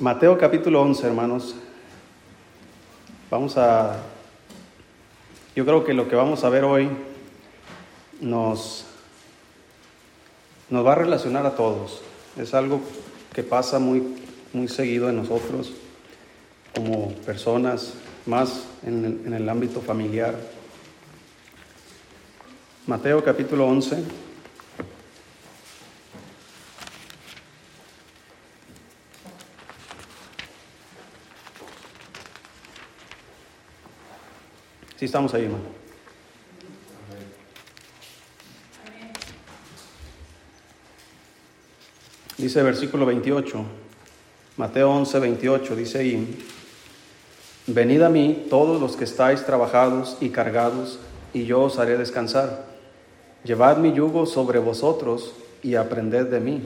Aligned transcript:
Mateo 0.00 0.38
capítulo 0.38 0.80
11, 0.80 1.06
hermanos. 1.06 1.54
Vamos 3.30 3.58
a... 3.58 3.98
Yo 5.54 5.66
creo 5.66 5.84
que 5.84 5.92
lo 5.92 6.08
que 6.08 6.16
vamos 6.16 6.42
a 6.42 6.48
ver 6.48 6.64
hoy 6.64 6.88
nos, 8.18 8.86
nos 10.70 10.86
va 10.86 10.92
a 10.92 10.94
relacionar 10.94 11.44
a 11.44 11.54
todos. 11.54 12.00
Es 12.38 12.54
algo 12.54 12.80
que 13.34 13.42
pasa 13.42 13.78
muy, 13.78 14.16
muy 14.54 14.68
seguido 14.68 15.10
en 15.10 15.16
nosotros 15.16 15.70
como 16.74 17.12
personas, 17.26 17.92
más 18.24 18.64
en 18.82 19.04
el, 19.04 19.26
en 19.26 19.34
el 19.34 19.46
ámbito 19.50 19.82
familiar. 19.82 20.34
Mateo 22.86 23.22
capítulo 23.22 23.66
11. 23.66 24.29
Sí, 35.00 35.06
estamos 35.06 35.32
ahí, 35.32 35.44
hermano. 35.44 35.64
Dice 42.36 42.62
versículo 42.62 43.06
28, 43.06 43.64
Mateo 44.58 44.90
11, 44.90 45.18
28, 45.20 45.74
dice 45.74 46.00
ahí, 46.00 46.44
venid 47.66 48.02
a 48.02 48.10
mí 48.10 48.44
todos 48.50 48.78
los 48.78 48.94
que 48.94 49.04
estáis 49.04 49.46
trabajados 49.46 50.18
y 50.20 50.28
cargados, 50.28 50.98
y 51.32 51.46
yo 51.46 51.62
os 51.62 51.78
haré 51.78 51.96
descansar. 51.96 52.66
Llevad 53.42 53.78
mi 53.78 53.94
yugo 53.94 54.26
sobre 54.26 54.58
vosotros 54.58 55.32
y 55.62 55.76
aprended 55.76 56.26
de 56.26 56.40
mí, 56.40 56.60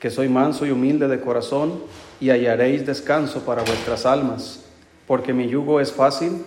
que 0.00 0.10
soy 0.10 0.28
manso 0.28 0.66
y 0.66 0.72
humilde 0.72 1.06
de 1.06 1.20
corazón, 1.20 1.80
y 2.20 2.30
hallaréis 2.30 2.84
descanso 2.84 3.42
para 3.42 3.62
vuestras 3.62 4.04
almas, 4.04 4.64
porque 5.06 5.32
mi 5.32 5.46
yugo 5.46 5.80
es 5.80 5.92
fácil 5.92 6.44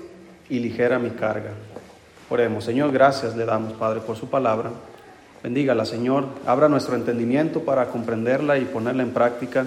y 0.51 0.59
ligera 0.59 0.99
mi 0.99 1.11
carga. 1.11 1.51
Oremos, 2.29 2.65
Señor, 2.65 2.91
gracias 2.91 3.37
le 3.37 3.45
damos, 3.45 3.71
Padre, 3.73 4.01
por 4.01 4.17
su 4.17 4.29
palabra. 4.29 4.69
Bendígala, 5.41 5.85
Señor. 5.85 6.25
Abra 6.45 6.67
nuestro 6.67 6.95
entendimiento 6.95 7.61
para 7.61 7.87
comprenderla 7.87 8.57
y 8.57 8.65
ponerla 8.65 9.01
en 9.01 9.11
práctica. 9.11 9.65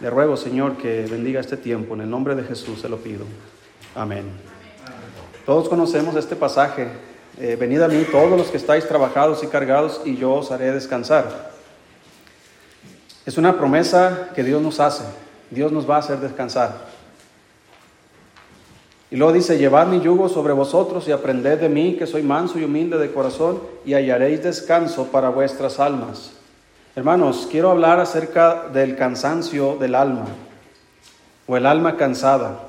Le 0.00 0.08
ruego, 0.08 0.36
Señor, 0.36 0.76
que 0.76 1.06
bendiga 1.10 1.40
este 1.40 1.56
tiempo. 1.56 1.94
En 1.94 2.02
el 2.02 2.10
nombre 2.10 2.36
de 2.36 2.44
Jesús 2.44 2.80
se 2.80 2.88
lo 2.88 2.98
pido. 2.98 3.24
Amén. 3.96 4.24
Todos 5.44 5.68
conocemos 5.68 6.14
este 6.14 6.36
pasaje. 6.36 6.86
Eh, 7.40 7.56
venid 7.58 7.80
a 7.80 7.88
mí 7.88 8.06
todos 8.10 8.38
los 8.38 8.48
que 8.48 8.58
estáis 8.58 8.86
trabajados 8.86 9.42
y 9.42 9.48
cargados 9.48 10.02
y 10.04 10.16
yo 10.16 10.34
os 10.34 10.52
haré 10.52 10.70
descansar. 10.70 11.50
Es 13.26 13.36
una 13.38 13.58
promesa 13.58 14.30
que 14.36 14.44
Dios 14.44 14.62
nos 14.62 14.78
hace. 14.78 15.02
Dios 15.50 15.72
nos 15.72 15.88
va 15.90 15.96
a 15.96 15.98
hacer 15.98 16.20
descansar. 16.20 16.95
Y 19.10 19.16
luego 19.16 19.32
dice, 19.32 19.56
llevad 19.56 19.86
mi 19.86 20.00
yugo 20.00 20.28
sobre 20.28 20.52
vosotros 20.52 21.06
y 21.06 21.12
aprended 21.12 21.60
de 21.60 21.68
mí, 21.68 21.94
que 21.94 22.06
soy 22.06 22.22
manso 22.22 22.58
y 22.58 22.64
humilde 22.64 22.98
de 22.98 23.12
corazón, 23.12 23.60
y 23.84 23.94
hallaréis 23.94 24.42
descanso 24.42 25.06
para 25.06 25.28
vuestras 25.28 25.78
almas. 25.78 26.32
Hermanos, 26.96 27.46
quiero 27.50 27.70
hablar 27.70 28.00
acerca 28.00 28.68
del 28.72 28.96
cansancio 28.96 29.76
del 29.76 29.94
alma, 29.94 30.24
o 31.46 31.56
el 31.56 31.66
alma 31.66 31.96
cansada. 31.96 32.62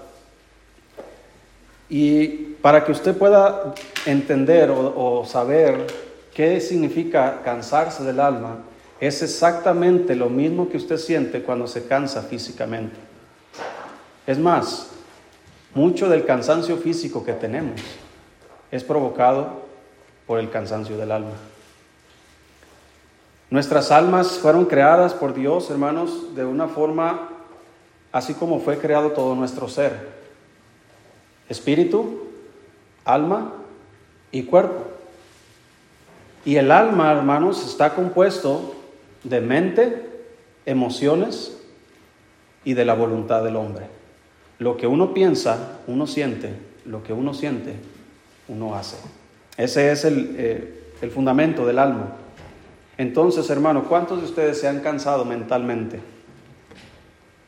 Y 1.89 2.27
para 2.61 2.85
que 2.85 2.91
usted 2.91 3.17
pueda 3.17 3.73
entender 4.05 4.69
o, 4.69 5.21
o 5.21 5.25
saber 5.25 5.87
qué 6.35 6.61
significa 6.61 7.41
cansarse 7.43 8.03
del 8.03 8.19
alma, 8.19 8.57
es 8.99 9.23
exactamente 9.23 10.15
lo 10.15 10.29
mismo 10.29 10.69
que 10.69 10.77
usted 10.77 10.97
siente 10.97 11.41
cuando 11.41 11.65
se 11.65 11.87
cansa 11.87 12.21
físicamente. 12.21 12.95
Es 14.27 14.37
más, 14.37 14.91
mucho 15.77 16.09
del 16.09 16.25
cansancio 16.25 16.77
físico 16.77 17.23
que 17.23 17.33
tenemos 17.33 17.79
es 18.71 18.83
provocado 18.83 19.61
por 20.25 20.39
el 20.39 20.49
cansancio 20.49 20.97
del 20.97 21.11
alma. 21.11 21.35
Nuestras 23.51 23.91
almas 23.91 24.39
fueron 24.39 24.65
creadas 24.65 25.13
por 25.13 25.35
Dios, 25.35 25.69
hermanos, 25.69 26.35
de 26.35 26.45
una 26.45 26.67
forma 26.67 27.29
así 28.11 28.33
como 28.33 28.59
fue 28.59 28.79
creado 28.79 29.11
todo 29.11 29.35
nuestro 29.35 29.69
ser. 29.69 30.09
Espíritu, 31.47 32.23
alma 33.05 33.53
y 34.31 34.43
cuerpo. 34.43 34.83
Y 36.43 36.55
el 36.55 36.71
alma, 36.71 37.11
hermanos, 37.11 37.63
está 37.63 37.93
compuesto 37.93 38.73
de 39.23 39.41
mente, 39.41 40.09
emociones 40.65 41.55
y 42.65 42.73
de 42.73 42.83
la 42.83 42.95
voluntad 42.95 43.43
del 43.43 43.57
hombre. 43.57 43.96
Lo 44.59 44.75
que 44.75 44.87
uno 44.87 45.13
piensa, 45.13 45.79
uno 45.87 46.07
siente, 46.07 46.51
lo 46.85 47.03
que 47.03 47.13
uno 47.13 47.33
siente, 47.33 47.75
uno 48.47 48.75
hace. 48.75 48.97
Ese 49.55 49.91
es 49.91 50.03
el, 50.05 50.35
eh, 50.37 50.91
el 51.01 51.11
fundamento 51.11 51.65
del 51.65 51.77
alma. 51.79 52.13
Entonces, 52.97 53.49
hermano, 53.51 53.83
¿cuántos 53.83 54.19
de 54.19 54.25
ustedes 54.25 54.59
se 54.59 54.67
han 54.67 54.79
cansado 54.79 55.25
mentalmente? 55.25 55.99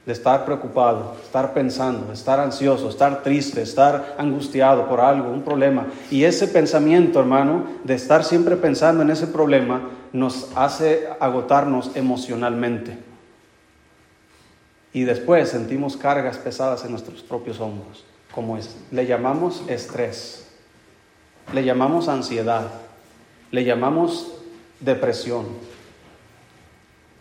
De 0.05 0.13
estar 0.13 0.45
preocupado, 0.45 1.17
estar 1.23 1.53
pensando, 1.53 2.13
estar 2.13 2.39
ansioso, 2.39 2.89
estar 2.89 3.23
triste, 3.23 3.61
estar 3.61 4.15
angustiado 4.19 4.87
por 4.87 4.99
algo, 4.99 5.31
un 5.31 5.41
problema. 5.41 5.87
Y 6.11 6.23
ese 6.23 6.47
pensamiento, 6.47 7.19
hermano, 7.19 7.63
de 7.83 7.95
estar 7.95 8.23
siempre 8.23 8.55
pensando 8.55 9.01
en 9.01 9.09
ese 9.09 9.27
problema, 9.27 9.81
nos 10.13 10.51
hace 10.55 11.09
agotarnos 11.19 11.95
emocionalmente 11.95 13.08
y 14.93 15.03
después 15.03 15.49
sentimos 15.49 15.97
cargas 15.97 16.37
pesadas 16.37 16.83
en 16.83 16.91
nuestros 16.91 17.21
propios 17.21 17.59
hombros, 17.59 18.03
como 18.33 18.57
es, 18.57 18.75
le 18.91 19.05
llamamos 19.05 19.63
estrés, 19.67 20.47
le 21.53 21.63
llamamos 21.63 22.07
ansiedad, 22.07 22.67
le 23.51 23.63
llamamos 23.63 24.31
depresión. 24.79 25.45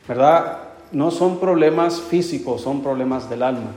¿Verdad? 0.06 0.58
No 0.92 1.10
son 1.10 1.38
problemas 1.38 2.00
físicos, 2.00 2.62
son 2.62 2.82
problemas 2.82 3.28
del 3.28 3.42
alma. 3.42 3.72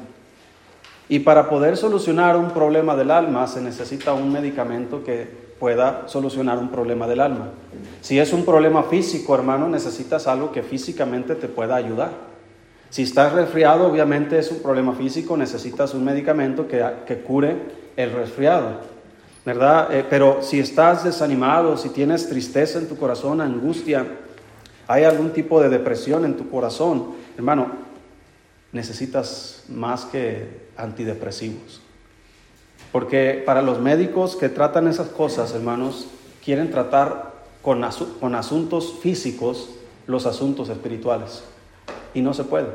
Y 1.10 1.20
para 1.20 1.50
poder 1.50 1.76
solucionar 1.76 2.38
un 2.38 2.52
problema 2.52 2.96
del 2.96 3.12
alma 3.12 3.46
se 3.48 3.62
necesita 3.62 4.14
un 4.14 4.32
medicamento 4.32 5.04
que 5.04 5.52
pueda 5.60 6.08
solucionar 6.08 6.58
un 6.58 6.70
problema 6.70 7.06
del 7.06 7.20
alma. 7.20 7.50
Si 8.00 8.18
es 8.18 8.32
un 8.32 8.46
problema 8.46 8.84
físico, 8.84 9.36
hermano, 9.36 9.68
necesitas 9.68 10.26
algo 10.26 10.52
que 10.52 10.64
físicamente 10.64 11.36
te 11.36 11.50
pueda 11.50 11.76
ayudar. 11.76 12.31
Si 12.92 13.04
estás 13.04 13.32
resfriado, 13.32 13.88
obviamente 13.88 14.38
es 14.38 14.52
un 14.52 14.60
problema 14.60 14.94
físico, 14.94 15.38
necesitas 15.38 15.94
un 15.94 16.04
medicamento 16.04 16.68
que, 16.68 17.24
cure 17.26 17.56
el 17.96 18.12
resfriado, 18.12 18.82
¿verdad? 19.46 19.94
Eh, 19.96 20.06
pero 20.10 20.40
si 20.42 20.60
estás 20.60 21.06
desanimado, 21.06 21.78
si 21.78 21.88
tienes 21.88 22.28
tristeza 22.28 22.80
en 22.80 22.90
tu 22.90 22.98
corazón, 22.98 23.40
angustia, 23.40 24.06
hay 24.90 25.06
algún 25.06 25.32
tipo 25.32 25.62
de 25.62 25.70
depresión 25.70 26.26
en 26.26 26.36
tu 26.36 26.50
corazón, 26.50 27.14
hermano, 27.38 27.68
necesitas 28.74 29.64
más 29.70 30.04
que 30.04 30.68
antidepresivos. 30.76 31.80
Porque 32.92 33.42
para 33.46 33.62
los 33.62 33.80
médicos 33.80 34.36
que 34.36 34.50
tratan 34.50 34.90
esas 34.90 35.08
cosas, 35.08 35.54
hermanos, 35.54 36.08
quieren 36.44 36.70
tratar 36.72 37.36
con, 37.62 37.86
con 38.20 38.36
asuntos 38.36 38.96
físicos 39.02 39.70
los 40.08 40.26
asuntos 40.26 40.68
espirituales 40.68 41.44
y 42.14 42.22
no 42.22 42.34
se 42.34 42.44
puede. 42.44 42.68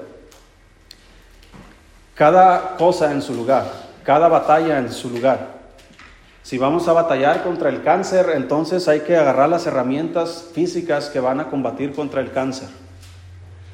Cada 2.14 2.76
cosa 2.76 3.12
en 3.12 3.20
su 3.20 3.34
lugar, 3.34 3.70
cada 4.02 4.28
batalla 4.28 4.78
en 4.78 4.91
su 4.91 5.10
lugar. 5.10 5.56
Si 6.42 6.58
vamos 6.58 6.86
a 6.86 6.92
batallar 6.92 7.42
contra 7.42 7.69
el 7.69 7.82
cáncer, 7.82 8.30
entonces 8.34 8.86
hay 8.88 9.00
que 9.00 9.16
agarrar 9.16 9.48
las 9.48 9.66
herramientas 9.66 10.50
físicas 10.54 11.10
que 11.10 11.20
van 11.20 11.41
a 11.41 11.50
combatir 11.50 11.92
contra 11.92 12.20
el 12.20 12.30
cáncer. 12.30 12.69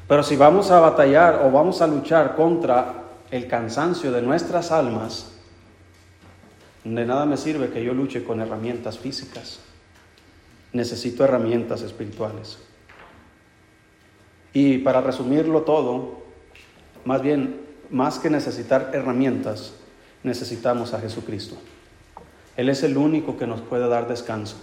Pero 0.07 0.23
si 0.23 0.35
vamos 0.35 0.71
a 0.71 0.79
batallar 0.79 1.41
o 1.43 1.51
vamos 1.51 1.81
a 1.81 1.87
luchar 1.87 2.35
contra 2.35 2.95
el 3.31 3.47
cansancio 3.47 4.11
de 4.11 4.21
nuestras 4.21 4.71
almas, 4.71 5.31
de 6.83 7.05
nada 7.05 7.25
me 7.25 7.37
sirve 7.37 7.69
que 7.69 7.83
yo 7.83 7.93
luche 7.93 8.23
con 8.23 8.41
herramientas 8.41 8.97
físicas. 8.99 9.59
Necesito 10.73 11.23
herramientas 11.23 11.81
espirituales. 11.81 12.57
Y 14.53 14.79
para 14.79 15.01
resumirlo 15.01 15.63
todo, 15.63 16.21
más 17.05 17.21
bien, 17.21 17.61
más 17.89 18.19
que 18.19 18.29
necesitar 18.29 18.91
herramientas, 18.93 19.73
necesitamos 20.23 20.93
a 20.93 20.99
Jesucristo. 20.99 21.55
Él 22.55 22.69
es 22.69 22.83
el 22.83 22.97
único 22.97 23.37
que 23.37 23.47
nos 23.47 23.61
puede 23.61 23.87
dar 23.87 24.07
descanso. 24.07 24.57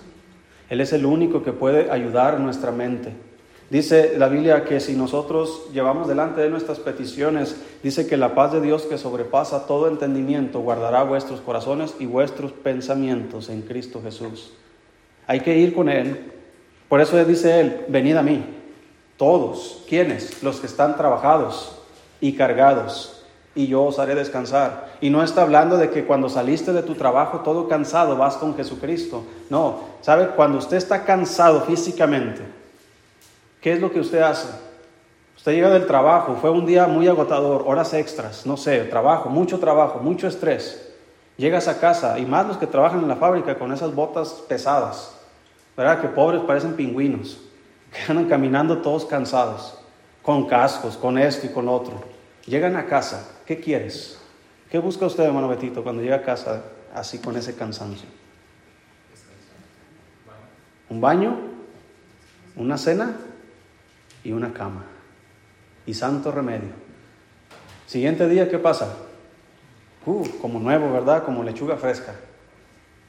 Él 0.69 0.81
es 0.81 0.93
el 0.93 1.05
único 1.05 1.43
que 1.43 1.53
puede 1.53 1.91
ayudar 1.91 2.39
nuestra 2.39 2.71
mente. 2.71 3.13
Dice 3.69 4.15
la 4.19 4.29
Biblia 4.29 4.65
que 4.65 4.81
si 4.81 4.95
nosotros 4.95 5.69
llevamos 5.73 6.09
delante 6.09 6.41
de 6.41 6.51
nuestras 6.51 6.81
peticiones, 6.81 7.57
dice 7.83 8.07
que 8.07 8.17
la 8.17 8.35
paz 8.35 8.53
de 8.53 8.61
Dios 8.61 8.83
que 8.83 8.99
sobrepasa 8.99 9.67
todo 9.67 9.89
entendimiento 9.89 10.61
guardará 10.61 11.05
vuestros 11.05 11.41
corazones 11.41 11.95
y 12.01 12.07
vuestros 12.07 12.53
pensamientos 12.53 13.49
en 13.49 13.63
Cristo 13.63 14.01
Jesús. 14.03 14.53
Hay 15.27 15.41
que 15.41 15.57
ir 15.57 15.73
con 15.75 15.89
Él. 15.89 16.33
Por 16.89 17.01
eso 17.01 17.25
dice 17.25 17.61
Él, 17.61 17.85
venid 17.89 18.17
a 18.17 18.23
mí. 18.23 18.45
Todos, 19.21 19.83
¿quiénes? 19.87 20.43
Los 20.43 20.61
que 20.61 20.67
están 20.67 20.97
trabajados 20.97 21.77
y 22.23 22.33
cargados. 22.37 23.23
y 23.55 23.67
yo 23.67 23.85
os 23.85 23.99
haré 23.99 24.15
descansar. 24.15 24.93
Y 25.03 25.11
no 25.11 25.23
está 25.23 25.43
hablando 25.43 25.77
de 25.77 25.91
que 25.91 26.07
cuando 26.07 26.31
saliste 26.31 26.73
de 26.73 26.83
tu 26.83 26.95
trabajo 26.95 27.41
todo 27.41 27.69
cansado 27.69 28.17
vas 28.17 28.39
con 28.39 28.57
Jesucristo. 28.57 29.25
No, 29.51 29.81
¿sabe? 30.01 30.29
Cuando 30.29 30.57
usted 30.57 30.79
está 30.79 31.05
cansado 31.05 31.61
físicamente, 31.63 32.41
¿qué 33.61 33.75
es 33.75 33.81
lo 33.83 33.93
que 33.93 34.01
usted 34.01 34.23
hace? 34.23 34.49
Usted 35.37 35.53
llega 35.53 35.69
del 35.69 35.87
trabajo, 35.87 36.39
fue 36.41 36.49
un 36.49 36.65
día 36.65 36.87
muy 36.87 37.07
agotador, 37.07 37.65
horas 37.67 37.93
extras, 37.93 38.47
no 38.47 38.57
sé, 38.57 38.85
trabajo, 38.85 39.29
mucho 39.29 39.59
trabajo, 39.59 39.99
mucho 39.99 40.29
estrés. 40.29 40.95
Llegas 41.37 41.69
a 41.69 41.79
casa 41.79 42.19
y 42.19 42.25
más 42.25 42.47
los 42.47 42.57
que 42.57 42.67
trabajan 42.67 43.01
en 43.01 43.09
la 43.09 43.17
fábrica 43.17 43.59
con 43.59 43.71
esas 43.71 43.95
botas 43.95 44.31
pesadas, 44.49 45.15
¿verdad? 45.77 46.01
Que 46.01 46.09
pobres 46.09 46.41
parecen 46.47 46.73
pingüinos, 46.73 47.39
que 47.93 48.29
caminando 48.29 48.79
todos 48.79 49.05
cansados, 49.05 49.79
con 50.23 50.47
cascos, 50.47 50.97
con 50.97 51.19
esto 51.19 51.47
y 51.47 51.51
con 51.51 51.69
otro. 51.69 52.03
Llegan 52.47 52.77
a 52.77 52.87
casa, 52.87 53.29
¿qué 53.47 53.61
quieres? 53.61 54.19
¿Qué 54.71 54.79
busca 54.79 55.07
usted, 55.07 55.25
hermano 55.25 55.49
Betito, 55.49 55.83
cuando 55.83 56.03
llega 56.03 56.17
a 56.17 56.23
casa 56.23 56.63
así 56.95 57.19
con 57.19 57.37
ese 57.37 57.57
cansancio? 57.57 58.09
Un 60.89 61.01
baño, 61.01 61.39
una 62.57 62.77
cena 62.79 63.17
y 64.25 64.33
una 64.33 64.53
cama. 64.53 64.85
Y 65.87 65.95
santo 65.95 66.31
remedio. 66.31 66.71
Siguiente 67.87 68.29
día, 68.29 68.49
¿qué 68.49 68.59
pasa? 68.59 68.95
Uh, 70.07 70.27
como 70.41 70.61
nuevo, 70.61 70.93
¿verdad? 70.93 71.25
Como 71.25 71.43
lechuga 71.43 71.77
fresca. 71.77 72.15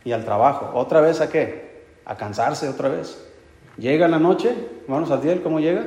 Y 0.04 0.12
al 0.12 0.26
trabajo. 0.26 0.72
¿Otra 0.74 1.02
vez 1.02 1.22
a 1.22 1.30
qué? 1.30 1.86
A 2.06 2.18
cansarse 2.18 2.68
otra 2.68 2.90
vez. 2.90 3.31
Llega 3.78 4.08
la 4.08 4.20
noche, 4.20 4.54
hermanos 4.84 5.12
Adiel, 5.12 5.42
¿cómo 5.42 5.60
llega? 5.60 5.86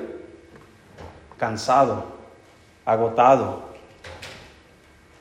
Cansado, 1.38 2.04
agotado. 2.84 3.74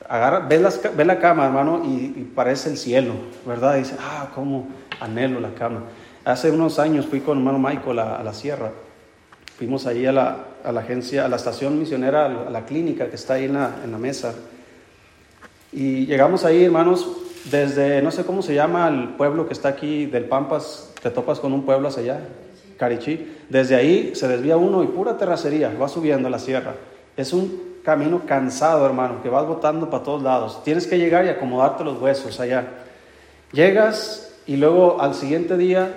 Agarra, 0.08 0.40
ve, 0.40 1.04
la 1.04 1.18
cama, 1.18 1.46
hermano, 1.46 1.82
y, 1.84 2.30
parece 2.34 2.70
el 2.70 2.76
cielo, 2.76 3.14
¿verdad? 3.46 3.76
dice, 3.76 3.96
ah, 3.98 4.28
cómo 4.34 4.68
anhelo 5.00 5.40
la 5.40 5.54
cama. 5.54 5.84
Hace 6.24 6.50
unos 6.50 6.78
años 6.78 7.06
fui 7.06 7.20
con 7.20 7.38
hermano 7.38 7.58
Michael 7.58 7.98
a, 7.98 8.22
la 8.22 8.32
sierra. 8.32 8.70
Fuimos 9.56 9.86
allí 9.86 10.06
a 10.06 10.12
la, 10.12 10.36
a 10.64 10.72
la, 10.72 10.80
agencia, 10.80 11.24
a 11.24 11.28
la 11.28 11.36
estación 11.36 11.78
misionera, 11.78 12.26
a 12.26 12.50
la 12.50 12.64
clínica 12.64 13.08
que 13.08 13.16
está 13.16 13.34
ahí 13.34 13.44
en 13.44 13.54
la, 13.54 13.76
en 13.84 13.92
la 13.92 13.98
mesa. 13.98 14.34
Y 15.72 16.06
llegamos 16.06 16.44
ahí, 16.44 16.64
hermanos, 16.64 17.08
desde, 17.50 18.00
no 18.00 18.10
sé 18.10 18.24
cómo 18.24 18.42
se 18.42 18.54
llama 18.54 18.88
el 18.88 19.10
pueblo 19.10 19.46
que 19.46 19.52
está 19.52 19.68
aquí 19.70 20.06
del 20.06 20.24
Pampas, 20.24 20.92
te 21.02 21.10
topas 21.10 21.40
con 21.40 21.52
un 21.52 21.64
pueblo 21.64 21.88
hacia 21.88 22.02
allá, 22.02 22.20
Carichí. 22.76 23.36
Desde 23.48 23.76
ahí 23.76 24.12
se 24.14 24.28
desvía 24.28 24.56
uno 24.56 24.82
y 24.82 24.86
pura 24.86 25.16
terracería, 25.16 25.72
va 25.80 25.88
subiendo 25.88 26.28
la 26.28 26.38
sierra. 26.38 26.74
Es 27.16 27.32
un 27.32 27.74
camino 27.84 28.22
cansado, 28.26 28.84
hermano, 28.86 29.22
que 29.22 29.28
vas 29.28 29.46
botando 29.46 29.90
para 29.90 30.02
todos 30.02 30.22
lados. 30.22 30.62
Tienes 30.64 30.86
que 30.86 30.98
llegar 30.98 31.24
y 31.26 31.28
acomodarte 31.28 31.84
los 31.84 32.00
huesos 32.00 32.40
allá. 32.40 32.66
Llegas 33.52 34.34
y 34.46 34.56
luego 34.56 35.00
al 35.00 35.14
siguiente 35.14 35.56
día 35.56 35.94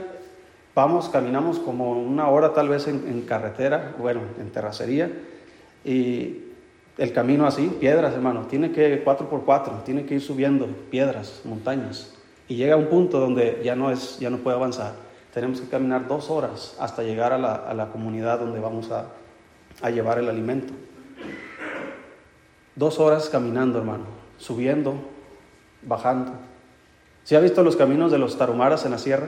vamos, 0.78 1.10
caminamos 1.10 1.58
como 1.58 1.94
una 1.94 2.30
hora 2.30 2.54
tal 2.54 2.70
vez 2.70 2.88
en, 2.88 3.22
carretera, 3.24 3.96
bueno, 3.98 4.22
en 4.40 4.52
terracería, 4.52 5.10
y 5.84 6.44
el 7.00 7.14
camino 7.14 7.48
así, 7.48 7.76
piedras, 7.80 8.14
hermano, 8.14 8.46
tiene 8.46 8.72
que, 8.72 9.02
cuatro 9.04 9.28
por 9.28 9.44
cuatro, 9.44 9.82
tiene 9.84 10.06
que 10.06 10.14
ir 10.14 10.22
subiendo 10.22 10.68
piedras, 10.92 11.42
montañas, 11.46 12.14
y 12.48 12.58
llega 12.58 12.76
a 12.76 12.78
un 12.78 12.86
punto 12.90 13.20
donde 13.20 13.60
ya 13.64 13.76
no, 13.76 13.90
es, 13.90 14.20
ya 14.20 14.30
no 14.30 14.38
puede 14.38 14.56
avanzar. 14.56 14.94
Tenemos 15.38 15.62
que 15.62 15.68
caminar 15.68 16.08
dos 16.08 16.32
horas 16.32 16.76
hasta 16.80 17.04
llegar 17.04 17.32
a 17.32 17.38
la, 17.38 17.90
comunidad 17.92 18.40
donde 18.40 18.60
vamos 18.60 18.90
a, 18.90 19.06
a 19.84 19.92
llevar 19.92 20.18
el 20.18 20.30
alimento. 20.30 20.74
Dos 22.76 22.98
horas 22.98 23.30
caminando, 23.30 23.78
hermano, 23.78 24.06
subiendo, 24.40 24.96
bajando. 25.84 26.32
¿Sí 27.24 27.36
ha 27.36 27.40
visto 27.40 27.62
los 27.62 27.76
caminos 27.76 28.12
de 28.12 28.18
los 28.18 28.36
tarumaras 28.36 28.84
en 28.86 28.92
la 28.94 28.98
sierra? 28.98 29.28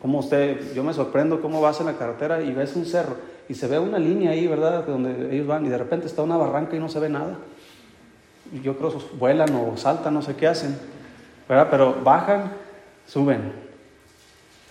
Como 0.00 0.18
usted, 0.18 0.74
yo 0.74 0.82
me 0.82 0.92
sorprendo 0.92 1.40
cómo 1.40 1.60
vas 1.60 1.78
en 1.78 1.86
la 1.86 1.92
carretera 1.92 2.42
y 2.42 2.52
ves 2.52 2.74
un 2.74 2.84
cerro 2.84 3.14
y 3.48 3.54
se 3.54 3.68
ve 3.68 3.78
una 3.78 4.00
línea 4.00 4.32
ahí, 4.32 4.48
¿verdad? 4.48 4.84
Donde 4.84 5.32
ellos 5.32 5.46
van 5.46 5.64
y 5.64 5.68
de 5.68 5.78
repente 5.78 6.08
está 6.08 6.22
una 6.22 6.36
barranca 6.36 6.74
y 6.74 6.80
no 6.80 6.88
se 6.88 6.98
ve 6.98 7.08
nada. 7.08 7.38
Yo 8.60 8.76
creo 8.76 8.90
que 8.90 9.04
vuelan 9.16 9.54
o 9.54 9.76
saltan, 9.76 10.14
no 10.14 10.22
sé 10.22 10.34
qué 10.34 10.48
hacen, 10.48 10.76
¿verdad? 11.48 11.68
Pero 11.70 11.96
bajan, 12.02 12.50
suben. 13.06 13.61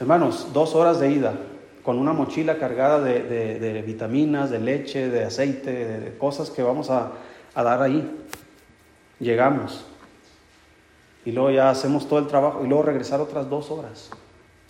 Hermanos, 0.02 0.48
dos 0.52 0.74
horas 0.74 1.00
de 1.00 1.12
ida 1.12 1.36
con 1.84 2.00
una 2.00 2.12
mochila 2.12 2.58
cargada 2.58 3.00
de, 3.00 3.84
vitaminas, 3.86 4.50
de 4.50 4.60
leche, 4.60 5.10
de 5.10 5.26
aceite, 5.26 6.00
de 6.00 6.18
cosas 6.18 6.50
que 6.50 6.64
vamos 6.64 6.90
a, 6.90 7.12
a 7.54 7.62
dar 7.62 7.84
ahí. 7.84 8.26
Llegamos. 9.20 9.86
Y 11.24 11.32
luego 11.32 11.52
ya 11.52 11.70
hacemos 11.70 12.10
todo 12.10 12.18
el 12.18 12.26
trabajo 12.26 12.66
y 12.66 12.68
luego 12.68 12.82
regresar 12.82 13.22
otras 13.22 13.48
dos 13.48 13.70
horas. 13.70 14.10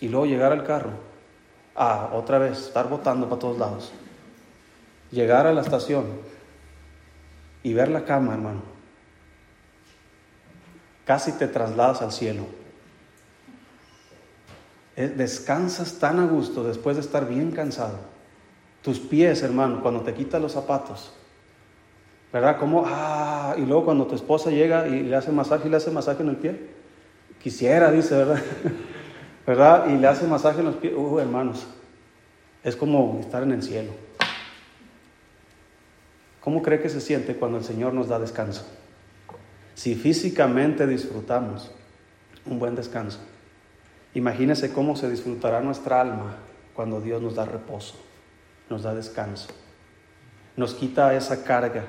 Y 0.00 0.08
luego 0.08 0.26
llegar 0.26 0.52
al 0.52 0.64
carro. 0.64 0.90
Ah, 1.74 2.10
otra 2.12 2.36
vez, 2.36 2.66
estar 2.66 2.90
botando 2.90 3.26
para 3.26 3.40
todos 3.40 3.58
lados. 3.58 3.90
Llegar 5.10 5.46
a 5.46 5.54
la 5.54 5.62
estación 5.62 6.04
y 7.62 7.72
ver 7.72 7.88
la 7.88 8.04
cama, 8.04 8.34
hermano. 8.34 8.60
Casi 11.06 11.32
te 11.32 11.48
trasladas 11.48 12.02
al 12.02 12.12
cielo. 12.12 12.44
Descansas 14.96 15.98
tan 15.98 16.18
a 16.20 16.26
gusto 16.26 16.64
después 16.64 16.96
de 16.96 17.02
estar 17.02 17.28
bien 17.28 17.50
cansado. 17.50 17.98
Tus 18.82 18.98
pies, 18.98 19.42
hermano, 19.42 19.80
cuando 19.80 20.00
te 20.00 20.12
quitas 20.12 20.40
los 20.40 20.52
zapatos, 20.52 21.12
¿Verdad? 22.32 22.58
Como, 22.58 22.84
ah, 22.86 23.54
y 23.58 23.60
luego 23.60 23.84
cuando 23.84 24.06
tu 24.06 24.14
esposa 24.14 24.50
llega 24.50 24.88
y 24.88 25.02
le 25.02 25.14
hace 25.14 25.30
masaje 25.30 25.68
y 25.68 25.70
le 25.70 25.76
hace 25.76 25.90
masaje 25.90 26.22
en 26.22 26.30
el 26.30 26.36
pie. 26.36 26.58
Quisiera, 27.42 27.90
dice, 27.92 28.16
¿verdad? 28.16 28.42
¿Verdad? 29.46 29.90
Y 29.90 29.98
le 29.98 30.06
hace 30.06 30.26
masaje 30.26 30.60
en 30.60 30.66
los 30.66 30.76
pies. 30.76 30.94
Uh, 30.96 31.18
hermanos, 31.18 31.66
es 32.64 32.74
como 32.74 33.18
estar 33.20 33.42
en 33.42 33.52
el 33.52 33.62
cielo. 33.62 33.92
¿Cómo 36.40 36.62
cree 36.62 36.80
que 36.80 36.88
se 36.88 37.00
siente 37.02 37.36
cuando 37.36 37.58
el 37.58 37.64
Señor 37.64 37.92
nos 37.92 38.08
da 38.08 38.18
descanso? 38.18 38.64
Si 39.74 39.94
físicamente 39.94 40.86
disfrutamos 40.86 41.70
un 42.46 42.58
buen 42.58 42.74
descanso, 42.74 43.18
imagínese 44.14 44.72
cómo 44.72 44.96
se 44.96 45.10
disfrutará 45.10 45.60
nuestra 45.60 46.00
alma 46.00 46.36
cuando 46.74 47.00
Dios 47.00 47.20
nos 47.22 47.34
da 47.34 47.44
reposo, 47.44 47.94
nos 48.70 48.82
da 48.82 48.94
descanso, 48.94 49.48
nos 50.56 50.74
quita 50.74 51.14
esa 51.14 51.44
carga 51.44 51.84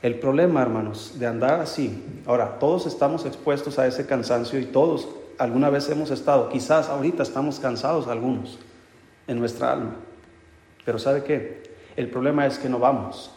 el 0.00 0.20
problema, 0.20 0.62
hermanos, 0.62 1.14
de 1.18 1.26
andar 1.26 1.60
así, 1.60 2.04
ahora, 2.24 2.60
todos 2.60 2.86
estamos 2.86 3.26
expuestos 3.26 3.80
a 3.80 3.86
ese 3.86 4.06
cansancio 4.06 4.60
y 4.60 4.66
todos 4.66 5.08
alguna 5.38 5.70
vez 5.70 5.88
hemos 5.90 6.12
estado, 6.12 6.48
quizás 6.50 6.88
ahorita 6.88 7.24
estamos 7.24 7.58
cansados 7.58 8.06
algunos 8.06 8.60
en 9.26 9.40
nuestra 9.40 9.72
alma, 9.72 9.96
pero 10.84 11.00
¿sabe 11.00 11.24
qué? 11.24 11.64
El 11.96 12.10
problema 12.10 12.46
es 12.46 12.60
que 12.60 12.68
no 12.68 12.78
vamos 12.78 13.32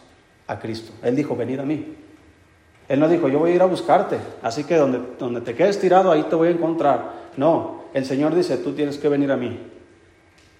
a 0.46 0.60
Cristo. 0.60 0.92
Él 1.02 1.16
dijo, 1.16 1.34
venid 1.34 1.58
a 1.58 1.64
mí. 1.64 1.96
Él 2.88 3.00
no 3.00 3.08
dijo, 3.08 3.28
yo 3.28 3.40
voy 3.40 3.50
a 3.50 3.54
ir 3.56 3.62
a 3.62 3.66
buscarte, 3.66 4.18
así 4.40 4.62
que 4.62 4.76
donde, 4.76 5.00
donde 5.18 5.40
te 5.40 5.56
quedes 5.56 5.80
tirado, 5.80 6.12
ahí 6.12 6.22
te 6.24 6.36
voy 6.36 6.48
a 6.48 6.52
encontrar. 6.52 7.21
No, 7.36 7.82
el 7.94 8.04
Señor 8.04 8.34
dice, 8.34 8.56
tú 8.58 8.72
tienes 8.72 8.98
que 8.98 9.08
venir 9.08 9.30
a 9.32 9.36
mí. 9.36 9.58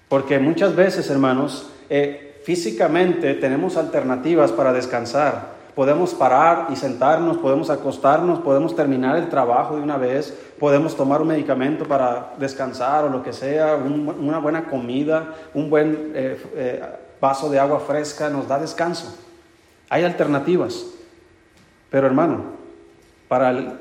Porque 0.09 0.38
muchas 0.38 0.75
veces, 0.76 1.09
hermanos, 1.11 1.71
eh, 1.88 2.41
físicamente 2.45 3.35
tenemos 3.35 3.76
alternativas 3.76 4.52
para 4.52 4.73
descansar, 4.73 5.52
Podemos 5.75 6.12
parar 6.12 6.67
y 6.71 6.76
sentarnos, 6.76 7.38
podemos 7.38 7.71
acostarnos, 7.71 8.41
podemos 8.41 8.76
terminar 8.76 9.17
el 9.17 9.31
trabajo 9.31 9.76
de 9.76 9.83
una 9.83 9.97
vez, 9.97 10.38
podemos 10.59 10.95
tomar 10.95 11.23
un 11.23 11.29
medicamento 11.29 11.87
para 11.87 12.35
descansar 12.38 13.05
o 13.05 13.09
lo 13.09 13.23
que 13.23 13.33
sea, 13.33 13.76
una 13.76 14.38
buena 14.38 14.64
comida, 14.64 15.35
un 15.55 15.71
buen 15.71 16.12
eh, 16.14 16.38
eh, 16.57 16.83
vaso 17.19 17.49
de 17.49 17.59
agua 17.59 17.81
fresca 17.81 18.29
nos 18.29 18.47
da 18.49 18.59
descanso. 18.59 19.17
Hay 19.88 20.05
alternativas. 20.05 20.85
Pero 21.88 22.07
hermano, 22.07 22.45
para 23.29 23.50
el, 23.50 23.73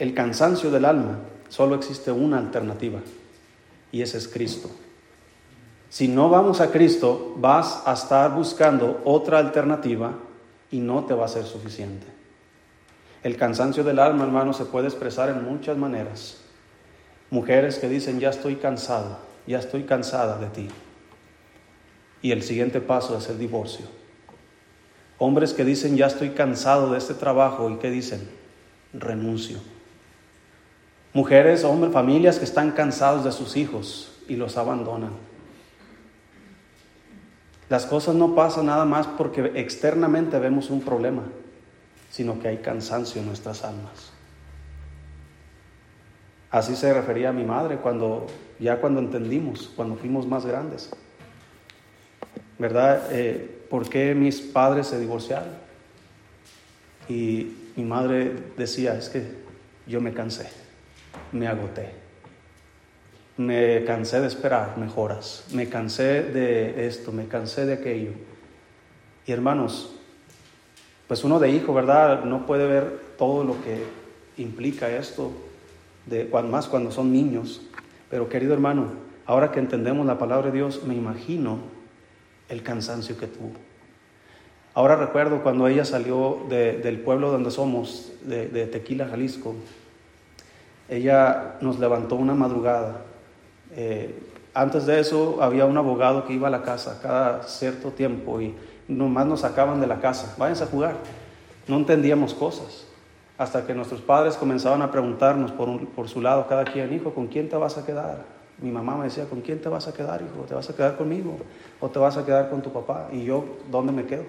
el 0.00 0.14
cansancio 0.14 0.72
del 0.72 0.84
alma 0.84 1.18
solo 1.48 1.74
existe 1.74 2.12
una 2.12 2.38
alternativa 2.38 3.00
y 3.92 4.02
ese 4.02 4.18
es 4.18 4.28
Cristo. 4.28 4.70
Si 5.88 6.08
no 6.08 6.28
vamos 6.28 6.60
a 6.60 6.70
Cristo, 6.70 7.34
vas 7.38 7.82
a 7.86 7.92
estar 7.92 8.34
buscando 8.34 9.00
otra 9.04 9.38
alternativa 9.38 10.14
y 10.70 10.80
no 10.80 11.04
te 11.04 11.14
va 11.14 11.26
a 11.26 11.28
ser 11.28 11.44
suficiente. 11.44 12.06
El 13.22 13.36
cansancio 13.36 13.84
del 13.84 13.98
alma, 13.98 14.24
hermano, 14.24 14.52
se 14.52 14.66
puede 14.66 14.88
expresar 14.88 15.30
en 15.30 15.44
muchas 15.44 15.76
maneras. 15.76 16.38
Mujeres 17.30 17.78
que 17.78 17.88
dicen, 17.88 18.20
ya 18.20 18.30
estoy 18.30 18.56
cansada, 18.56 19.20
ya 19.46 19.58
estoy 19.58 19.84
cansada 19.84 20.38
de 20.38 20.48
ti. 20.48 20.68
Y 22.22 22.32
el 22.32 22.42
siguiente 22.42 22.80
paso 22.80 23.16
es 23.16 23.28
el 23.28 23.38
divorcio. 23.38 23.86
Hombres 25.18 25.54
que 25.54 25.64
dicen, 25.64 25.96
ya 25.96 26.06
estoy 26.06 26.30
cansado 26.30 26.92
de 26.92 26.98
este 26.98 27.14
trabajo 27.14 27.70
y 27.70 27.76
que 27.76 27.90
dicen, 27.90 28.28
renuncio. 28.92 29.58
Mujeres, 31.16 31.64
hombres, 31.64 31.94
familias 31.94 32.38
que 32.38 32.44
están 32.44 32.72
cansados 32.72 33.24
de 33.24 33.32
sus 33.32 33.56
hijos 33.56 34.12
y 34.28 34.36
los 34.36 34.58
abandonan. 34.58 35.12
Las 37.70 37.86
cosas 37.86 38.14
no 38.14 38.34
pasan 38.34 38.66
nada 38.66 38.84
más 38.84 39.06
porque 39.06 39.52
externamente 39.54 40.38
vemos 40.38 40.68
un 40.68 40.82
problema, 40.82 41.22
sino 42.10 42.38
que 42.38 42.48
hay 42.48 42.58
cansancio 42.58 43.22
en 43.22 43.28
nuestras 43.28 43.64
almas. 43.64 44.12
Así 46.50 46.76
se 46.76 46.92
refería 46.92 47.30
a 47.30 47.32
mi 47.32 47.44
madre 47.44 47.78
cuando, 47.78 48.26
ya 48.60 48.78
cuando 48.78 49.00
entendimos, 49.00 49.72
cuando 49.74 49.96
fuimos 49.96 50.26
más 50.26 50.44
grandes. 50.44 50.90
¿Verdad? 52.58 53.08
Eh, 53.10 53.64
¿Por 53.70 53.88
qué 53.88 54.14
mis 54.14 54.42
padres 54.42 54.88
se 54.88 55.00
divorciaron? 55.00 55.48
Y 57.08 57.56
mi 57.74 57.84
madre 57.84 58.34
decía, 58.58 58.98
es 58.98 59.08
que 59.08 59.26
yo 59.86 60.02
me 60.02 60.12
cansé, 60.12 60.65
me 61.32 61.46
agoté, 61.46 61.90
me 63.36 63.84
cansé 63.84 64.20
de 64.20 64.26
esperar 64.26 64.78
mejoras, 64.78 65.44
me 65.52 65.68
cansé 65.68 66.22
de 66.22 66.86
esto, 66.86 67.12
me 67.12 67.26
cansé 67.26 67.66
de 67.66 67.74
aquello. 67.74 68.12
Y 69.26 69.32
hermanos, 69.32 69.94
pues 71.08 71.24
uno 71.24 71.38
de 71.38 71.50
hijo, 71.50 71.74
¿verdad? 71.74 72.24
No 72.24 72.46
puede 72.46 72.66
ver 72.66 73.00
todo 73.18 73.44
lo 73.44 73.62
que 73.62 73.82
implica 74.36 74.88
esto, 74.88 75.32
más 76.48 76.68
cuando 76.68 76.90
son 76.90 77.12
niños. 77.12 77.62
Pero 78.10 78.28
querido 78.28 78.54
hermano, 78.54 78.92
ahora 79.24 79.50
que 79.52 79.60
entendemos 79.60 80.06
la 80.06 80.18
palabra 80.18 80.50
de 80.50 80.56
Dios, 80.56 80.84
me 80.84 80.94
imagino 80.94 81.58
el 82.48 82.62
cansancio 82.62 83.18
que 83.18 83.26
tuvo. 83.26 83.52
Ahora 84.74 84.96
recuerdo 84.96 85.42
cuando 85.42 85.66
ella 85.68 85.84
salió 85.84 86.44
del 86.48 87.00
pueblo 87.00 87.30
donde 87.30 87.50
somos, 87.50 88.12
de, 88.22 88.66
Tequila, 88.66 89.08
Jalisco, 89.08 89.54
ella 90.88 91.56
nos 91.60 91.78
levantó 91.78 92.16
una 92.16 92.34
madrugada. 92.34 92.98
Eh, 93.74 94.22
antes 94.54 94.86
de 94.86 95.00
eso 95.00 95.42
había 95.42 95.66
un 95.66 95.76
abogado 95.76 96.26
que 96.26 96.32
iba 96.32 96.48
a 96.48 96.50
la 96.50 96.62
casa 96.62 97.00
cada 97.02 97.42
cierto 97.42 97.90
tiempo 97.90 98.40
y 98.40 98.54
nomás 98.88 99.26
nos 99.26 99.40
sacaban 99.40 99.80
de 99.80 99.86
la 99.86 100.00
casa, 100.00 100.34
váyanse 100.38 100.64
a 100.64 100.68
jugar. 100.68 100.96
No 101.66 101.76
entendíamos 101.76 102.34
cosas. 102.34 102.86
Hasta 103.38 103.66
que 103.66 103.74
nuestros 103.74 104.00
padres 104.00 104.36
comenzaban 104.36 104.80
a 104.80 104.90
preguntarnos 104.90 105.52
por, 105.52 105.86
por 105.88 106.08
su 106.08 106.22
lado, 106.22 106.46
cada 106.46 106.64
quien, 106.64 106.94
hijo, 106.94 107.12
¿con 107.12 107.26
quién 107.26 107.50
te 107.50 107.56
vas 107.56 107.76
a 107.76 107.84
quedar? 107.84 108.24
Mi 108.62 108.70
mamá 108.70 108.96
me 108.96 109.04
decía, 109.04 109.26
¿con 109.26 109.42
quién 109.42 109.60
te 109.60 109.68
vas 109.68 109.86
a 109.86 109.92
quedar, 109.92 110.22
hijo? 110.22 110.46
¿Te 110.46 110.54
vas 110.54 110.70
a 110.70 110.74
quedar 110.74 110.96
conmigo? 110.96 111.36
¿O 111.78 111.90
te 111.90 111.98
vas 111.98 112.16
a 112.16 112.24
quedar 112.24 112.48
con 112.48 112.62
tu 112.62 112.72
papá? 112.72 113.08
Y 113.12 113.24
yo, 113.24 113.44
¿dónde 113.70 113.92
me 113.92 114.06
quedo? 114.06 114.24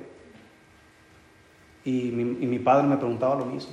Y 1.86 2.12
mi, 2.12 2.44
y 2.44 2.48
mi 2.48 2.60
padre 2.60 2.86
me 2.86 2.98
preguntaba 2.98 3.36
lo 3.36 3.46
mismo. 3.46 3.72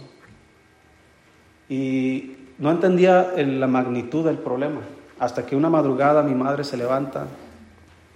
Y 1.68 2.36
no 2.58 2.70
entendía 2.70 3.32
la 3.36 3.66
magnitud 3.66 4.24
del 4.24 4.38
problema. 4.38 4.80
Hasta 5.18 5.46
que 5.46 5.56
una 5.56 5.70
madrugada 5.70 6.22
mi 6.22 6.34
madre 6.34 6.64
se 6.64 6.76
levanta, 6.76 7.26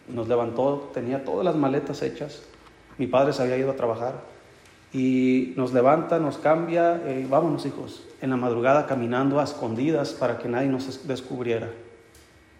nos 0.08 0.28
levantó, 0.28 0.90
tenía 0.92 1.24
todas 1.24 1.44
las 1.44 1.56
maletas 1.56 2.02
hechas. 2.02 2.42
Mi 2.98 3.06
padre 3.06 3.32
se 3.32 3.42
había 3.42 3.56
ido 3.56 3.70
a 3.70 3.76
trabajar 3.76 4.14
y 4.92 5.52
nos 5.56 5.72
levanta, 5.72 6.18
nos 6.18 6.38
cambia, 6.38 7.00
eh, 7.04 7.26
vámonos 7.28 7.66
hijos, 7.66 8.02
en 8.20 8.30
la 8.30 8.36
madrugada 8.36 8.86
caminando 8.86 9.38
a 9.38 9.44
escondidas 9.44 10.12
para 10.12 10.38
que 10.38 10.48
nadie 10.48 10.68
nos 10.68 11.06
descubriera. 11.06 11.70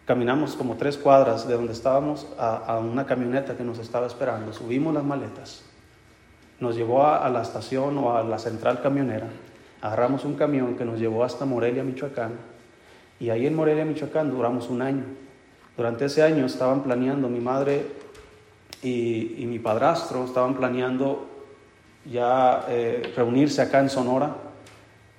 Caminamos 0.05 0.55
como 0.55 0.77
tres 0.77 0.97
cuadras 0.97 1.49
de 1.49 1.55
donde 1.55 1.73
estábamos 1.73 2.27
a, 2.39 2.79
una 2.79 3.07
camioneta 3.07 3.57
que 3.57 3.65
nos 3.65 3.79
estaba 3.79 4.07
esperando, 4.07 4.53
subimos 4.53 4.95
las 4.95 5.05
maletas, 5.05 5.63
nos 6.61 6.77
llevó 6.77 7.05
a, 7.05 7.25
a 7.25 7.31
la 7.31 7.43
estación 7.43 7.97
o 7.99 8.17
a 8.17 8.23
la 8.23 8.39
central 8.39 8.81
camionera, 8.83 9.29
agarramos 9.81 10.25
un 10.25 10.35
camión 10.35 10.77
que 10.77 10.85
nos 10.85 10.99
llevó 10.99 11.25
hasta 11.25 11.45
Morelia, 11.45 11.85
Michoacán, 11.85 12.33
y 13.21 13.31
ahí 13.31 13.47
en 13.47 13.55
Morelia, 13.55 13.85
Michoacán 13.85 14.31
duramos 14.31 14.69
un 14.69 14.83
año. 14.83 15.05
Durante 15.77 16.05
ese 16.05 16.23
año 16.23 16.47
estaban 16.47 16.83
planeando, 16.83 17.29
mi 17.29 17.41
madre 17.41 17.87
y, 18.83 19.45
mi 19.47 19.59
padrastro 19.59 20.25
estaban 20.25 20.55
planeando 20.55 21.27
ya 22.05 22.65
eh, 22.69 23.13
reunirse 23.17 23.63
acá 23.63 23.81
en 23.81 23.91
Sonora. 23.91 24.35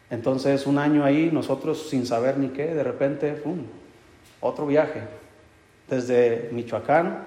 Entonces, 0.10 0.66
un 0.66 0.78
año 0.78 1.04
ahí, 1.04 1.30
nosotros 1.32 1.90
sin 1.90 2.06
saber 2.06 2.38
ni 2.38 2.50
qué, 2.50 2.74
de 2.74 2.84
repente, 2.84 3.34
¡pum! 3.34 3.60
otro 4.42 4.66
viaje, 4.66 5.02
desde 5.90 6.50
Michoacán 6.52 7.26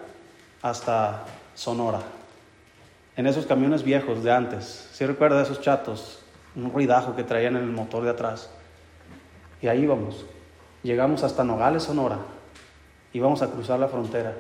hasta 0.63 1.25
Sonora, 1.55 2.01
en 3.17 3.27
esos 3.27 3.47
camiones 3.47 3.83
viejos 3.83 4.23
de 4.25 4.33
antes. 4.33 4.89
Si 4.93 5.05
recuerda 5.05 5.43
esos 5.43 5.61
chatos, 5.61 6.22
un 6.55 6.73
ruidajo 6.73 7.17
que 7.17 7.25
traían 7.25 7.57
en 7.57 7.65
el 7.65 7.71
motor 7.71 8.05
de 8.05 8.11
atrás. 8.11 8.51
Y 9.61 9.69
ahí 9.69 9.83
íbamos. 9.83 10.25
Llegamos 10.83 11.23
hasta 11.23 11.45
Nogales, 11.45 11.85
Sonora. 11.85 12.19
Íbamos 13.13 13.43
a 13.43 13.51
cruzar 13.51 13.79
la 13.79 13.89
frontera, 13.89 14.35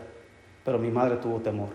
pero 0.64 0.78
mi 0.78 0.90
madre 0.90 1.16
tuvo 1.16 1.40
temor. 1.40 1.68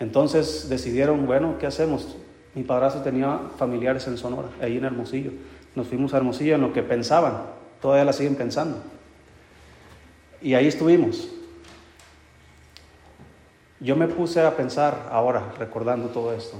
Entonces 0.00 0.68
decidieron, 0.68 1.26
bueno, 1.26 1.56
¿qué 1.58 1.66
hacemos? 1.66 2.16
Mi 2.54 2.62
padrastro 2.62 3.02
tenía 3.02 3.40
familiares 3.56 4.06
en 4.06 4.16
Sonora, 4.16 4.48
ahí 4.60 4.78
en 4.78 4.84
Hermosillo. 4.84 5.32
Nos 5.74 5.86
fuimos 5.86 6.14
a 6.14 6.18
Hermosillo 6.18 6.54
en 6.54 6.62
lo 6.62 6.72
que 6.72 6.82
pensaban, 6.82 7.42
todavía 7.80 8.04
la 8.04 8.12
siguen 8.12 8.36
pensando. 8.36 8.78
Y 10.40 10.54
ahí 10.54 10.66
estuvimos. 10.66 11.28
Yo 13.80 13.96
me 13.96 14.08
puse 14.08 14.40
a 14.40 14.56
pensar 14.56 15.08
ahora, 15.10 15.52
recordando 15.58 16.08
todo 16.08 16.32
esto. 16.32 16.56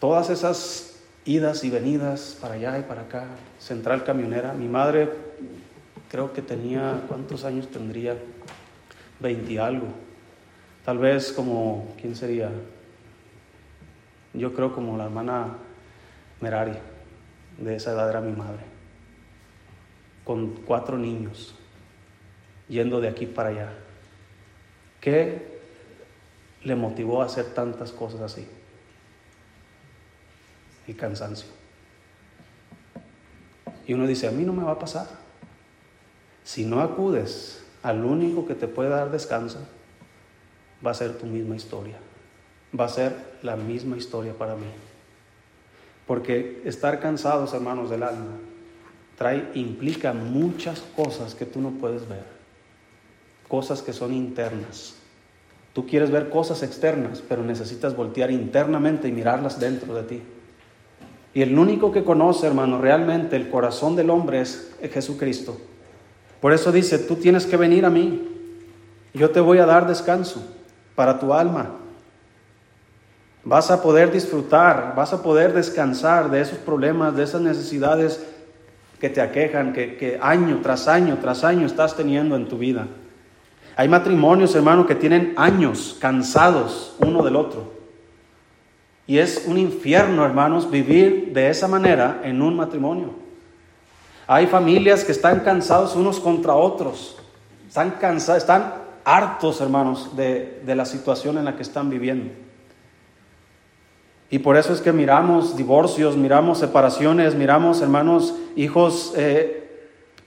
Todas 0.00 0.30
esas 0.30 1.00
idas 1.24 1.64
y 1.64 1.70
venidas 1.70 2.38
para 2.40 2.54
allá 2.54 2.78
y 2.78 2.82
para 2.82 3.02
acá, 3.02 3.26
central 3.58 4.04
camionera. 4.04 4.52
Mi 4.52 4.68
madre 4.68 5.10
creo 6.08 6.32
que 6.32 6.40
tenía, 6.40 7.02
¿cuántos 7.08 7.44
años 7.44 7.68
tendría? 7.68 8.16
Veinti 9.20 9.58
algo. 9.58 9.88
Tal 10.84 10.98
vez 10.98 11.32
como, 11.32 11.94
¿quién 12.00 12.14
sería? 12.14 12.50
Yo 14.32 14.54
creo 14.54 14.72
como 14.72 14.96
la 14.96 15.04
hermana 15.04 15.58
Merari, 16.40 16.74
de 17.58 17.74
esa 17.74 17.92
edad 17.92 18.08
era 18.08 18.20
mi 18.20 18.32
madre, 18.32 18.62
con 20.24 20.52
cuatro 20.64 20.96
niños, 20.96 21.56
yendo 22.68 23.00
de 23.00 23.08
aquí 23.08 23.26
para 23.26 23.48
allá. 23.48 23.72
¿Qué 25.00 25.60
le 26.62 26.76
motivó 26.76 27.22
a 27.22 27.26
hacer 27.26 27.46
tantas 27.46 27.90
cosas 27.90 28.20
así? 28.20 28.48
El 30.88 30.96
cansancio. 30.96 31.46
Y 33.86 33.92
uno 33.92 34.06
dice, 34.06 34.26
a 34.26 34.30
mí 34.30 34.42
no 34.42 34.54
me 34.54 34.64
va 34.64 34.72
a 34.72 34.78
pasar. 34.78 35.06
Si 36.44 36.64
no 36.64 36.80
acudes 36.80 37.62
al 37.82 38.04
único 38.04 38.46
que 38.46 38.54
te 38.54 38.68
puede 38.68 38.88
dar 38.88 39.10
descanso, 39.10 39.58
va 40.84 40.92
a 40.92 40.94
ser 40.94 41.18
tu 41.18 41.26
misma 41.26 41.56
historia. 41.56 41.98
Va 42.78 42.86
a 42.86 42.88
ser 42.88 43.14
la 43.42 43.56
misma 43.56 43.98
historia 43.98 44.32
para 44.32 44.56
mí. 44.56 44.66
Porque 46.06 46.62
estar 46.64 47.00
cansados, 47.00 47.52
hermanos 47.52 47.90
del 47.90 48.02
alma, 48.02 48.38
trae, 49.16 49.50
implica 49.54 50.14
muchas 50.14 50.80
cosas 50.96 51.34
que 51.34 51.44
tú 51.44 51.60
no 51.60 51.72
puedes 51.72 52.08
ver. 52.08 52.24
Cosas 53.46 53.82
que 53.82 53.92
son 53.92 54.14
internas. 54.14 54.94
Tú 55.74 55.86
quieres 55.86 56.10
ver 56.10 56.30
cosas 56.30 56.62
externas, 56.62 57.22
pero 57.26 57.42
necesitas 57.42 57.94
voltear 57.94 58.30
internamente 58.30 59.06
y 59.06 59.12
mirarlas 59.12 59.60
dentro 59.60 59.94
de 59.94 60.02
ti. 60.02 60.22
Y 61.34 61.42
el 61.42 61.58
único 61.58 61.92
que 61.92 62.04
conoce, 62.04 62.46
hermano, 62.46 62.80
realmente 62.80 63.36
el 63.36 63.50
corazón 63.50 63.96
del 63.96 64.10
hombre 64.10 64.40
es 64.40 64.74
Jesucristo. 64.92 65.56
Por 66.40 66.52
eso 66.52 66.72
dice, 66.72 66.98
tú 66.98 67.16
tienes 67.16 67.46
que 67.46 67.56
venir 67.56 67.84
a 67.84 67.90
mí. 67.90 68.26
Yo 69.14 69.30
te 69.30 69.40
voy 69.40 69.58
a 69.58 69.66
dar 69.66 69.86
descanso 69.86 70.42
para 70.94 71.18
tu 71.18 71.32
alma. 71.32 71.70
Vas 73.44 73.70
a 73.70 73.82
poder 73.82 74.12
disfrutar, 74.12 74.94
vas 74.96 75.12
a 75.12 75.22
poder 75.22 75.52
descansar 75.52 76.30
de 76.30 76.40
esos 76.40 76.58
problemas, 76.58 77.16
de 77.16 77.24
esas 77.24 77.40
necesidades 77.40 78.24
que 79.00 79.08
te 79.08 79.20
aquejan, 79.20 79.72
que, 79.72 80.18
año 80.20 80.60
tras 80.62 80.88
año 80.88 81.18
tras 81.20 81.44
año 81.44 81.66
estás 81.66 81.96
teniendo 81.96 82.36
en 82.36 82.48
tu 82.48 82.58
vida. 82.58 82.86
Hay 83.76 83.88
matrimonios, 83.88 84.54
hermano, 84.56 84.86
que 84.86 84.96
tienen 84.96 85.34
años 85.36 85.96
cansados 86.00 86.96
uno 86.98 87.22
del 87.22 87.36
otro. 87.36 87.77
Y 89.08 89.18
es 89.18 89.44
un 89.46 89.56
infierno, 89.56 90.22
hermanos, 90.26 90.70
vivir 90.70 91.32
de 91.32 91.48
esa 91.48 91.66
manera 91.66 92.20
en 92.24 92.42
un 92.42 92.54
matrimonio. 92.54 93.14
Hay 94.26 94.46
familias 94.46 95.02
que 95.02 95.12
están 95.12 95.40
cansados 95.40 95.96
unos 95.96 96.20
contra 96.20 96.54
otros. 96.54 97.16
Están 97.66 97.92
cansados, 97.92 98.42
están 98.42 98.74
hartos, 99.06 99.62
hermanos, 99.62 100.14
de, 100.14 100.60
la 100.66 100.84
situación 100.84 101.38
en 101.38 101.46
la 101.46 101.56
que 101.56 101.62
están 101.62 101.88
viviendo. 101.88 102.30
Y 104.28 104.40
por 104.40 104.58
eso 104.58 104.74
es 104.74 104.82
que 104.82 104.92
miramos 104.92 105.56
divorcios, 105.56 106.14
miramos 106.18 106.58
separaciones, 106.58 107.34
miramos, 107.34 107.80
hermanos, 107.80 108.34
hijos 108.56 109.14
eh, 109.16 109.67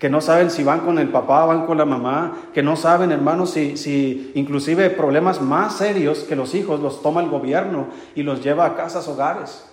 que 0.01 0.09
no 0.09 0.19
saben 0.19 0.49
si 0.49 0.63
van 0.63 0.79
con 0.79 0.97
el 0.97 1.09
papá, 1.09 1.45
van 1.45 1.67
con 1.67 1.77
la 1.77 1.85
mamá, 1.85 2.35
que 2.55 2.63
no 2.63 2.75
saben, 2.75 3.11
hermanos, 3.11 3.51
si, 3.51 3.77
si 3.77 4.31
inclusive 4.33 4.89
problemas 4.89 5.39
más 5.39 5.77
serios 5.77 6.21
que 6.21 6.35
los 6.35 6.55
hijos 6.55 6.79
los 6.79 7.03
toma 7.03 7.21
el 7.21 7.29
gobierno 7.29 7.85
y 8.15 8.23
los 8.23 8.43
lleva 8.43 8.65
a 8.65 8.75
casas, 8.75 9.07
hogares. 9.07 9.63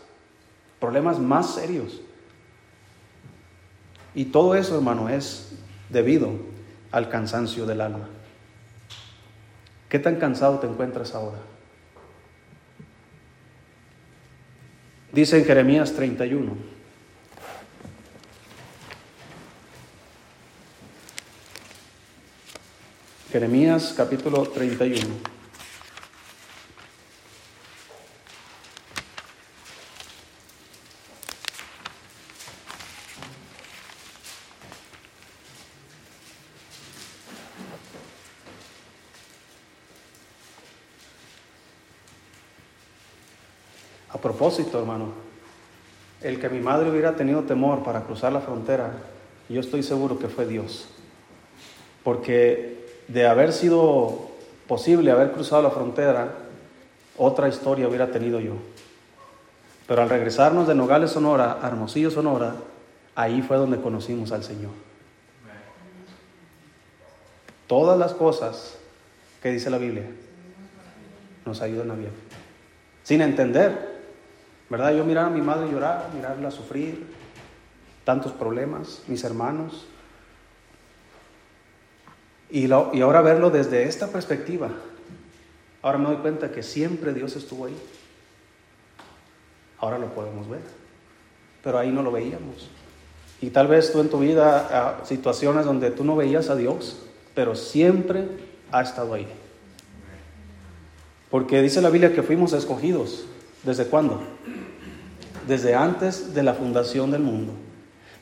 Problemas 0.80 1.18
más 1.18 1.54
serios. 1.54 2.02
Y 4.14 4.26
todo 4.26 4.54
eso, 4.54 4.74
hermano, 4.76 5.08
es 5.08 5.54
debido 5.88 6.32
al 6.90 7.08
cansancio 7.08 7.64
del 7.64 7.80
alma. 7.80 8.10
¿Qué 9.88 9.98
tan 9.98 10.16
cansado 10.16 10.58
te 10.58 10.66
encuentras 10.66 11.14
ahora? 11.14 11.38
Dice 15.10 15.38
en 15.38 15.46
Jeremías 15.46 15.94
31. 15.94 16.77
Jeremías 23.30 23.92
capítulo 23.94 24.42
31. 24.44 25.04
A 44.08 44.16
propósito, 44.16 44.78
hermano, 44.78 45.12
el 46.22 46.40
que 46.40 46.48
mi 46.48 46.60
madre 46.60 46.90
hubiera 46.90 47.14
tenido 47.14 47.42
temor 47.42 47.84
para 47.84 48.04
cruzar 48.04 48.32
la 48.32 48.40
frontera, 48.40 48.90
yo 49.50 49.60
estoy 49.60 49.82
seguro 49.82 50.18
que 50.18 50.28
fue 50.28 50.46
Dios. 50.46 50.88
Porque 52.02 52.87
de 53.08 53.26
haber 53.26 53.52
sido 53.52 54.28
posible 54.66 55.10
haber 55.10 55.32
cruzado 55.32 55.62
la 55.62 55.70
frontera, 55.70 56.28
otra 57.16 57.48
historia 57.48 57.88
hubiera 57.88 58.10
tenido 58.10 58.38
yo. 58.38 58.52
Pero 59.86 60.02
al 60.02 60.10
regresarnos 60.10 60.68
de 60.68 60.74
Nogales, 60.74 61.10
Sonora, 61.10 61.58
a 61.62 61.66
Hermosillo, 61.66 62.10
Sonora, 62.10 62.54
ahí 63.14 63.40
fue 63.42 63.56
donde 63.56 63.80
conocimos 63.80 64.30
al 64.30 64.44
Señor. 64.44 64.70
Todas 67.66 67.98
las 67.98 68.12
cosas 68.12 68.76
que 69.42 69.50
dice 69.50 69.70
la 69.70 69.78
Biblia 69.78 70.04
nos 71.44 71.60
ayudan 71.62 71.90
a 71.90 71.94
bien. 71.94 72.12
Sin 73.02 73.22
entender, 73.22 74.00
¿verdad? 74.68 74.94
Yo 74.94 75.04
mirar 75.04 75.26
a 75.26 75.30
mi 75.30 75.40
madre 75.40 75.70
llorar, 75.70 76.10
mirarla 76.14 76.50
sufrir, 76.50 77.06
tantos 78.04 78.32
problemas, 78.32 79.02
mis 79.06 79.24
hermanos, 79.24 79.86
y, 82.50 82.66
y 82.66 83.00
ahora 83.00 83.22
verlo 83.22 83.50
desde 83.50 83.84
esta 83.84 84.08
perspectiva, 84.08 84.70
ahora 85.82 85.98
me 85.98 86.06
doy 86.06 86.16
cuenta 86.16 86.50
que 86.50 86.62
siempre 86.62 87.12
Dios 87.12 87.36
estuvo 87.36 87.66
ahí. 87.66 87.76
Ahora 89.78 89.98
lo 89.98 90.12
podemos 90.14 90.48
ver, 90.48 90.62
pero 91.62 91.78
ahí 91.78 91.90
no 91.90 92.02
lo 92.02 92.10
veíamos. 92.10 92.68
Y 93.40 93.50
tal 93.50 93.68
vez 93.68 93.92
tú 93.92 94.00
en 94.00 94.08
tu 94.08 94.18
vida, 94.18 95.00
situaciones 95.04 95.64
donde 95.64 95.90
tú 95.90 96.04
no 96.04 96.16
veías 96.16 96.50
a 96.50 96.56
Dios, 96.56 96.98
pero 97.34 97.54
siempre 97.54 98.26
ha 98.72 98.82
estado 98.82 99.14
ahí. 99.14 99.28
Porque 101.30 101.62
dice 101.62 101.80
la 101.80 101.90
Biblia 101.90 102.12
que 102.12 102.22
fuimos 102.22 102.52
escogidos. 102.52 103.26
¿Desde 103.62 103.86
cuándo? 103.86 104.20
Desde 105.46 105.74
antes 105.74 106.34
de 106.34 106.42
la 106.42 106.54
fundación 106.54 107.10
del 107.10 107.22
mundo. 107.22 107.52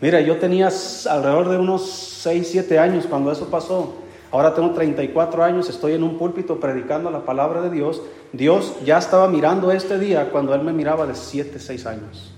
Mira, 0.00 0.20
yo 0.20 0.36
tenía 0.36 0.70
alrededor 1.08 1.48
de 1.48 1.56
unos 1.56 1.90
6, 2.22 2.48
7 2.50 2.78
años 2.78 3.06
cuando 3.08 3.32
eso 3.32 3.48
pasó. 3.48 3.94
Ahora 4.30 4.54
tengo 4.54 4.70
34 4.70 5.44
años, 5.44 5.68
estoy 5.68 5.92
en 5.92 6.02
un 6.02 6.18
púlpito 6.18 6.58
predicando 6.58 7.10
la 7.10 7.24
palabra 7.24 7.62
de 7.62 7.70
Dios. 7.70 8.02
Dios 8.32 8.76
ya 8.84 8.98
estaba 8.98 9.28
mirando 9.28 9.70
este 9.70 9.98
día 9.98 10.30
cuando 10.30 10.54
Él 10.54 10.62
me 10.62 10.72
miraba 10.72 11.06
de 11.06 11.14
7, 11.14 11.58
6 11.58 11.86
años. 11.86 12.32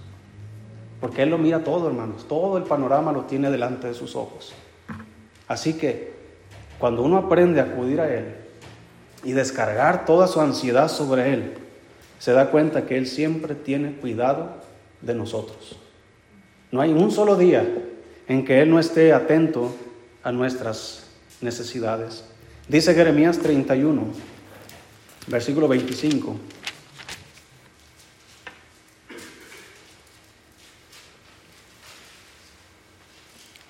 Porque 1.01 1.23
Él 1.23 1.31
lo 1.31 1.39
mira 1.39 1.65
todo, 1.65 1.87
hermanos. 1.89 2.27
Todo 2.29 2.59
el 2.59 2.65
panorama 2.65 3.13
lo 3.13 3.23
tiene 3.23 3.51
delante 3.51 3.87
de 3.87 3.95
sus 3.95 4.17
ojos. 4.17 4.53
Así 5.47 5.75
que 5.75 6.13
cuando 6.79 7.03
uno 7.03 7.17
aprende 7.17 7.61
a 7.61 7.65
acudir 7.65 8.01
a 8.01 8.13
Él 8.13 8.37
y 9.25 9.33
descargar 9.33 10.05
toda 10.05 10.27
su 10.27 10.41
ansiedad 10.41 10.89
sobre 10.89 11.33
Él, 11.33 11.55
se 12.19 12.33
da 12.33 12.51
cuenta 12.51 12.85
que 12.85 12.99
Él 12.99 13.07
siempre 13.07 13.55
tiene 13.55 13.93
cuidado 13.93 14.51
de 15.01 15.15
nosotros. 15.15 15.79
No 16.71 16.83
hay 16.83 16.93
un 16.93 17.11
solo 17.11 17.37
día 17.37 17.67
en 18.29 18.45
que 18.45 18.61
Él 18.61 18.71
no 18.71 18.79
esté 18.79 19.15
atento 19.15 19.73
a 20.23 20.33
nuestras 20.33 21.08
necesidades. 21.41 22.25
Dice 22.69 22.95
Jeremías 22.95 23.39
31, 23.39 24.05
versículo 25.27 25.69
25. 25.69 26.37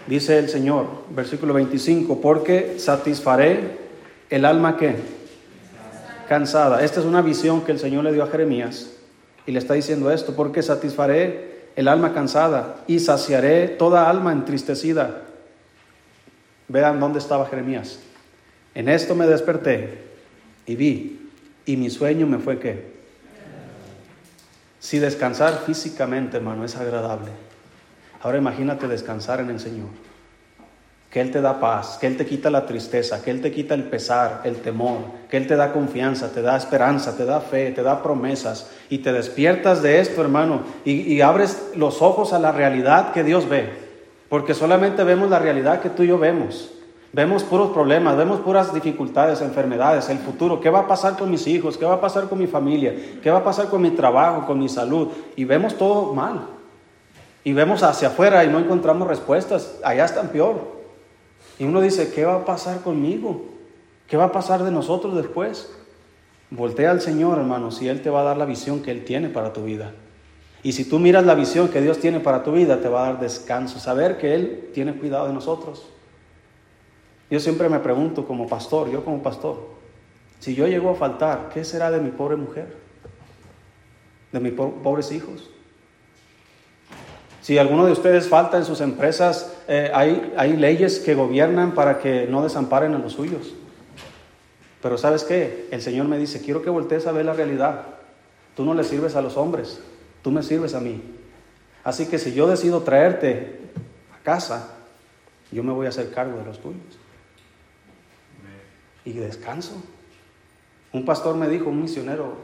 Dice 0.09 0.39
el 0.39 0.49
Señor, 0.49 1.05
versículo 1.11 1.53
25, 1.53 2.21
porque 2.21 2.77
satisfaré 2.79 3.77
el 4.31 4.47
alma 4.47 4.79
que 4.79 4.97
cansada. 6.29 6.83
Esta 6.83 7.01
es 7.01 7.07
una 7.07 7.21
visión 7.21 7.63
que 7.63 7.73
el 7.73 7.79
Señor 7.79 8.05
le 8.05 8.13
dio 8.13 8.23
a 8.23 8.29
Jeremías 8.29 8.91
y 9.47 9.53
le 9.53 9.59
está 9.59 9.75
diciendo 9.75 10.11
esto, 10.11 10.35
porque 10.35 10.63
satisfaré 10.63 11.71
el 11.77 11.89
alma 11.89 12.15
cansada 12.15 12.85
y 12.87 13.01
saciaré 13.01 13.69
toda 13.69 14.09
alma 14.09 14.33
entristecida. 14.33 15.28
Vean 16.69 17.01
dónde 17.01 17.19
estaba 17.19 17.47
Jeremías. 17.47 17.99
En 18.75 18.89
esto 18.89 19.15
me 19.15 19.27
desperté 19.27 20.05
y 20.67 20.77
vi, 20.77 21.31
y 21.65 21.77
mi 21.77 21.91
sueño 21.91 22.27
me 22.27 22.39
fue 22.39 22.59
que. 22.59 22.99
Si 24.79 24.99
descansar 24.99 25.63
físicamente, 25.67 26.37
hermano, 26.37 26.65
es 26.65 26.77
agradable. 26.77 27.31
Ahora 28.21 28.39
imagínate 28.39 28.87
descansar 28.87 29.41
en 29.41 29.51
el 29.51 29.61
Señor. 29.61 29.89
Que 31.11 31.23
Él 31.23 31.31
te 31.31 31.41
da 31.41 31.59
paz, 31.59 31.97
que 31.99 32.07
Él 32.07 32.19
te 32.19 32.27
quita 32.27 32.51
la 32.51 32.67
tristeza, 32.67 33.23
que 33.23 33.31
Él 33.31 33.41
te 33.41 33.51
quita 33.51 33.75
el 33.75 33.85
pesar, 33.85 34.43
el 34.45 34.57
temor, 34.57 34.99
que 35.31 35.39
Él 35.39 35.47
te 35.47 35.57
da 35.57 35.73
confianza, 35.73 36.31
te 36.31 36.43
da 36.43 36.57
esperanza, 36.57 37.17
te 37.17 37.25
da 37.25 37.41
fe, 37.41 37.71
te 37.71 37.83
da 37.83 38.03
promesas. 38.03 38.71
Y 38.91 38.99
te 38.99 39.13
despiertas 39.13 39.83
de 39.83 40.01
esto, 40.01 40.21
hermano, 40.21 40.63
y, 40.85 40.93
y 40.93 41.23
abres 41.23 41.71
los 41.75 42.03
ojos 42.03 42.35
a 42.35 42.39
la 42.39 42.53
realidad 42.53 43.13
que 43.13 43.25
Dios 43.25 43.49
ve. 43.49 43.88
Porque 44.29 44.55
solamente 44.55 45.05
vemos 45.05 45.31
la 45.31 45.39
realidad 45.39 45.81
que 45.81 45.91
tú 45.91 46.03
y 46.03 46.09
yo 46.09 46.19
vemos. 46.19 46.71
Vemos 47.13 47.43
puros 47.43 47.71
problemas, 47.71 48.17
vemos 48.19 48.41
puras 48.41 48.75
dificultades, 48.75 49.41
enfermedades, 49.41 50.11
el 50.11 50.19
futuro. 50.19 50.61
¿Qué 50.61 50.69
va 50.69 50.81
a 50.81 50.87
pasar 50.87 51.17
con 51.17 51.31
mis 51.31 51.47
hijos? 51.47 51.79
¿Qué 51.79 51.87
va 51.87 51.95
a 51.95 52.01
pasar 52.01 52.29
con 52.29 52.39
mi 52.39 52.47
familia? 52.47 52.95
¿Qué 53.23 53.31
va 53.31 53.39
a 53.39 53.45
pasar 53.45 53.69
con 53.69 53.81
mi 53.81 53.91
trabajo, 53.91 54.47
con 54.47 54.59
mi 54.59 54.69
salud? 54.69 55.09
Y 55.35 55.45
vemos 55.45 55.77
todo 55.79 56.13
mal. 56.13 56.47
Y 57.45 57.55
vemos 57.55 57.83
hacia 57.83 58.09
afuera 58.09 58.45
y 58.45 58.49
no 58.49 58.59
encontramos 58.59 59.09
respuestas. 59.09 59.79
Allá 59.83 60.05
están 60.05 60.29
peor. 60.29 60.79
Y 61.59 61.65
uno 61.65 61.81
dice, 61.81 62.13
¿qué 62.13 62.27
va 62.27 62.37
a 62.37 62.45
pasar 62.45 62.83
conmigo? 62.83 63.43
¿Qué 64.07 64.19
va 64.19 64.25
a 64.25 64.33
pasar 64.33 64.63
de 64.63 64.71
nosotros 64.71 65.17
después? 65.17 65.73
Voltea 66.51 66.91
al 66.91 67.01
Señor, 67.01 67.39
hermanos, 67.39 67.81
y 67.81 67.89
Él 67.89 68.03
te 68.03 68.11
va 68.11 68.21
a 68.21 68.25
dar 68.25 68.37
la 68.37 68.45
visión 68.45 68.83
que 68.83 68.91
Él 68.91 69.05
tiene 69.05 69.31
para 69.31 69.55
tu 69.55 69.65
vida. 69.65 69.93
Y 70.63 70.73
si 70.73 70.85
tú 70.85 70.99
miras 70.99 71.25
la 71.25 71.35
visión 71.35 71.69
que 71.69 71.81
Dios 71.81 71.99
tiene 72.01 72.21
para 72.21 72.43
tu 72.43 72.53
vida, 72.53 72.81
te 72.81 72.89
va 72.89 73.03
a 73.03 73.13
dar 73.13 73.21
descanso, 73.21 73.79
saber 73.79 74.19
que 74.19 74.35
Él 74.35 74.71
tiene 74.75 74.95
cuidado 74.95 75.29
de 75.29 75.33
nosotros. 75.33 75.87
Yo 77.31 77.41
siempre 77.41 77.69
me 77.69 77.79
pregunto 77.79 78.27
como 78.27 78.49
pastor, 78.49 78.91
yo 78.91 79.05
como 79.05 79.23
pastor, 79.23 79.79
si 80.41 80.55
yo 80.55 80.67
llego 80.67 80.91
a 80.91 80.95
faltar, 80.95 81.51
¿qué 81.53 81.65
será 81.65 81.91
de 81.91 82.01
mi 82.01 82.11
pobre 82.11 82.37
mujer? 82.37 82.77
¿De 84.33 84.41
mis 84.41 84.53
pobres 84.53 85.13
hijos? 85.13 85.51
Si 87.41 87.57
alguno 87.57 87.87
de 87.87 87.93
ustedes 87.93 88.29
falta 88.29 88.57
en 88.59 88.65
sus 88.65 88.81
empresas, 88.81 89.57
eh, 89.69 89.91
hay, 89.95 90.35
hay 90.37 90.57
leyes 90.57 90.99
que 90.99 91.15
gobiernan 91.15 91.73
para 91.73 91.99
que 91.99 92.27
no 92.27 92.43
desamparen 92.43 92.95
a 92.95 92.99
los 92.99 93.15
suyos. 93.15 93.55
Pero 94.83 94.99
¿sabes 94.99 95.25
qué? 95.25 95.67
El 95.71 95.83
Señor 95.83 96.07
me 96.07 96.19
dice, 96.19 96.43
quiero 96.43 96.63
que 96.63 96.71
voltees 96.71 97.07
a 97.07 97.13
ver 97.13 97.25
la 97.25 97.33
realidad. 97.33 97.87
Tú 98.55 98.65
no 98.65 98.75
le 98.75 98.85
sirves 98.85 99.17
a 99.17 99.23
los 99.23 99.37
hombres, 99.37 99.81
tú 100.29 100.33
me 100.33 100.43
sirves 100.43 100.75
a 100.75 100.81
mí. 100.81 101.01
Así 101.85 102.05
que 102.05 102.19
si 102.19 102.35
yo 102.35 102.47
decido 102.47 102.83
traerte 102.83 103.61
a 104.15 104.23
casa, 104.23 104.77
yo 105.51 105.63
me 105.63 105.73
voy 105.73 105.87
a 105.87 105.89
hacer 105.89 106.13
cargo 106.13 106.37
de 106.37 106.45
los 106.45 106.61
tuyos. 106.61 106.99
Y 109.07 109.15
descanso. 109.15 109.83
Un 110.93 111.07
pastor 111.07 111.35
me 111.35 111.49
dijo, 111.49 111.71
un 111.71 111.81
misionero, 111.81 112.37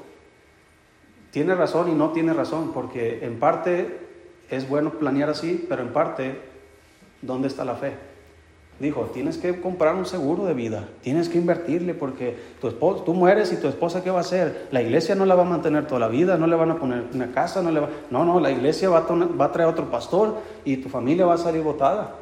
tiene 1.31 1.55
razón 1.55 1.91
y 1.91 1.95
no 1.95 2.13
tiene 2.13 2.33
razón, 2.33 2.73
porque 2.73 3.23
en 3.23 3.39
parte 3.39 3.99
es 4.49 4.67
bueno 4.67 4.93
planear 4.93 5.29
así, 5.29 5.67
pero 5.69 5.83
en 5.83 5.93
parte, 5.93 6.41
¿dónde 7.21 7.49
está 7.49 7.67
la 7.67 7.75
fe? 7.75 7.93
Dijo, 8.81 9.03
tienes 9.15 9.39
que 9.39 9.61
comprar 9.61 9.95
un 9.95 10.05
seguro 10.05 10.47
de 10.47 10.53
vida, 10.53 10.89
tienes 11.01 11.29
que 11.29 11.39
invertirle 11.39 11.95
porque 11.95 12.37
tu 12.61 12.67
esposo, 12.67 13.05
tú 13.05 13.15
mueres 13.15 13.53
y 13.53 13.57
tu 13.57 13.69
esposa 13.69 14.03
¿qué 14.03 14.11
va 14.11 14.19
a 14.19 14.23
hacer? 14.23 14.67
La 14.73 14.83
iglesia 14.83 15.15
no 15.15 15.25
la 15.27 15.37
va 15.37 15.43
a 15.43 15.49
mantener 15.49 15.87
toda 15.87 16.01
la 16.01 16.09
vida, 16.09 16.37
no 16.37 16.49
le 16.49 16.57
van 16.57 16.73
a 16.73 16.77
poner 16.77 17.05
una 17.15 17.31
casa, 17.31 17.63
no 17.63 17.71
le 17.71 17.79
va... 17.79 17.89
No, 18.11 18.25
no, 18.25 18.41
la 18.41 18.51
iglesia 18.51 18.89
va 18.89 19.07
a, 19.09 19.45
a 19.45 19.53
traer 19.53 19.69
otro 19.69 19.89
pastor 19.91 20.39
y 20.65 20.79
tu 20.79 20.89
familia 20.89 21.25
va 21.25 21.35
a 21.35 21.39
salir 21.39 21.63
botada. 21.63 22.17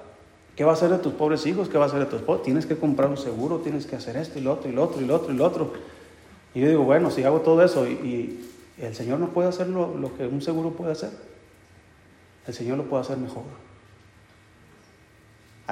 ¿Qué 0.55 0.65
va 0.65 0.73
a 0.73 0.75
hacer 0.75 0.91
de 0.91 0.99
tus 0.99 1.15
pobres 1.15 1.47
hijos? 1.47 1.71
¿Qué 1.71 1.79
va 1.79 1.85
a 1.85 1.87
hacer 1.87 2.01
de 2.01 2.07
tu 2.07 2.17
esposo? 2.17 2.43
Tienes 2.43 2.67
que 2.67 2.77
comprar 2.77 3.09
un 3.09 3.17
seguro, 3.17 3.61
tienes 3.61 3.87
que 3.87 3.97
hacer 3.97 4.19
esto 4.19 4.39
y 4.39 4.43
lo 4.43 4.53
otro 4.53 4.71
y 4.71 4.75
lo 4.75 4.85
otro 4.85 5.01
y 5.01 5.07
lo 5.07 5.17
otro 5.17 5.33
y 5.33 5.37
lo 5.37 5.47
otro. 5.47 5.73
Y 6.55 6.61
yo 6.61 6.69
digo, 6.69 6.85
bueno, 6.85 7.11
si 7.11 7.25
hago 7.25 7.41
todo 7.41 7.65
eso 7.65 7.87
y, 7.87 7.93
y 8.79 8.85
el 8.85 8.95
Señor 8.95 9.19
no 9.21 9.29
puede 9.29 9.49
hacer 9.49 9.69
lo, 9.69 9.97
lo 9.97 10.15
que 10.15 10.27
un 10.27 10.43
seguro 10.43 10.71
puede 10.71 10.93
hacer, 10.93 11.11
el 12.47 12.53
Señor 12.53 12.77
lo 12.77 12.85
puede 12.85 13.01
hacer 13.01 13.17
mejor. 13.17 13.45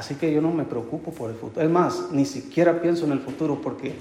Así 0.01 0.15
que 0.15 0.33
yo 0.33 0.41
no 0.41 0.51
me 0.51 0.65
preocupo 0.65 1.13
por 1.13 1.29
el 1.29 1.37
futuro. 1.37 1.63
Es 1.63 1.71
más, 1.71 2.09
ni 2.11 2.25
siquiera 2.25 2.81
pienso 2.81 3.05
en 3.05 3.13
el 3.13 3.19
futuro 3.19 3.61
porque 3.61 3.93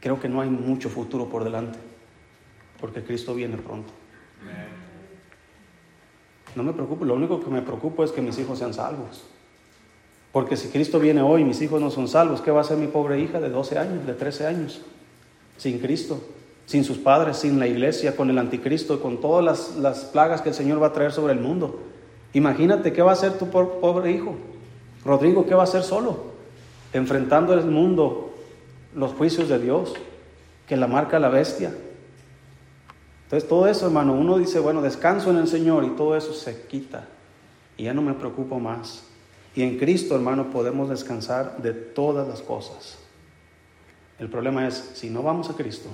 creo 0.00 0.18
que 0.18 0.26
no 0.26 0.40
hay 0.40 0.48
mucho 0.48 0.88
futuro 0.88 1.28
por 1.28 1.44
delante. 1.44 1.78
Porque 2.80 3.04
Cristo 3.04 3.34
viene 3.34 3.58
pronto. 3.58 3.92
No 6.54 6.62
me 6.62 6.72
preocupo, 6.72 7.04
lo 7.04 7.12
único 7.12 7.40
que 7.40 7.50
me 7.50 7.60
preocupa 7.60 8.04
es 8.04 8.10
que 8.10 8.22
mis 8.22 8.38
hijos 8.38 8.58
sean 8.58 8.72
salvos. 8.72 9.26
Porque 10.32 10.56
si 10.56 10.68
Cristo 10.68 10.98
viene 10.98 11.20
hoy 11.20 11.42
y 11.42 11.44
mis 11.44 11.60
hijos 11.60 11.78
no 11.78 11.90
son 11.90 12.08
salvos, 12.08 12.40
¿qué 12.40 12.50
va 12.50 12.60
a 12.60 12.62
hacer 12.62 12.78
mi 12.78 12.86
pobre 12.86 13.20
hija 13.20 13.38
de 13.38 13.50
12 13.50 13.78
años, 13.78 14.06
de 14.06 14.14
13 14.14 14.46
años? 14.46 14.80
Sin 15.58 15.78
Cristo, 15.78 16.22
sin 16.64 16.84
sus 16.84 16.96
padres, 16.96 17.36
sin 17.36 17.58
la 17.58 17.66
iglesia, 17.66 18.16
con 18.16 18.30
el 18.30 18.38
anticristo, 18.38 19.02
con 19.02 19.20
todas 19.20 19.44
las, 19.44 19.76
las 19.76 20.06
plagas 20.06 20.40
que 20.40 20.48
el 20.48 20.54
Señor 20.54 20.82
va 20.82 20.86
a 20.86 20.92
traer 20.94 21.12
sobre 21.12 21.34
el 21.34 21.40
mundo. 21.40 21.82
Imagínate 22.32 22.94
qué 22.94 23.02
va 23.02 23.10
a 23.10 23.14
hacer 23.14 23.36
tu 23.36 23.50
pobre 23.50 24.10
hijo. 24.10 24.36
Rodrigo, 25.06 25.46
¿qué 25.46 25.54
va 25.54 25.62
a 25.62 25.64
hacer 25.64 25.82
solo? 25.82 26.32
Enfrentando 26.92 27.54
el 27.54 27.64
mundo, 27.66 28.34
los 28.94 29.12
juicios 29.12 29.48
de 29.48 29.58
Dios, 29.58 29.94
que 30.66 30.76
la 30.76 30.88
marca 30.88 31.18
la 31.18 31.28
bestia. 31.28 31.72
Entonces 33.24 33.48
todo 33.48 33.68
eso, 33.68 33.86
hermano, 33.86 34.14
uno 34.14 34.36
dice, 34.38 34.58
bueno, 34.58 34.82
descanso 34.82 35.30
en 35.30 35.36
el 35.36 35.48
Señor 35.48 35.84
y 35.84 35.90
todo 35.90 36.16
eso 36.16 36.32
se 36.32 36.66
quita. 36.66 37.06
Y 37.76 37.84
ya 37.84 37.94
no 37.94 38.02
me 38.02 38.14
preocupo 38.14 38.58
más. 38.58 39.04
Y 39.54 39.62
en 39.62 39.78
Cristo, 39.78 40.14
hermano, 40.14 40.50
podemos 40.50 40.88
descansar 40.88 41.62
de 41.62 41.72
todas 41.72 42.26
las 42.26 42.40
cosas. 42.40 42.98
El 44.18 44.28
problema 44.28 44.66
es, 44.66 44.74
si 44.94 45.08
no 45.08 45.22
vamos 45.22 45.50
a 45.50 45.54
Cristo, 45.54 45.88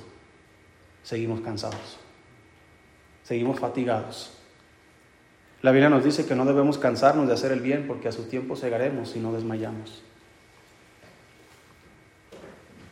seguimos 1.02 1.40
cansados, 1.40 1.98
seguimos 3.24 3.58
fatigados. 3.58 4.41
La 5.62 5.70
Biblia 5.70 5.88
nos 5.88 6.04
dice 6.04 6.26
que 6.26 6.34
no 6.34 6.44
debemos 6.44 6.76
cansarnos 6.76 7.28
de 7.28 7.34
hacer 7.34 7.52
el 7.52 7.60
bien 7.60 7.86
porque 7.86 8.08
a 8.08 8.12
su 8.12 8.24
tiempo 8.24 8.56
cegaremos 8.56 9.10
si 9.10 9.20
no 9.20 9.32
desmayamos. 9.32 10.02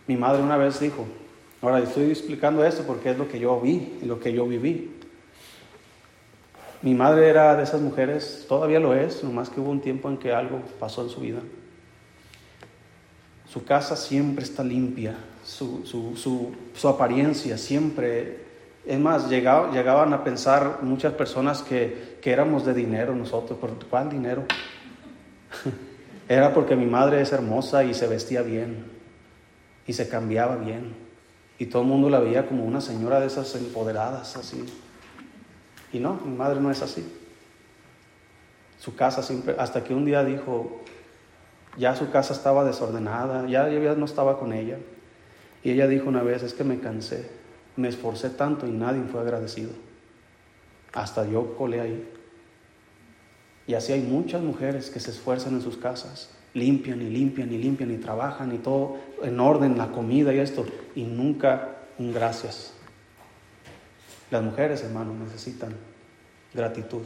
Mi 0.07 0.17
madre 0.17 0.41
una 0.41 0.57
vez 0.57 0.79
dijo, 0.79 1.05
ahora 1.63 1.81
estoy 1.81 2.11
explicando 2.11 2.65
esto 2.65 2.85
porque 2.87 3.11
es 3.11 3.19
lo 3.19 3.29
que 3.29 3.41
yo 3.41 3.61
vi 3.61 3.99
y 4.01 4.05
lo 4.05 4.21
que 4.21 4.33
yo 4.33 4.47
viví. 4.47 4.93
Mi 6.83 6.95
madre 6.95 7.29
era 7.29 7.57
de 7.57 7.65
esas 7.65 7.81
mujeres, 7.81 8.47
todavía 8.49 8.79
lo 8.79 8.95
es, 8.95 9.23
nomás 9.25 9.51
que 9.51 9.61
hubo 9.61 9.71
un 9.71 9.81
tiempo 9.81 10.09
en 10.09 10.17
que 10.17 10.33
algo 10.33 10.63
pasó 10.79 11.03
en 11.03 11.11
su 11.11 11.21
vida. 11.21 11.41
Su 13.49 13.65
casa 13.65 13.97
siempre 13.97 14.45
está 14.45 14.63
limpia, 14.63 15.17
su, 15.45 15.85
su 16.73 16.89
apariencia 16.89 17.59
siempre 17.59 18.50
es 18.87 18.99
más, 18.99 19.29
llegaban 19.29 20.12
a 20.14 20.25
pensar 20.25 20.79
muchas 20.83 21.12
personas 21.12 21.62
que, 21.62 22.19
éramos 22.23 22.64
de 22.64 22.75
dinero 22.75 23.14
nosotros. 23.14 23.59
¿Por 23.59 23.71
cuál 23.87 24.09
dinero? 24.09 24.45
Era 26.29 26.55
porque 26.55 26.77
mi 26.77 26.87
madre 26.87 27.21
es 27.21 27.33
hermosa 27.33 27.83
y 27.85 27.93
se 27.93 28.07
vestía 28.07 28.43
bien 28.43 28.87
y 29.87 29.93
se 29.93 30.09
cambiaba 30.09 30.57
bien. 30.57 30.95
Y 31.59 31.66
todo 31.66 31.83
el 31.83 31.88
mundo 31.88 32.09
la 32.09 32.21
veía 32.21 32.47
como 32.47 32.64
una 32.64 32.81
señora 32.81 33.21
de 33.21 33.27
esas 33.27 33.55
empoderadas, 33.57 34.37
así. 34.37 34.64
Y 35.93 35.99
no, 35.99 36.21
mi 36.25 36.37
madre 36.37 36.61
no 36.61 36.71
es 36.71 36.81
así. 36.81 37.07
Su 38.79 38.95
casa 38.95 39.23
siempre, 39.23 39.57
hasta 39.59 39.85
que 39.85 39.93
un 39.93 40.07
día 40.07 40.25
dijo, 40.25 40.81
ya 41.77 41.97
su 41.97 42.11
casa 42.11 42.33
estaba 42.33 42.64
desordenada, 42.64 43.47
ya, 43.47 43.69
ya 43.69 43.95
no 43.95 44.05
estaba 44.05 44.38
con 44.38 44.53
ella. 44.53 44.79
Y 45.62 45.73
ella 45.73 45.87
dijo 45.87 46.09
una 46.09 46.23
vez, 46.23 46.43
es 46.43 46.55
que 46.55 46.64
me 46.64 46.79
cansé 46.79 47.39
me 47.77 47.89
esforcé 47.89 48.31
tanto 48.31 48.67
y 48.67 48.71
nadie 48.71 49.03
fue 49.11 49.21
agradecido. 49.21 49.71
Hasta 50.93 51.27
yo 51.27 51.57
colé 51.57 51.81
ahí. 51.81 52.09
Y 53.67 53.75
así 53.75 53.93
hay 53.93 54.01
muchas 54.01 54.43
mujeres 54.43 54.91
que 54.91 55.01
se 55.01 55.11
esfuerzan 55.11 55.55
en 55.55 55.63
sus 55.63 55.77
casas, 55.77 56.31
limpian 56.55 57.01
y 57.03 57.11
limpian 57.11 57.53
y 57.53 57.59
limpian 57.59 57.93
y 57.93 57.99
trabajan 57.99 58.53
y 58.55 58.59
todo 58.59 58.99
en 59.23 59.39
orden, 59.39 59.79
la 59.79 59.93
comida 59.93 60.35
y 60.35 60.39
esto, 60.39 60.67
y 60.95 61.05
nunca 61.05 61.77
un 61.99 62.13
gracias. 62.13 62.73
Las 64.31 64.43
mujeres, 64.43 64.83
hermanos, 64.83 65.17
necesitan 65.17 65.75
gratitud. 66.53 67.03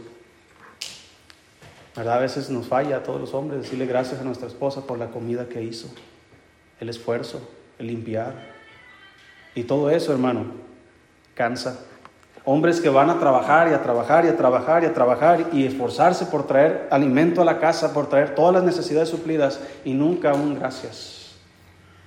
¿Verdad? 1.96 2.14
A 2.14 2.20
veces 2.20 2.50
nos 2.50 2.66
falla 2.66 2.96
a 2.96 3.02
todos 3.02 3.20
los 3.20 3.34
hombres 3.34 3.62
decirle 3.62 3.86
gracias 3.86 4.20
a 4.20 4.24
nuestra 4.24 4.48
esposa 4.48 4.86
por 4.86 4.98
la 4.98 5.10
comida 5.10 5.48
que 5.48 5.62
hizo, 5.62 5.88
el 6.80 6.88
esfuerzo, 6.88 7.46
el 7.78 7.86
limpiar, 7.88 8.53
y 9.54 9.64
todo 9.64 9.90
eso, 9.90 10.12
hermano, 10.12 10.46
cansa. 11.34 11.80
Hombres 12.46 12.80
que 12.80 12.90
van 12.90 13.08
a 13.08 13.18
trabajar 13.18 13.68
y 13.68 13.72
a 13.72 13.82
trabajar 13.82 14.26
y 14.26 14.28
a 14.28 14.36
trabajar 14.36 14.82
y 14.82 14.86
a 14.86 14.92
trabajar 14.92 15.46
y 15.52 15.64
esforzarse 15.64 16.26
por 16.26 16.46
traer 16.46 16.88
alimento 16.90 17.40
a 17.40 17.44
la 17.44 17.58
casa, 17.58 17.94
por 17.94 18.08
traer 18.08 18.34
todas 18.34 18.52
las 18.52 18.64
necesidades 18.64 19.08
suplidas 19.08 19.60
y 19.84 19.94
nunca 19.94 20.34
un 20.34 20.54
gracias. 20.54 21.36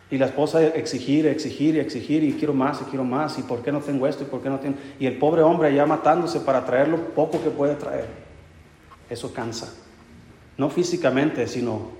Y 0.09 0.17
la 0.17 0.27
esposa 0.27 0.63
exigir, 0.63 1.25
exigir 1.25 1.75
y 1.75 1.79
exigir 1.79 2.23
y 2.23 2.33
quiero 2.33 2.53
más 2.53 2.81
y 2.81 2.85
quiero 2.85 3.03
más 3.03 3.39
y 3.39 3.43
por 3.43 3.61
qué 3.61 3.71
no 3.71 3.81
tengo 3.81 4.07
esto 4.07 4.23
y 4.23 4.27
por 4.27 4.41
qué 4.41 4.49
no 4.49 4.59
tengo... 4.59 4.77
Y 4.99 5.05
el 5.05 5.17
pobre 5.17 5.41
hombre 5.41 5.69
allá 5.69 5.85
matándose 5.85 6.39
para 6.39 6.65
traer 6.65 6.87
lo 6.87 6.97
poco 6.97 7.43
que 7.43 7.49
puede 7.49 7.75
traer. 7.75 8.05
Eso 9.09 9.33
cansa. 9.33 9.73
No 10.57 10.69
físicamente, 10.69 11.45
sino 11.47 11.91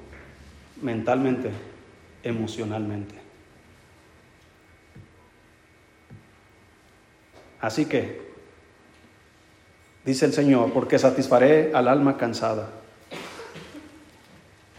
mentalmente, 0.81 1.49
emocionalmente. 2.23 3.26
Así 7.62 7.86
que, 7.86 8.22
dice 10.06 10.26
el 10.26 10.34
Señor, 10.34 10.72
porque 10.74 11.00
satisfaré 11.00 11.72
al 11.74 11.88
alma 11.88 12.17
cansada. 12.17 12.70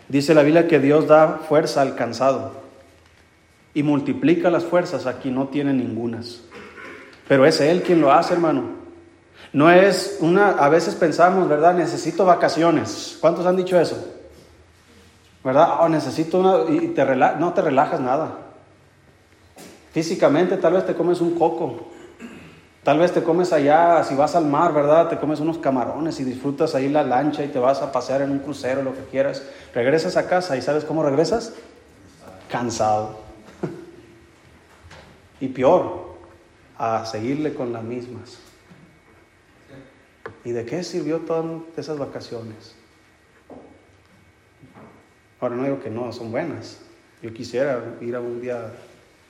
Dice 0.08 0.34
la 0.34 0.42
Biblia 0.42 0.68
que 0.68 0.78
Dios 0.78 1.06
da 1.06 1.40
fuerza 1.48 1.82
al 1.82 1.94
cansado 1.94 2.52
y 3.74 3.82
multiplica 3.82 4.50
las 4.50 4.64
fuerzas 4.64 5.06
a 5.06 5.18
quien 5.18 5.34
no 5.34 5.48
tiene 5.48 5.72
ningunas. 5.74 6.40
Pero 7.28 7.44
es 7.44 7.60
Él 7.60 7.82
quien 7.82 8.00
lo 8.00 8.10
hace, 8.10 8.32
hermano. 8.32 8.78
No 9.52 9.70
es 9.70 10.18
una, 10.20 10.50
a 10.50 10.68
veces 10.68 10.94
pensamos, 10.94 11.48
¿verdad? 11.48 11.74
Necesito 11.74 12.24
vacaciones. 12.24 13.18
¿Cuántos 13.20 13.46
han 13.46 13.56
dicho 13.56 13.78
eso? 13.78 14.14
¿Verdad? 15.44 15.78
Oh, 15.80 15.88
necesito 15.88 16.40
una, 16.40 16.70
y 16.74 16.88
te 16.88 17.04
no 17.04 17.52
te 17.52 17.62
relajas 17.62 18.00
nada. 18.00 18.38
Físicamente 19.92 20.56
tal 20.56 20.74
vez 20.74 20.86
te 20.86 20.94
comes 20.94 21.20
un 21.20 21.38
coco, 21.38 21.88
Tal 22.88 22.98
vez 22.98 23.12
te 23.12 23.22
comes 23.22 23.52
allá, 23.52 24.02
si 24.02 24.14
vas 24.14 24.34
al 24.34 24.46
mar, 24.46 24.72
¿verdad? 24.72 25.08
Te 25.08 25.18
comes 25.18 25.40
unos 25.40 25.58
camarones 25.58 26.18
y 26.20 26.24
disfrutas 26.24 26.74
ahí 26.74 26.88
la 26.88 27.02
lancha 27.02 27.44
y 27.44 27.48
te 27.48 27.58
vas 27.58 27.82
a 27.82 27.92
pasear 27.92 28.22
en 28.22 28.30
un 28.30 28.38
crucero, 28.38 28.82
lo 28.82 28.94
que 28.94 29.02
quieras. 29.10 29.46
Regresas 29.74 30.16
a 30.16 30.26
casa 30.26 30.56
y 30.56 30.62
¿sabes 30.62 30.86
cómo 30.86 31.02
regresas? 31.02 31.52
Cansado. 32.50 33.18
y 35.40 35.48
peor, 35.48 36.14
a 36.78 37.04
seguirle 37.04 37.52
con 37.52 37.74
las 37.74 37.84
mismas. 37.84 38.38
¿Y 40.42 40.52
de 40.52 40.64
qué 40.64 40.82
sirvió 40.82 41.18
todas 41.18 41.44
esas 41.76 41.98
vacaciones? 41.98 42.74
Ahora 45.42 45.56
no 45.56 45.64
digo 45.64 45.80
que 45.80 45.90
no, 45.90 46.10
son 46.10 46.30
buenas. 46.30 46.80
Yo 47.20 47.34
quisiera 47.34 47.84
ir 48.00 48.16
a 48.16 48.20
un 48.20 48.40
día 48.40 48.72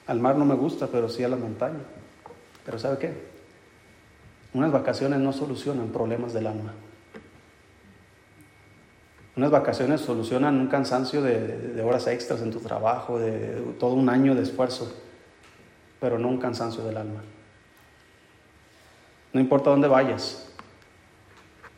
al 0.06 0.20
mar, 0.20 0.36
no 0.36 0.44
me 0.44 0.54
gusta, 0.54 0.86
pero 0.86 1.08
sí 1.08 1.24
a 1.24 1.28
la 1.28 1.34
montaña. 1.34 1.80
Pero 2.64 2.78
¿sabe 2.78 2.98
qué? 2.98 3.27
Unas 4.58 4.72
vacaciones 4.72 5.20
no 5.20 5.32
solucionan 5.32 5.90
problemas 5.90 6.32
del 6.32 6.48
alma. 6.48 6.72
Unas 9.36 9.52
vacaciones 9.52 10.00
solucionan 10.00 10.58
un 10.58 10.66
cansancio 10.66 11.22
de, 11.22 11.80
horas 11.80 12.08
extras 12.08 12.42
en 12.42 12.50
tu 12.50 12.58
trabajo, 12.58 13.20
de 13.20 13.62
todo 13.78 13.92
un 13.92 14.08
año 14.08 14.34
de 14.34 14.42
esfuerzo, 14.42 14.92
pero 16.00 16.18
no 16.18 16.26
un 16.26 16.38
cansancio 16.38 16.82
del 16.82 16.96
alma. 16.96 17.22
No 19.32 19.38
importa 19.38 19.70
dónde 19.70 19.86
vayas, 19.86 20.48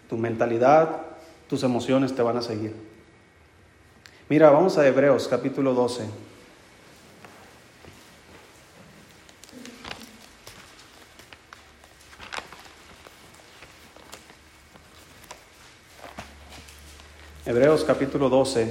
tu 0.09 0.17
mentalidad, 0.17 1.03
tus 1.51 1.63
emociones 1.63 2.15
te 2.15 2.23
van 2.23 2.39
a 2.39 2.43
seguir. 2.43 2.75
Mira, 4.31 4.49
vamos 4.49 4.79
a 4.79 4.87
Hebreos 4.87 5.29
capítulo 5.29 5.75
12. 5.75 6.30
Hebreos 17.47 17.85
capítulo 17.85 18.29
12, 18.29 18.67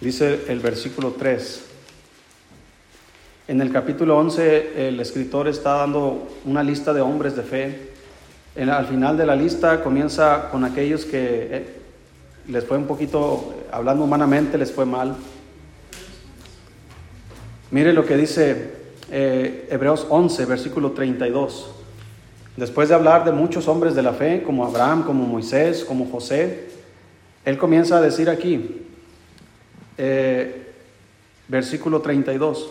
dice 0.00 0.46
el 0.48 0.60
versículo 0.60 1.10
3. 1.18 1.64
En 3.48 3.60
el 3.60 3.70
capítulo 3.70 4.16
11 4.16 4.88
el 4.88 4.98
escritor 5.00 5.48
está 5.48 5.74
dando 5.74 6.26
una 6.46 6.62
lista 6.62 6.94
de 6.94 7.02
hombres 7.02 7.36
de 7.36 7.42
fe. 7.42 7.90
al 8.56 8.86
final 8.86 9.18
de 9.18 9.26
la 9.26 9.36
lista 9.36 9.82
comienza 9.82 10.48
con 10.50 10.64
aquellos 10.64 11.04
que 11.04 11.48
eh, 11.50 11.66
les 12.48 12.64
fue 12.64 12.78
un 12.78 12.86
poquito, 12.86 13.54
hablando 13.70 14.04
humanamente, 14.04 14.56
les 14.56 14.72
fue 14.72 14.86
mal. 14.86 15.14
Mire 17.70 17.92
lo 17.92 18.06
que 18.06 18.16
dice 18.16 18.70
eh, 19.10 19.68
Hebreos 19.70 20.06
11, 20.08 20.46
versículo 20.46 20.92
32. 20.92 21.70
Después 22.56 22.88
de 22.88 22.94
hablar 22.94 23.26
de 23.26 23.32
muchos 23.32 23.68
hombres 23.68 23.94
de 23.94 24.02
la 24.02 24.14
fe, 24.14 24.42
como 24.42 24.64
Abraham, 24.64 25.04
como 25.04 25.26
Moisés, 25.26 25.84
como 25.84 26.10
José, 26.10 26.72
él 27.44 27.58
comienza 27.58 27.98
a 27.98 28.00
decir 28.00 28.30
aquí, 28.30 28.82
eh, 29.98 30.72
versículo 31.48 32.00
32, 32.00 32.70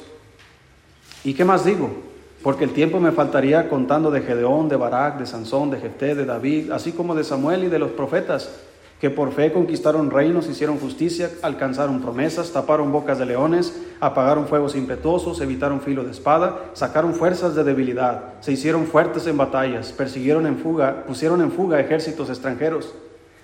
¿y 1.23 1.33
qué 1.33 1.45
más 1.45 1.65
digo? 1.65 2.13
porque 2.43 2.65
el 2.65 2.73
tiempo 2.73 2.99
me 2.99 3.13
faltaría 3.13 3.69
contando 3.69 4.11
de 4.11 4.21
Gedeón, 4.21 4.67
de 4.67 4.75
Barak, 4.75 5.17
de 5.17 5.25
Sansón, 5.25 5.71
de 5.71 5.79
Jefté, 5.79 6.13
de 6.13 6.25
David, 6.25 6.71
así 6.71 6.91
como 6.91 7.15
de 7.15 7.23
Samuel 7.23 7.63
y 7.63 7.69
de 7.69 7.79
los 7.79 7.91
profetas, 7.91 8.51
que 8.99 9.09
por 9.09 9.31
fe 9.31 9.53
conquistaron 9.53 10.11
reinos, 10.11 10.49
hicieron 10.49 10.77
justicia, 10.77 11.29
alcanzaron 11.41 12.01
promesas, 12.01 12.51
taparon 12.51 12.91
bocas 12.91 13.17
de 13.17 13.25
leones, 13.25 13.81
apagaron 14.01 14.47
fuegos 14.47 14.75
impetuosos, 14.75 15.39
evitaron 15.39 15.79
filo 15.79 16.03
de 16.03 16.11
espada, 16.11 16.71
sacaron 16.73 17.13
fuerzas 17.13 17.55
de 17.55 17.63
debilidad, 17.63 18.33
se 18.41 18.51
hicieron 18.51 18.87
fuertes 18.87 19.25
en 19.27 19.37
batallas, 19.37 19.93
persiguieron 19.93 20.45
en 20.45 20.57
fuga, 20.57 21.05
pusieron 21.05 21.41
en 21.41 21.51
fuga 21.51 21.79
ejércitos 21.79 22.29
extranjeros. 22.29 22.93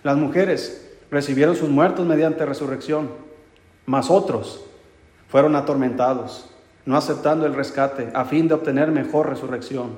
Las 0.03 0.17
mujeres 0.17 0.88
recibieron 1.11 1.55
sus 1.55 1.69
muertos 1.69 2.05
mediante 2.05 2.45
resurrección, 2.45 3.09
mas 3.85 4.09
otros 4.09 4.61
fueron 5.27 5.55
atormentados 5.55 6.49
no 6.89 6.97
aceptando 6.97 7.45
el 7.45 7.53
rescate, 7.53 8.09
a 8.15 8.25
fin 8.25 8.47
de 8.47 8.55
obtener 8.55 8.91
mejor 8.91 9.29
resurrección. 9.29 9.91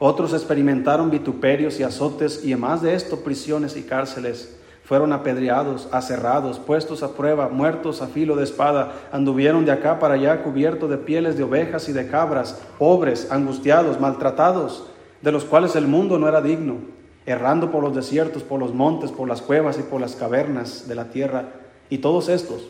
Otros 0.00 0.32
experimentaron 0.32 1.08
vituperios 1.08 1.78
y 1.78 1.84
azotes, 1.84 2.44
y 2.44 2.52
además 2.52 2.82
de 2.82 2.94
esto, 2.94 3.20
prisiones 3.20 3.76
y 3.76 3.82
cárceles. 3.82 4.58
Fueron 4.82 5.12
apedreados, 5.12 5.88
aserrados, 5.92 6.58
puestos 6.58 7.04
a 7.04 7.14
prueba, 7.14 7.48
muertos 7.48 8.02
a 8.02 8.08
filo 8.08 8.34
de 8.34 8.42
espada, 8.42 8.92
anduvieron 9.12 9.64
de 9.64 9.70
acá 9.70 10.00
para 10.00 10.14
allá 10.14 10.42
cubiertos 10.42 10.90
de 10.90 10.98
pieles 10.98 11.36
de 11.36 11.44
ovejas 11.44 11.88
y 11.88 11.92
de 11.92 12.08
cabras, 12.08 12.60
pobres, 12.76 13.30
angustiados, 13.30 14.00
maltratados, 14.00 14.88
de 15.20 15.30
los 15.30 15.44
cuales 15.44 15.76
el 15.76 15.86
mundo 15.86 16.18
no 16.18 16.26
era 16.26 16.40
digno, 16.40 16.78
errando 17.26 17.70
por 17.70 17.82
los 17.82 17.94
desiertos, 17.94 18.42
por 18.42 18.58
los 18.58 18.74
montes, 18.74 19.10
por 19.10 19.28
las 19.28 19.42
cuevas 19.42 19.78
y 19.78 19.82
por 19.82 20.00
las 20.00 20.16
cavernas 20.16 20.88
de 20.88 20.94
la 20.94 21.10
tierra. 21.10 21.50
Y 21.88 21.98
todos 21.98 22.28
estos, 22.28 22.68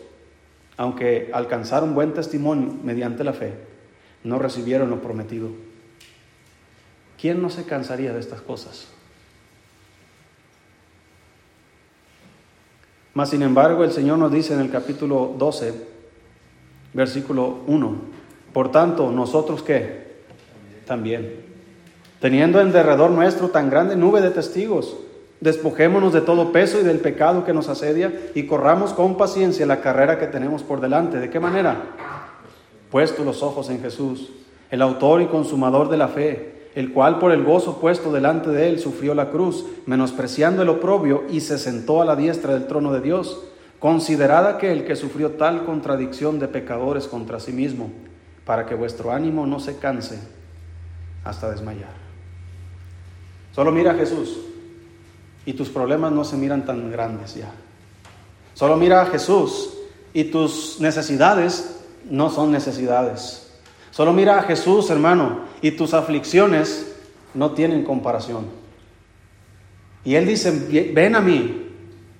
aunque 0.76 1.30
alcanzaron 1.32 1.94
buen 1.94 2.12
testimonio 2.12 2.74
mediante 2.82 3.24
la 3.24 3.32
fe, 3.32 3.54
no 4.24 4.38
recibieron 4.38 4.90
lo 4.90 5.00
prometido. 5.00 5.48
¿Quién 7.20 7.40
no 7.40 7.50
se 7.50 7.64
cansaría 7.64 8.12
de 8.12 8.20
estas 8.20 8.40
cosas? 8.40 8.88
Mas, 13.14 13.30
sin 13.30 13.42
embargo, 13.42 13.84
el 13.84 13.92
Señor 13.92 14.18
nos 14.18 14.32
dice 14.32 14.54
en 14.54 14.60
el 14.60 14.70
capítulo 14.70 15.34
12, 15.38 15.74
versículo 16.94 17.60
1, 17.66 17.96
por 18.52 18.70
tanto, 18.70 19.10
nosotros 19.10 19.62
qué? 19.62 20.12
También. 20.86 21.51
Teniendo 22.22 22.62
en 22.62 22.72
derredor 22.72 23.10
nuestro 23.10 23.48
tan 23.48 23.68
grande 23.68 23.96
nube 23.96 24.22
de 24.22 24.30
testigos, 24.30 24.96
Despojémonos 25.42 26.12
de 26.12 26.20
todo 26.20 26.52
peso 26.52 26.78
y 26.78 26.84
del 26.84 27.00
pecado 27.00 27.44
que 27.44 27.52
nos 27.52 27.68
asedia 27.68 28.12
y 28.32 28.44
corramos 28.44 28.92
con 28.92 29.16
paciencia 29.16 29.66
la 29.66 29.80
carrera 29.80 30.16
que 30.16 30.28
tenemos 30.28 30.62
por 30.62 30.80
delante. 30.80 31.18
¿De 31.18 31.30
qué 31.30 31.40
manera? 31.40 31.82
Puesto 32.92 33.24
los 33.24 33.42
ojos 33.42 33.68
en 33.68 33.80
Jesús, 33.80 34.30
el 34.70 34.80
autor 34.80 35.20
y 35.20 35.26
consumador 35.26 35.88
de 35.88 35.96
la 35.96 36.06
fe, 36.06 36.68
el 36.76 36.92
cual 36.92 37.18
por 37.18 37.32
el 37.32 37.42
gozo 37.42 37.80
puesto 37.80 38.12
delante 38.12 38.50
de 38.50 38.68
él 38.68 38.78
sufrió 38.78 39.16
la 39.16 39.30
cruz, 39.30 39.66
menospreciando 39.84 40.62
el 40.62 40.68
oprobio 40.68 41.24
y 41.28 41.40
se 41.40 41.58
sentó 41.58 42.00
a 42.00 42.04
la 42.04 42.14
diestra 42.14 42.54
del 42.54 42.68
trono 42.68 42.92
de 42.92 43.00
Dios. 43.00 43.42
Considerad 43.80 44.46
aquel 44.46 44.84
que 44.84 44.94
sufrió 44.94 45.32
tal 45.32 45.64
contradicción 45.64 46.38
de 46.38 46.46
pecadores 46.46 47.08
contra 47.08 47.40
sí 47.40 47.50
mismo, 47.50 47.90
para 48.44 48.64
que 48.64 48.76
vuestro 48.76 49.10
ánimo 49.10 49.44
no 49.44 49.58
se 49.58 49.76
canse 49.78 50.20
hasta 51.24 51.50
desmayar. 51.50 52.01
Solo 53.52 53.70
mira 53.70 53.92
a 53.92 53.94
Jesús 53.94 54.38
y 55.44 55.52
tus 55.52 55.68
problemas 55.68 56.12
no 56.12 56.24
se 56.24 56.36
miran 56.36 56.64
tan 56.64 56.90
grandes 56.90 57.34
ya. 57.34 57.50
Solo 58.54 58.76
mira 58.76 59.02
a 59.02 59.06
Jesús 59.06 59.74
y 60.14 60.24
tus 60.24 60.78
necesidades 60.80 61.80
no 62.08 62.30
son 62.30 62.50
necesidades. 62.50 63.50
Solo 63.90 64.12
mira 64.12 64.38
a 64.38 64.42
Jesús, 64.42 64.88
hermano, 64.88 65.40
y 65.60 65.72
tus 65.72 65.92
aflicciones 65.92 66.96
no 67.34 67.52
tienen 67.52 67.84
comparación. 67.84 68.46
Y 70.04 70.14
Él 70.14 70.26
dice, 70.26 70.92
ven 70.94 71.14
a 71.14 71.20
mí, 71.20 71.68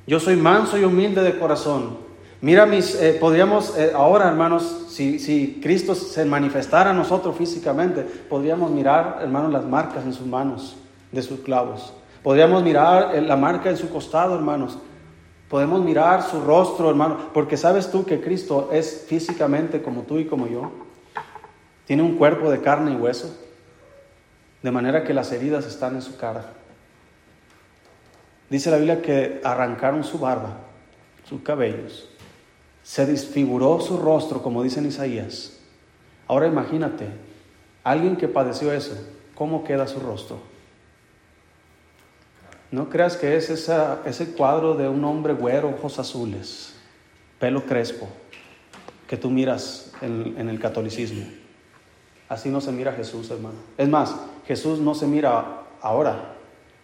yo 0.07 0.21
soy 0.21 0.37
manso 0.37 0.79
y 0.79 0.85
humilde 0.85 1.23
de 1.23 1.39
corazón. 1.39 2.03
Mira 2.43 2.67
mis, 2.67 2.95
eh, 2.97 3.17
podríamos 3.19 3.77
eh, 3.79 3.93
ahora, 3.95 4.29
hermanos, 4.29 4.87
si, 4.91 5.19
si 5.19 5.61
Cristo 5.63 5.95
se 5.95 6.25
manifestara 6.25 6.91
a 6.91 6.95
nosotros 6.95 7.37
físicamente, 7.37 8.03
podríamos 8.03 8.71
mirar, 8.71 9.21
hermanos, 9.23 9.53
las 9.53 9.65
marcas 9.65 10.05
en 10.05 10.13
sus 10.13 10.27
manos 10.27 10.77
de 11.13 11.23
sus 11.23 11.41
clavos. 11.41 11.93
Podríamos 12.23 12.63
mirar 12.63 13.15
la 13.23 13.37
marca 13.37 13.71
en 13.71 13.77
su 13.77 13.91
costado, 13.91 14.35
hermanos. 14.35 14.79
Podemos 15.49 15.83
mirar 15.83 16.23
su 16.23 16.41
rostro, 16.41 16.89
hermano, 16.89 17.31
porque 17.35 17.57
sabes 17.57 17.91
tú 17.91 18.05
que 18.07 18.21
Cristo 18.21 18.71
es 18.73 19.05
físicamente 19.07 19.83
como 19.83 20.03
tú 20.03 20.19
y 20.19 20.25
como 20.25 20.49
yo. 20.49 20.73
Tiene 21.85 22.03
un 22.03 22.17
cuerpo 22.17 22.51
de 22.51 22.61
carne 22.61 22.93
y 22.93 22.97
hueso, 22.97 23.37
de 24.63 24.71
manera 24.71 25.05
que 25.05 25.13
las 25.13 25.31
heridas 25.33 25.67
están 25.67 25.95
en 25.95 26.03
su 26.03 26.17
cara. 26.17 26.55
Dice 28.49 28.71
la 28.71 28.77
Biblia 28.77 29.03
que 29.03 29.41
arrancaron 29.45 30.05
su 30.05 30.19
barba, 30.19 30.59
sus 31.25 31.43
cabellos, 31.43 32.09
se 32.83 33.07
desfiguró 33.07 33.81
su 33.81 33.99
rostro, 33.99 34.43
como 34.43 34.63
dice 34.63 34.81
en 34.81 34.87
Isaías. 34.87 35.59
Ahora 36.29 36.47
imagínate, 36.47 37.07
alguien 37.85 38.17
que 38.17 38.29
padeció 38.29 38.73
eso, 38.73 38.95
¿cómo 39.35 39.65
queda 39.65 39.87
su 39.87 40.01
rostro? 40.01 40.52
No 42.73 42.89
creas 42.89 43.19
que 43.19 43.37
es 43.37 43.51
ese 43.51 44.33
cuadro 44.33 44.75
de 44.75 44.89
un 44.89 45.05
hombre 45.05 45.35
güero, 45.35 45.69
ojos 45.69 45.99
azules, 45.99 46.75
pelo 47.39 47.67
crespo, 47.67 48.09
que 49.07 49.19
tú 49.19 49.31
miras 49.31 49.93
en, 50.01 50.49
el 50.49 50.59
catolicismo. 50.59 51.23
Así 52.31 52.49
no 52.49 52.63
se 52.63 52.73
mira 52.73 52.95
Jesús, 52.95 53.31
hermano. 53.31 53.57
Es 53.77 53.91
más, 53.91 54.17
Jesús 54.47 54.79
no 54.79 54.95
se 54.95 55.07
mira 55.07 55.65
ahora 55.83 56.35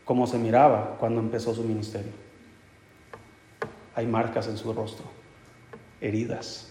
como 0.05 0.27
se 0.27 0.37
miraba 0.37 0.99
cuando 1.01 1.21
empezó 1.21 1.55
su 1.55 1.65
ministerio. 1.65 2.13
Hay 3.95 4.07
marcas 4.07 4.47
en 4.47 4.59
su 4.59 4.75
rostro, 4.75 5.07
heridas. 6.03 6.71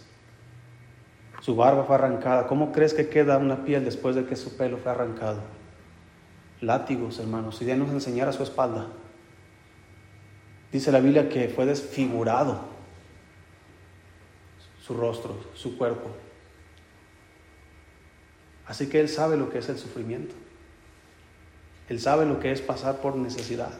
Su 1.41 1.55
barba 1.55 1.85
fue 1.85 1.95
arrancada. 1.95 2.45
¿Cómo 2.45 2.71
crees 2.71 2.93
que 2.93 3.09
queda 3.09 3.39
una 3.39 3.65
piel 3.65 3.83
después 3.83 4.15
de 4.15 4.25
que 4.25 4.35
su 4.35 4.55
pelo 4.57 4.77
fue 4.77 4.91
arrancado? 4.91 5.41
Látigos, 6.61 7.17
hermanos. 7.17 7.57
Si 7.57 7.65
Dios 7.65 7.79
nos 7.79 7.89
enseñara 7.89 8.31
su 8.31 8.43
espalda, 8.43 8.87
Dice 10.71 10.91
la 10.91 10.99
Biblia 10.99 11.29
que 11.29 11.47
fue 11.49 11.65
desfigurado 11.65 12.59
su 14.81 14.93
rostro, 14.93 15.35
su 15.53 15.77
cuerpo. 15.77 16.09
Así 18.65 18.87
que 18.87 18.99
Él 18.99 19.09
sabe 19.09 19.37
lo 19.37 19.49
que 19.49 19.59
es 19.59 19.69
el 19.69 19.77
sufrimiento. 19.77 20.35
Él 21.89 21.99
sabe 21.99 22.25
lo 22.25 22.39
que 22.39 22.51
es 22.51 22.61
pasar 22.61 22.99
por 22.99 23.15
necesidad. 23.15 23.71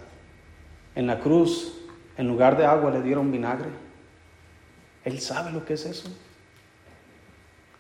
En 0.95 1.07
la 1.07 1.19
cruz, 1.19 1.73
en 2.17 2.27
lugar 2.27 2.57
de 2.57 2.65
agua, 2.65 2.91
le 2.91 3.01
dieron 3.01 3.31
vinagre. 3.31 3.69
Él 5.03 5.19
sabe 5.19 5.51
lo 5.51 5.65
que 5.65 5.73
es 5.73 5.85
eso. 5.85 6.09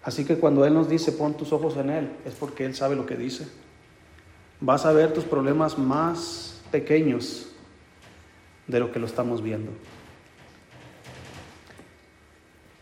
Así 0.03 0.25
que 0.25 0.37
cuando 0.37 0.65
Él 0.65 0.73
nos 0.73 0.89
dice, 0.89 1.11
pon 1.11 1.35
tus 1.35 1.51
ojos 1.51 1.75
en 1.77 1.89
Él, 1.89 2.11
es 2.25 2.33
porque 2.33 2.65
Él 2.65 2.75
sabe 2.75 2.95
lo 2.95 3.05
que 3.05 3.15
dice. 3.15 3.47
Vas 4.59 4.85
a 4.85 4.91
ver 4.91 5.13
tus 5.13 5.25
problemas 5.25 5.77
más 5.77 6.61
pequeños 6.71 7.46
de 8.67 8.79
lo 8.79 8.91
que 8.91 8.99
lo 8.99 9.05
estamos 9.05 9.41
viendo. 9.41 9.71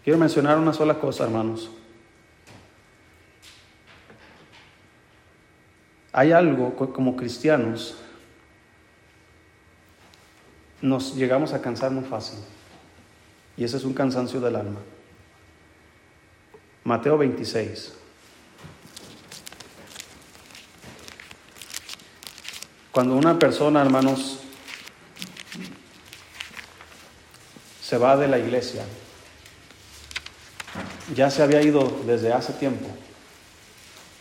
Quiero 0.03 0.19
mencionar 0.19 0.57
una 0.57 0.73
sola 0.73 0.99
cosa, 0.99 1.23
hermanos. 1.23 1.71
Hay 6.11 6.31
algo 6.31 6.75
como 6.75 7.15
cristianos, 7.15 7.97
nos 10.81 11.15
llegamos 11.15 11.53
a 11.53 11.61
cansar 11.61 11.91
muy 11.91 12.03
fácil. 12.03 12.39
Y 13.57 13.63
ese 13.63 13.77
es 13.77 13.83
un 13.83 13.93
cansancio 13.93 14.39
del 14.39 14.55
alma. 14.55 14.79
Mateo 16.83 17.17
26. 17.17 17.93
Cuando 22.91 23.15
una 23.15 23.37
persona, 23.39 23.81
hermanos, 23.81 24.44
se 27.95 27.99
va 27.99 28.17
de 28.17 28.27
la 28.27 28.37
iglesia. 28.37 28.83
Ya 31.15 31.29
se 31.29 31.41
había 31.41 31.61
ido 31.61 31.89
desde 32.05 32.33
hace 32.33 32.51
tiempo 32.51 32.87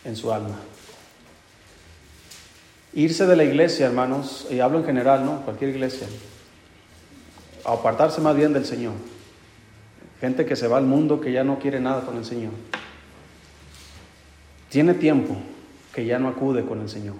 en 0.05 0.15
su 0.15 0.31
alma. 0.31 0.55
Irse 2.93 3.25
de 3.25 3.35
la 3.35 3.43
iglesia, 3.43 3.87
hermanos, 3.87 4.47
y 4.49 4.61
hablo 4.61 4.77
en 4.77 4.85
general, 4.85 5.25
¿no? 5.25 5.41
Cualquier 5.41 5.71
iglesia. 5.71 6.07
Apartarse 7.65 8.21
más 8.21 8.37
bien 8.37 8.53
del 8.53 8.63
Señor. 8.63 8.93
Gente 10.21 10.45
que 10.45 10.55
se 10.55 10.69
va 10.69 10.77
al 10.77 10.85
mundo 10.85 11.19
que 11.19 11.33
ya 11.33 11.43
no 11.43 11.59
quiere 11.59 11.81
nada 11.81 12.05
con 12.05 12.15
el 12.15 12.23
Señor. 12.23 12.53
Tiene 14.69 14.93
tiempo 14.93 15.35
que 15.93 16.05
ya 16.05 16.17
no 16.17 16.29
acude 16.29 16.63
con 16.63 16.79
el 16.79 16.87
Señor. 16.87 17.15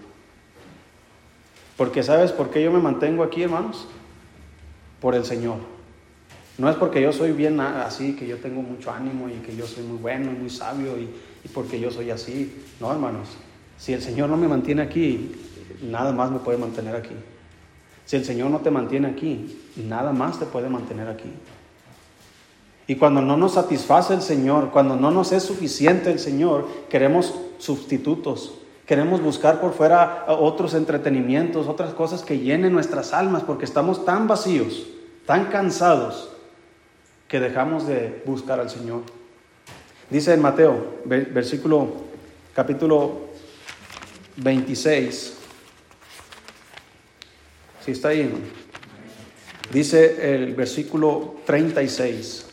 Porque 1.75 2.01
¿sabes 2.01 2.31
por 2.31 2.49
qué 2.49 2.63
yo 2.63 2.71
me 2.71 2.79
mantengo 2.79 3.23
aquí, 3.23 3.43
hermanos? 3.43 3.89
Por 5.01 5.15
el 5.15 5.25
Señor. 5.25 5.74
No 6.57 6.69
es 6.69 6.77
porque 6.77 7.01
yo 7.01 7.11
soy 7.11 7.33
bien 7.33 7.59
así, 7.59 8.15
que 8.15 8.27
yo 8.27 8.37
tengo 8.37 8.61
mucho 8.61 8.91
ánimo 8.91 9.27
y 9.27 9.33
que 9.45 9.55
yo 9.55 9.67
soy 9.67 9.83
muy 9.83 9.97
bueno 9.97 10.31
y 10.31 10.35
muy 10.35 10.49
sabio 10.49 10.97
y, 10.97 11.09
porque 11.53 11.79
yo 11.79 11.91
soy 11.91 12.11
así. 12.11 12.63
No, 12.79 12.91
hermanos. 12.91 13.29
Si 13.77 13.93
el 13.93 14.01
Señor 14.01 14.29
no 14.29 14.37
me 14.37 14.47
mantiene 14.47 14.81
aquí, 14.81 15.35
nada 15.83 16.13
más 16.13 16.31
me 16.31 16.39
puede 16.39 16.57
mantener 16.57 16.95
aquí. 16.95 17.15
Si 18.05 18.15
el 18.15 18.23
Señor 18.23 18.51
no 18.51 18.59
te 18.59 18.71
mantiene 18.71 19.09
aquí, 19.09 19.59
nada 19.75 20.13
más 20.13 20.39
te 20.39 20.45
puede 20.45 20.69
mantener 20.69 21.09
aquí. 21.09 21.29
Y 22.87 22.95
cuando 22.95 23.21
no 23.21 23.35
nos 23.35 23.53
satisface 23.53 24.13
el 24.13 24.21
Señor, 24.21 24.69
cuando 24.69 24.95
no 24.95 25.11
nos 25.11 25.33
es 25.33 25.43
suficiente 25.43 26.11
el 26.11 26.19
Señor, 26.19 26.67
queremos 26.87 27.33
sustitutos. 27.57 28.53
Queremos 28.85 29.21
buscar 29.21 29.59
por 29.59 29.73
fuera 29.73 30.25
otros 30.27 30.75
entretenimientos, 30.75 31.67
otras 31.67 31.93
cosas 31.93 32.21
que 32.21 32.39
llenen 32.39 32.71
nuestras 32.71 33.11
almas, 33.13 33.43
porque 33.43 33.65
estamos 33.65 34.05
tan 34.05 34.27
vacíos, 34.27 34.85
tan 35.25 35.45
cansados, 35.45 36.34
que 37.27 37.39
dejamos 37.39 37.87
de 37.87 38.21
buscar 38.25 38.59
al 38.59 38.69
Señor. 38.69 39.01
Dice 40.09 40.33
en 40.33 40.41
Mateo, 40.41 41.01
versículo, 41.05 41.93
capítulo 42.53 43.21
26, 44.37 45.37
si 47.83 47.91
está 47.91 48.09
ahí, 48.09 48.31
dice 49.71 50.33
el 50.35 50.53
versículo 50.53 51.35
36. 51.45 52.45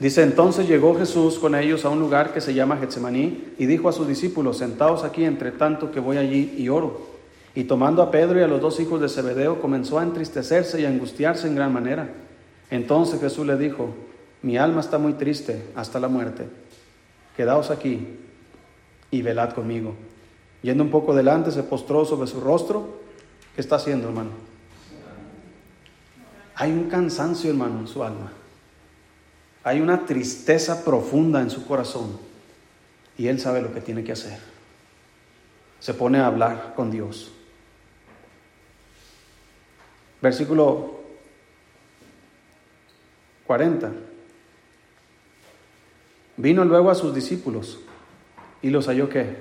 Dice, 0.00 0.22
entonces 0.22 0.68
llegó 0.68 0.98
Jesús 0.98 1.38
con 1.38 1.54
ellos 1.54 1.84
a 1.84 1.88
un 1.88 2.00
lugar 2.00 2.34
que 2.34 2.40
se 2.40 2.52
llama 2.52 2.76
Getsemaní 2.76 3.54
y 3.58 3.66
dijo 3.66 3.88
a 3.88 3.92
sus 3.92 4.08
discípulos, 4.08 4.58
sentaos 4.58 5.04
aquí 5.04 5.24
entre 5.24 5.52
tanto 5.52 5.92
que 5.92 6.00
voy 6.00 6.16
allí 6.16 6.56
y 6.58 6.68
oro. 6.68 7.13
Y 7.54 7.64
tomando 7.64 8.02
a 8.02 8.10
Pedro 8.10 8.40
y 8.40 8.42
a 8.42 8.48
los 8.48 8.60
dos 8.60 8.80
hijos 8.80 9.00
de 9.00 9.08
Zebedeo, 9.08 9.60
comenzó 9.60 9.98
a 9.98 10.02
entristecerse 10.02 10.80
y 10.80 10.84
a 10.84 10.88
angustiarse 10.88 11.46
en 11.46 11.54
gran 11.54 11.72
manera. 11.72 12.08
Entonces 12.70 13.20
Jesús 13.20 13.46
le 13.46 13.56
dijo, 13.56 13.94
mi 14.42 14.56
alma 14.56 14.80
está 14.80 14.98
muy 14.98 15.12
triste 15.12 15.64
hasta 15.76 16.00
la 16.00 16.08
muerte. 16.08 16.48
Quedaos 17.36 17.70
aquí 17.70 18.18
y 19.10 19.22
velad 19.22 19.52
conmigo. 19.52 19.94
Yendo 20.62 20.82
un 20.82 20.90
poco 20.90 21.14
delante, 21.14 21.50
se 21.50 21.62
postró 21.62 22.04
sobre 22.04 22.26
su 22.26 22.40
rostro. 22.40 23.00
¿Qué 23.54 23.60
está 23.60 23.76
haciendo, 23.76 24.08
hermano? 24.08 24.30
Hay 26.56 26.72
un 26.72 26.88
cansancio, 26.88 27.50
hermano, 27.50 27.80
en 27.80 27.86
su 27.86 28.02
alma. 28.02 28.32
Hay 29.62 29.80
una 29.80 30.04
tristeza 30.04 30.84
profunda 30.84 31.40
en 31.40 31.50
su 31.50 31.66
corazón 31.66 32.18
y 33.16 33.28
él 33.28 33.40
sabe 33.40 33.62
lo 33.62 33.72
que 33.72 33.80
tiene 33.80 34.04
que 34.04 34.12
hacer. 34.12 34.38
Se 35.80 35.94
pone 35.94 36.18
a 36.18 36.26
hablar 36.26 36.74
con 36.74 36.90
Dios. 36.90 37.33
Versículo 40.24 41.00
40. 43.46 43.92
Vino 46.38 46.64
luego 46.64 46.88
a 46.88 46.94
sus 46.94 47.14
discípulos 47.14 47.78
y 48.62 48.70
los 48.70 48.86
halló 48.86 49.10
qué? 49.10 49.36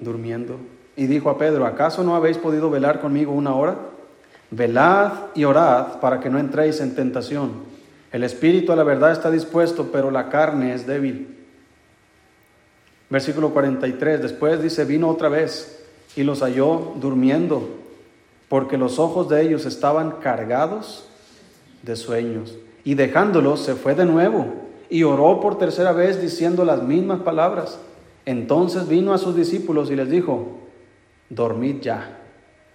Durmiendo. 0.00 0.56
Y 0.96 1.06
dijo 1.06 1.30
a 1.30 1.38
Pedro, 1.38 1.66
¿acaso 1.66 2.02
no 2.02 2.16
habéis 2.16 2.36
podido 2.36 2.68
velar 2.68 3.00
conmigo 3.00 3.30
una 3.30 3.54
hora? 3.54 3.76
Velad 4.50 5.12
y 5.36 5.44
orad 5.44 6.00
para 6.00 6.18
que 6.18 6.30
no 6.30 6.40
entréis 6.40 6.80
en 6.80 6.96
tentación. 6.96 7.52
El 8.10 8.24
espíritu 8.24 8.72
a 8.72 8.76
la 8.76 8.82
verdad 8.82 9.12
está 9.12 9.30
dispuesto, 9.30 9.92
pero 9.92 10.10
la 10.10 10.30
carne 10.30 10.74
es 10.74 10.84
débil. 10.84 11.46
Versículo 13.08 13.50
43, 13.50 14.20
después 14.20 14.60
dice, 14.60 14.84
vino 14.84 15.08
otra 15.08 15.28
vez 15.28 15.84
y 16.16 16.24
los 16.24 16.40
halló 16.40 16.94
durmiendo, 16.96 17.79
porque 18.50 18.76
los 18.76 18.98
ojos 18.98 19.28
de 19.28 19.42
ellos 19.42 19.64
estaban 19.64 20.16
cargados 20.20 21.04
de 21.84 21.94
sueños. 21.94 22.56
Y 22.82 22.94
dejándolos, 22.94 23.60
se 23.60 23.76
fue 23.76 23.94
de 23.94 24.04
nuevo 24.04 24.46
y 24.88 25.04
oró 25.04 25.38
por 25.38 25.56
tercera 25.56 25.92
vez 25.92 26.20
diciendo 26.20 26.64
las 26.64 26.82
mismas 26.82 27.20
palabras. 27.20 27.78
Entonces 28.26 28.88
vino 28.88 29.14
a 29.14 29.18
sus 29.18 29.36
discípulos 29.36 29.88
y 29.92 29.94
les 29.94 30.10
dijo, 30.10 30.58
dormid 31.28 31.80
ya 31.80 32.18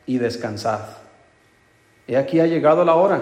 y 0.06 0.18
descansad. 0.18 0.80
He 2.08 2.16
aquí 2.16 2.40
ha 2.40 2.48
llegado 2.48 2.86
la 2.86 2.96
hora 2.96 3.22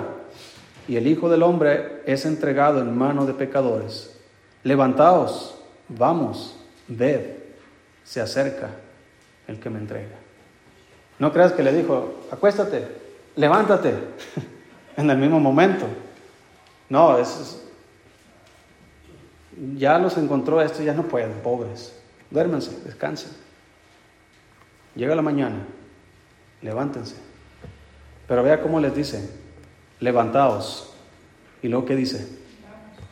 y 0.88 0.98
el 0.98 1.08
Hijo 1.08 1.30
del 1.30 1.42
Hombre 1.42 2.04
es 2.06 2.24
entregado 2.24 2.82
en 2.82 2.96
mano 2.96 3.26
de 3.26 3.34
pecadores. 3.34 4.16
Levantaos, 4.62 5.56
vamos, 5.90 6.56
ved, 6.88 7.22
se 8.04 8.22
acerca 8.22 8.70
el 9.48 9.60
que 9.60 9.72
me 9.72 9.80
entrega. 9.80 10.23
No 11.24 11.32
creas 11.32 11.54
que 11.54 11.64
le 11.64 11.72
dijo, 11.72 12.16
acuéstate, 12.30 12.86
levántate, 13.38 13.94
en 14.98 15.10
el 15.10 15.18
mismo 15.18 15.40
momento. 15.40 15.86
No, 16.90 17.18
es, 17.18 17.64
ya 19.78 20.00
los 20.00 20.18
encontró 20.18 20.62
esto, 20.62 20.84
ya 20.84 20.94
no 20.94 21.04
pueden, 21.04 21.32
pobres. 21.42 21.98
Duérmense, 22.30 22.78
descansen. 22.84 23.32
Llega 24.96 25.16
la 25.16 25.22
mañana, 25.22 25.66
levántense. 26.62 27.16
Pero 28.28 28.44
vea 28.44 28.62
cómo 28.62 28.82
les 28.82 28.94
dice, 28.94 29.30
levantaos. 30.02 30.94
Y 31.62 31.70
luego 31.70 31.86
que 31.86 31.96
dice, 31.96 32.28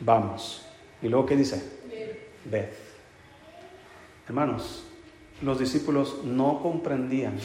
vamos. 0.02 0.66
Y 1.02 1.08
luego 1.08 1.26
que 1.26 1.38
dice, 1.38 1.64
ved. 2.44 2.72
Hermanos, 4.28 4.84
los 5.42 5.60
discípulos 5.60 6.26
no 6.26 6.62
comprendían 6.62 7.36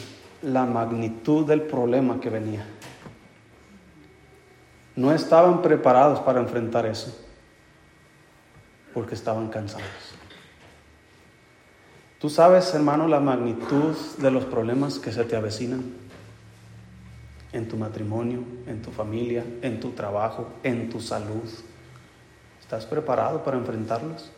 la 0.41 0.65
magnitud 0.65 1.45
del 1.45 1.61
problema 1.61 2.19
que 2.19 2.29
venía. 2.29 2.65
No 4.95 5.11
estaban 5.11 5.61
preparados 5.61 6.19
para 6.19 6.39
enfrentar 6.39 6.85
eso, 6.85 7.15
porque 8.93 9.15
estaban 9.15 9.49
cansados. 9.49 9.85
Tú 12.19 12.29
sabes, 12.29 12.73
hermano, 12.73 13.07
la 13.07 13.19
magnitud 13.19 13.95
de 14.17 14.31
los 14.31 14.45
problemas 14.45 14.97
que 14.97 15.11
se 15.11 15.23
te 15.23 15.35
avecinan 15.35 15.83
en 17.53 17.67
tu 17.67 17.77
matrimonio, 17.77 18.43
en 18.65 18.81
tu 18.81 18.91
familia, 18.91 19.45
en 19.61 19.79
tu 19.79 19.91
trabajo, 19.91 20.49
en 20.63 20.89
tu 20.89 20.99
salud. 20.99 21.47
¿Estás 22.59 22.85
preparado 22.85 23.43
para 23.43 23.57
enfrentarlos? 23.57 24.31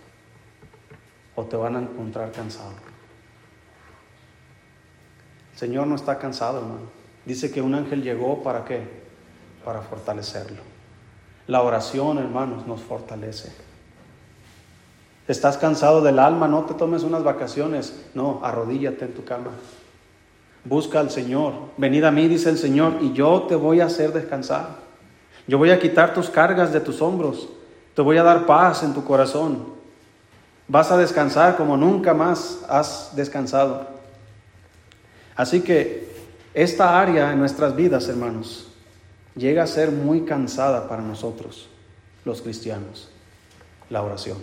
¿O 1.36 1.46
te 1.46 1.56
van 1.56 1.78
a 1.78 1.80
encontrar 1.80 2.32
cansado? 2.32 2.89
Señor 5.60 5.88
no 5.88 5.96
está 5.96 6.18
cansado, 6.20 6.60
hermano. 6.60 6.88
Dice 7.26 7.52
que 7.52 7.62
un 7.62 7.76
ángel 7.76 8.02
llegó 8.02 8.42
para 8.44 8.64
qué? 8.64 8.82
Para 9.66 9.82
fortalecerlo. 9.82 10.62
La 11.48 11.62
oración, 11.62 12.18
hermanos, 12.18 12.66
nos 12.66 12.80
fortalece. 12.80 13.52
¿Estás 15.28 15.58
cansado 15.58 16.00
del 16.02 16.18
alma? 16.18 16.48
No 16.48 16.64
te 16.64 16.76
tomes 16.76 17.04
unas 17.04 17.26
vacaciones. 17.26 17.94
No, 18.14 18.40
arrodíllate 18.42 19.04
en 19.04 19.14
tu 19.14 19.26
cama. 19.26 19.52
Busca 20.64 21.02
al 21.02 21.12
Señor. 21.12 21.54
Venid 21.76 22.06
a 22.06 22.12
mí, 22.12 22.30
dice 22.30 22.50
el 22.50 22.58
Señor, 22.58 22.94
y 23.02 23.12
yo 23.12 23.42
te 23.50 23.56
voy 23.56 23.82
a 23.82 23.88
hacer 23.88 24.14
descansar. 24.14 24.78
Yo 25.46 25.58
voy 25.58 25.72
a 25.72 25.80
quitar 25.82 26.14
tus 26.14 26.30
cargas 26.30 26.72
de 26.72 26.80
tus 26.80 27.02
hombros. 27.02 27.50
Te 27.96 28.02
voy 28.02 28.16
a 28.16 28.24
dar 28.24 28.46
paz 28.46 28.82
en 28.84 28.94
tu 28.94 29.04
corazón. 29.04 29.74
Vas 30.70 30.90
a 30.90 30.98
descansar 30.98 31.58
como 31.58 31.76
nunca 31.76 32.14
más 32.14 32.64
has 32.70 33.14
descansado. 33.14 33.99
Así 35.40 35.62
que 35.62 36.06
esta 36.54 37.00
área 37.00 37.32
en 37.32 37.40
nuestras 37.40 37.74
vidas, 37.74 38.10
hermanos, 38.10 38.68
llega 39.38 39.64
a 39.64 39.68
ser 39.68 39.90
muy 39.90 40.26
cansada 40.26 40.90
para 40.90 41.02
nosotros, 41.02 41.70
los 42.26 42.42
cristianos, 42.42 43.10
la 43.90 44.04
oración. 44.04 44.38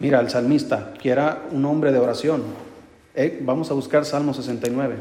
Mira, 0.00 0.18
el 0.18 0.30
salmista, 0.30 0.94
que 0.94 1.10
era 1.10 1.44
un 1.52 1.64
hombre 1.64 1.92
de 1.92 2.00
oración, 2.00 2.42
eh, 3.14 3.38
vamos 3.40 3.70
a 3.70 3.74
buscar 3.74 4.04
Salmo 4.04 4.34
69. 4.34 4.96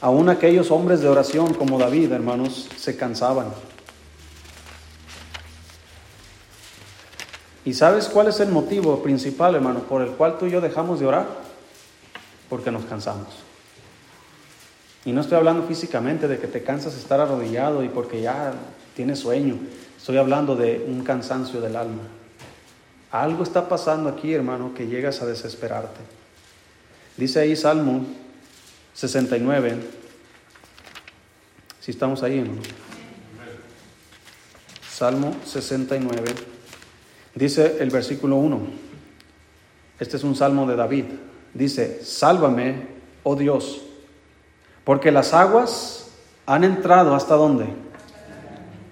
Aún 0.00 0.28
aquellos 0.28 0.72
hombres 0.72 1.02
de 1.02 1.08
oración 1.08 1.54
como 1.54 1.78
David, 1.78 2.10
hermanos, 2.10 2.68
se 2.76 2.96
cansaban. 2.96 3.52
¿Y 7.68 7.74
sabes 7.74 8.06
cuál 8.06 8.28
es 8.28 8.40
el 8.40 8.48
motivo 8.48 9.02
principal, 9.02 9.54
hermano, 9.54 9.80
por 9.80 10.00
el 10.00 10.12
cual 10.12 10.38
tú 10.38 10.46
y 10.46 10.50
yo 10.50 10.62
dejamos 10.62 11.00
de 11.00 11.06
orar? 11.06 11.26
Porque 12.48 12.70
nos 12.70 12.86
cansamos. 12.86 13.28
Y 15.04 15.12
no 15.12 15.20
estoy 15.20 15.36
hablando 15.36 15.64
físicamente 15.64 16.28
de 16.28 16.38
que 16.38 16.46
te 16.46 16.62
cansas 16.62 16.94
de 16.94 17.00
estar 17.00 17.20
arrodillado 17.20 17.84
y 17.84 17.90
porque 17.90 18.22
ya 18.22 18.54
tienes 18.96 19.18
sueño. 19.18 19.58
Estoy 19.98 20.16
hablando 20.16 20.56
de 20.56 20.82
un 20.88 21.04
cansancio 21.04 21.60
del 21.60 21.76
alma. 21.76 22.04
Algo 23.10 23.42
está 23.42 23.68
pasando 23.68 24.08
aquí, 24.08 24.32
hermano, 24.32 24.72
que 24.74 24.86
llegas 24.86 25.20
a 25.20 25.26
desesperarte. 25.26 26.00
Dice 27.18 27.40
ahí 27.40 27.54
Salmo 27.54 28.06
69. 28.94 29.76
Si 31.80 31.90
estamos 31.90 32.22
ahí, 32.22 32.38
hermano. 32.38 32.62
Salmo 34.90 35.36
69. 35.44 36.57
Dice 37.34 37.78
el 37.80 37.90
versículo 37.90 38.36
1. 38.36 38.60
Este 40.00 40.16
es 40.16 40.24
un 40.24 40.36
salmo 40.36 40.66
de 40.66 40.76
David. 40.76 41.04
Dice, 41.54 42.04
sálvame, 42.04 42.86
oh 43.22 43.36
Dios, 43.36 43.82
porque 44.84 45.10
las 45.10 45.34
aguas 45.34 46.10
han 46.46 46.64
entrado 46.64 47.14
hasta 47.14 47.34
dónde? 47.34 47.66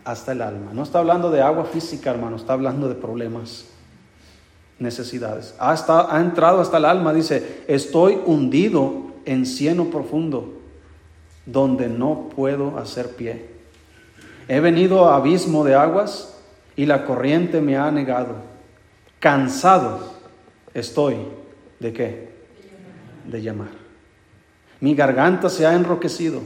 hasta 0.07 0.32
el 0.32 0.41
alma. 0.41 0.70
No 0.72 0.84
está 0.84 1.01
hablando 1.01 1.30
de 1.32 1.43
agua 1.43 1.64
física, 1.64 2.11
hermano, 2.11 2.37
está 2.37 2.53
hablando 2.53 2.89
de 2.89 2.95
problemas, 2.95 3.64
necesidades. 4.78 5.55
Ha, 5.59 5.72
ha 5.72 6.20
entrado 6.20 6.61
hasta 6.61 6.76
el 6.76 6.84
alma, 6.84 7.12
dice, 7.12 7.64
estoy 7.66 8.20
hundido 8.24 9.14
en 9.24 9.45
cieno 9.45 9.87
profundo, 9.87 10.61
donde 11.45 11.89
no 11.89 12.28
puedo 12.34 12.78
hacer 12.78 13.16
pie. 13.16 13.51
He 14.47 14.61
venido 14.61 15.09
a 15.09 15.16
abismo 15.16 15.64
de 15.64 15.74
aguas 15.74 16.36
y 16.76 16.86
la 16.86 17.04
corriente 17.04 17.60
me 17.60 17.76
ha 17.76 17.90
negado. 17.90 18.36
Cansado 19.18 20.12
estoy 20.74 21.16
de 21.80 21.92
qué? 21.92 22.28
De 23.24 23.42
llamar. 23.42 23.70
Mi 24.80 24.94
garganta 24.94 25.48
se 25.48 25.66
ha 25.66 25.74
enroquecido. 25.74 26.42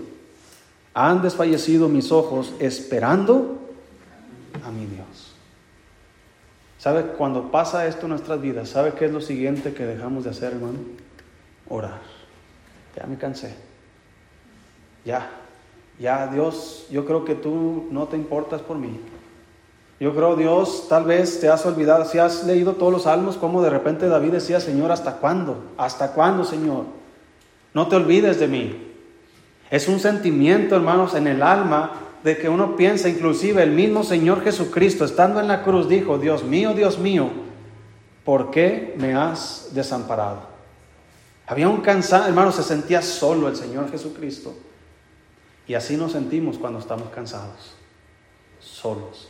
Han 0.95 1.21
desfallecido 1.21 1.89
mis 1.89 2.13
ojos 2.13 2.55
esperando 2.61 3.59
a 4.65 4.71
mi 4.71 4.87
Dios. 4.87 5.35
¿Sabe? 6.79 7.03
Cuando 7.19 7.51
pasa 7.51 7.87
esto 7.87 8.03
en 8.03 8.11
nuestras 8.11 8.41
vidas, 8.41 8.71
¿sabe 8.71 8.95
qué 8.95 9.07
es 9.07 9.13
lo 9.13 9.21
siguiente 9.21 9.75
que 9.75 9.85
dejamos 9.85 10.25
de 10.25 10.31
hacer, 10.31 10.53
hermano? 10.53 10.79
Orar. 11.69 12.01
Ya 12.97 13.07
me 13.07 13.19
cansé. 13.19 13.55
Ya, 15.05 15.31
ya 15.99 16.27
Dios, 16.29 16.87
yo 16.91 17.05
creo 17.05 17.25
que 17.25 17.35
tú 17.35 17.89
no 17.91 18.09
te 18.09 18.17
importas 18.17 18.63
por 18.63 18.79
mí. 18.79 18.99
Yo 20.01 20.15
creo, 20.15 20.35
Dios, 20.35 20.87
tal 20.89 21.05
vez 21.05 21.41
te 21.41 21.51
has 21.51 21.67
olvidado, 21.67 22.07
si 22.07 22.19
has 22.19 22.45
leído 22.45 22.73
todos 22.73 22.91
los 22.91 23.03
salmos, 23.03 23.37
como 23.37 23.61
de 23.61 23.69
repente 23.69 24.09
David 24.09 24.33
decía, 24.33 24.59
Señor, 24.59 24.91
¿hasta 24.91 25.17
cuándo? 25.17 25.63
¿Hasta 25.77 26.13
cuándo, 26.13 26.43
Señor? 26.45 26.87
No 27.75 27.87
te 27.87 27.97
olvides 27.97 28.41
de 28.41 28.49
mí. 28.49 28.93
Es 29.71 29.89
un 29.89 30.01
sentimiento, 30.01 30.75
hermanos, 30.75 31.15
en 31.15 31.27
el 31.27 31.43
alma 31.43 31.93
de 32.25 32.39
que 32.39 32.49
uno 32.49 32.77
piensa, 32.77 33.11
inclusive 33.11 33.63
el 33.63 33.73
mismo 33.73 34.03
Señor 34.03 34.43
Jesucristo, 34.43 35.05
estando 35.05 35.39
en 35.39 35.49
la 35.49 35.63
cruz, 35.63 35.87
dijo, 35.87 36.17
Dios 36.17 36.45
mío, 36.45 36.73
Dios 36.73 36.99
mío, 36.99 37.29
¿por 38.25 38.51
qué 38.51 38.95
me 38.99 39.15
has 39.15 39.69
desamparado? 39.75 40.49
Había 41.47 41.69
un 41.69 41.83
cansado, 41.83 42.27
hermanos, 42.27 42.55
se 42.55 42.63
sentía 42.63 43.03
solo 43.03 43.49
el 43.49 43.57
Señor 43.57 43.91
Jesucristo. 43.91 44.55
Y 45.67 45.75
así 45.75 45.99
nos 45.99 46.13
sentimos 46.13 46.57
cuando 46.57 46.79
estamos 46.79 47.11
cansados, 47.11 47.75
solos. 48.61 49.30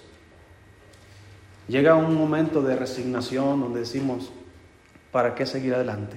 Llega 1.71 1.95
un 1.95 2.17
momento 2.17 2.63
de 2.63 2.75
resignación 2.75 3.61
donde 3.61 3.79
decimos, 3.79 4.33
¿para 5.13 5.37
qué 5.37 5.47
seguir 5.47 5.73
adelante? 5.73 6.17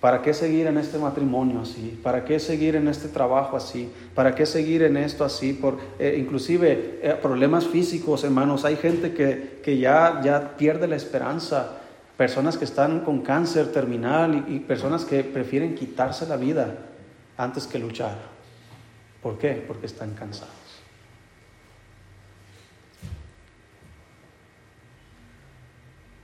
¿Para 0.00 0.20
qué 0.20 0.34
seguir 0.34 0.66
en 0.66 0.78
este 0.78 0.98
matrimonio 0.98 1.60
así? 1.60 1.96
¿Para 2.02 2.24
qué 2.24 2.40
seguir 2.40 2.74
en 2.74 2.88
este 2.88 3.06
trabajo 3.06 3.56
así? 3.56 3.88
¿Para 4.16 4.34
qué 4.34 4.44
seguir 4.44 4.82
en 4.82 4.96
esto 4.96 5.24
así? 5.24 5.52
Por, 5.52 5.78
eh, 5.96 6.16
inclusive 6.18 6.98
eh, 7.00 7.16
problemas 7.22 7.68
físicos, 7.68 8.24
hermanos. 8.24 8.64
Hay 8.64 8.74
gente 8.74 9.14
que, 9.14 9.60
que 9.62 9.78
ya, 9.78 10.20
ya 10.24 10.56
pierde 10.56 10.88
la 10.88 10.96
esperanza. 10.96 11.78
Personas 12.16 12.56
que 12.56 12.64
están 12.64 13.04
con 13.04 13.20
cáncer 13.20 13.70
terminal 13.70 14.46
y 14.48 14.58
personas 14.58 15.04
que 15.04 15.22
prefieren 15.22 15.76
quitarse 15.76 16.26
la 16.26 16.36
vida 16.36 16.78
antes 17.36 17.68
que 17.68 17.78
luchar. 17.78 18.16
¿Por 19.22 19.38
qué? 19.38 19.64
Porque 19.68 19.86
están 19.86 20.14
cansados. 20.14 20.61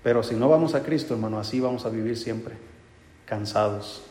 Pero 0.02 0.22
si 0.22 0.34
no 0.34 0.48
vamos 0.48 0.74
a 0.74 0.82
Cristo, 0.82 1.14
hermano, 1.14 1.38
así 1.38 1.60
vamos 1.60 1.84
a 1.84 1.90
vivir 1.90 2.16
siempre, 2.16 2.54
cansados, 3.26 4.04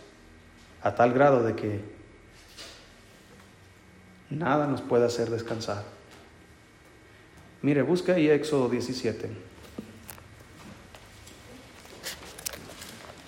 a 0.81 0.95
tal 0.95 1.13
grado 1.13 1.43
de 1.43 1.55
que 1.55 1.81
nada 4.29 4.67
nos 4.67 4.81
puede 4.81 5.05
hacer 5.05 5.29
descansar. 5.29 5.83
Mire, 7.61 7.81
busca 7.81 8.13
ahí 8.13 8.29
Éxodo 8.29 8.69
17. 8.69 9.29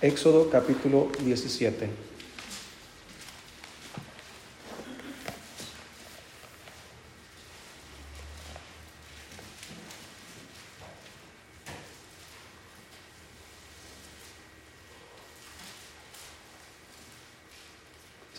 Éxodo 0.02 0.50
capítulo 0.50 1.10
17. 1.24 2.09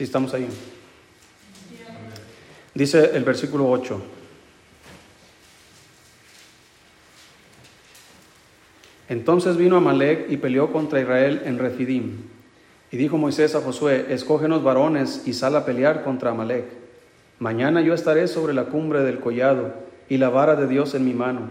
Si 0.00 0.04
estamos 0.04 0.32
ahí. 0.32 0.48
Dice 2.74 3.10
el 3.12 3.22
versículo 3.22 3.68
8. 3.68 4.02
Entonces 9.10 9.58
vino 9.58 9.76
Amalek 9.76 10.30
y 10.30 10.38
peleó 10.38 10.72
contra 10.72 11.02
Israel 11.02 11.42
en 11.44 11.58
Refidim. 11.58 12.16
Y 12.90 12.96
dijo 12.96 13.18
Moisés 13.18 13.54
a 13.54 13.60
Josué, 13.60 14.06
escógenos 14.08 14.64
varones 14.64 15.24
y 15.26 15.34
sal 15.34 15.54
a 15.54 15.66
pelear 15.66 16.02
contra 16.02 16.30
Amalek. 16.30 16.64
Mañana 17.38 17.82
yo 17.82 17.92
estaré 17.92 18.26
sobre 18.26 18.54
la 18.54 18.64
cumbre 18.64 19.02
del 19.02 19.20
collado 19.20 19.74
y 20.08 20.16
la 20.16 20.30
vara 20.30 20.56
de 20.56 20.66
Dios 20.66 20.94
en 20.94 21.04
mi 21.04 21.12
mano. 21.12 21.50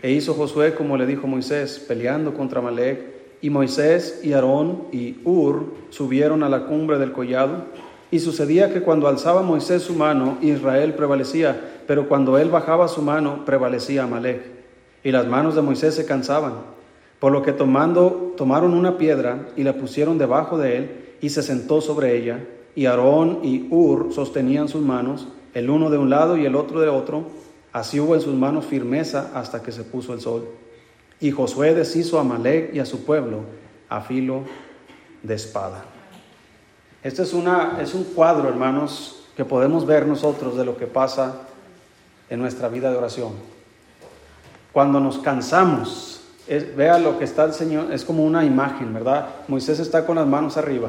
E 0.00 0.10
hizo 0.10 0.32
Josué 0.32 0.72
como 0.72 0.96
le 0.96 1.04
dijo 1.04 1.26
Moisés, 1.26 1.84
peleando 1.86 2.32
contra 2.32 2.60
Amalek 2.60 3.13
y 3.44 3.50
Moisés 3.50 4.20
y 4.22 4.32
Aarón 4.32 4.84
y 4.90 5.18
Ur 5.22 5.66
subieron 5.90 6.42
a 6.42 6.48
la 6.48 6.64
cumbre 6.64 6.98
del 6.98 7.12
collado. 7.12 7.66
Y 8.10 8.20
sucedía 8.20 8.72
que 8.72 8.80
cuando 8.80 9.06
alzaba 9.06 9.42
Moisés 9.42 9.82
su 9.82 9.92
mano, 9.92 10.38
Israel 10.40 10.94
prevalecía, 10.94 11.82
pero 11.86 12.08
cuando 12.08 12.38
él 12.38 12.48
bajaba 12.48 12.88
su 12.88 13.02
mano, 13.02 13.44
prevalecía 13.44 14.04
Amalek. 14.04 14.40
Y 15.02 15.10
las 15.10 15.26
manos 15.26 15.54
de 15.54 15.60
Moisés 15.60 15.94
se 15.94 16.06
cansaban. 16.06 16.54
Por 17.20 17.32
lo 17.32 17.42
que 17.42 17.52
tomando, 17.52 18.32
tomaron 18.34 18.72
una 18.72 18.96
piedra 18.96 19.46
y 19.56 19.62
la 19.62 19.74
pusieron 19.74 20.16
debajo 20.16 20.56
de 20.56 20.78
él, 20.78 20.90
y 21.20 21.28
se 21.28 21.42
sentó 21.42 21.82
sobre 21.82 22.16
ella. 22.16 22.42
Y 22.74 22.86
Aarón 22.86 23.40
y 23.42 23.66
Ur 23.68 24.14
sostenían 24.14 24.68
sus 24.68 24.80
manos, 24.80 25.28
el 25.52 25.68
uno 25.68 25.90
de 25.90 25.98
un 25.98 26.08
lado 26.08 26.38
y 26.38 26.46
el 26.46 26.56
otro 26.56 26.80
de 26.80 26.88
otro. 26.88 27.24
Así 27.74 28.00
hubo 28.00 28.14
en 28.14 28.22
sus 28.22 28.34
manos 28.34 28.64
firmeza 28.64 29.32
hasta 29.34 29.62
que 29.62 29.70
se 29.70 29.84
puso 29.84 30.14
el 30.14 30.22
sol. 30.22 30.48
Y 31.20 31.30
Josué 31.30 31.74
deshizo 31.74 32.18
a 32.18 32.22
Amalek 32.22 32.74
y 32.74 32.80
a 32.80 32.86
su 32.86 33.04
pueblo 33.04 33.40
a 33.88 34.00
filo 34.00 34.42
de 35.22 35.34
espada. 35.34 35.84
Este 37.02 37.22
es, 37.22 37.32
una, 37.32 37.78
es 37.80 37.94
un 37.94 38.04
cuadro, 38.04 38.48
hermanos, 38.48 39.24
que 39.36 39.44
podemos 39.44 39.86
ver 39.86 40.06
nosotros 40.06 40.56
de 40.56 40.64
lo 40.64 40.76
que 40.76 40.86
pasa 40.86 41.42
en 42.30 42.40
nuestra 42.40 42.68
vida 42.68 42.90
de 42.90 42.96
oración. 42.96 43.32
Cuando 44.72 45.00
nos 45.00 45.18
cansamos, 45.18 46.22
vea 46.76 46.98
lo 46.98 47.18
que 47.18 47.24
está 47.24 47.44
el 47.44 47.52
Señor, 47.52 47.92
es 47.92 48.04
como 48.04 48.24
una 48.24 48.44
imagen, 48.44 48.92
¿verdad? 48.92 49.28
Moisés 49.48 49.78
está 49.80 50.06
con 50.06 50.16
las 50.16 50.26
manos 50.26 50.56
arriba, 50.56 50.88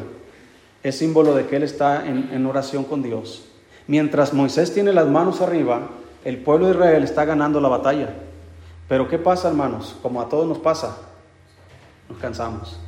es 0.84 0.98
símbolo 0.98 1.36
de 1.36 1.46
que 1.48 1.58
él 1.58 1.64
está 1.64 2.06
en, 2.08 2.30
en 2.32 2.46
oración 2.46 2.84
con 2.84 3.04
Dios. 3.04 3.46
Mientras 3.88 4.34
Moisés 4.34 4.74
tiene 4.74 4.94
las 4.94 5.08
manos 5.08 5.42
arriba, 5.42 5.90
el 6.24 6.38
pueblo 6.38 6.68
de 6.68 6.74
Israel 6.74 7.04
está 7.04 7.26
ganando 7.26 7.62
la 7.62 7.70
batalla. 7.70 8.14
Pero 8.88 9.08
¿qué 9.08 9.18
pasa, 9.18 9.50
hermanos? 9.50 9.96
Como 10.02 10.22
a 10.22 10.30
todos 10.30 10.48
nos 10.48 10.60
pasa, 10.60 10.98
nos 12.08 12.20
cansamos, 12.20 12.80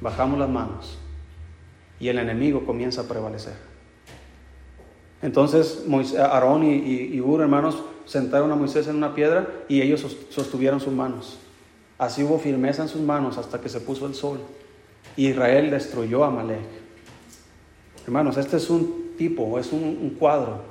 bajamos 0.00 0.38
las 0.38 0.48
manos 0.48 0.98
y 1.98 2.08
el 2.08 2.18
enemigo 2.18 2.64
comienza 2.64 3.02
a 3.02 3.04
prevalecer. 3.04 3.54
Entonces 5.20 5.84
Aarón 6.18 6.64
y, 6.64 6.76
y, 6.76 7.20
Ur, 7.20 7.42
hermanos, 7.42 7.82
sentaron 8.06 8.50
a 8.52 8.56
Moisés 8.56 8.88
en 8.88 8.96
una 8.96 9.14
piedra 9.14 9.46
y 9.68 9.82
ellos 9.82 10.16
sostuvieron 10.30 10.80
sus 10.80 10.94
manos. 10.94 11.38
Así 11.98 12.22
hubo 12.22 12.38
firmeza 12.38 12.82
en 12.82 12.88
sus 12.88 13.02
manos 13.02 13.36
hasta 13.36 13.60
que 13.60 13.68
se 13.68 13.80
puso 13.80 14.06
el 14.06 14.14
sol. 14.14 14.40
Israel 15.16 15.70
destruyó 15.70 16.24
a 16.24 16.28
Amalek. 16.28 16.60
Hermanos, 18.06 18.38
este 18.38 18.56
es 18.56 18.70
un 18.70 19.12
tipo, 19.18 19.58
es 19.58 19.70
un 19.72 20.16
cuadro 20.18 20.62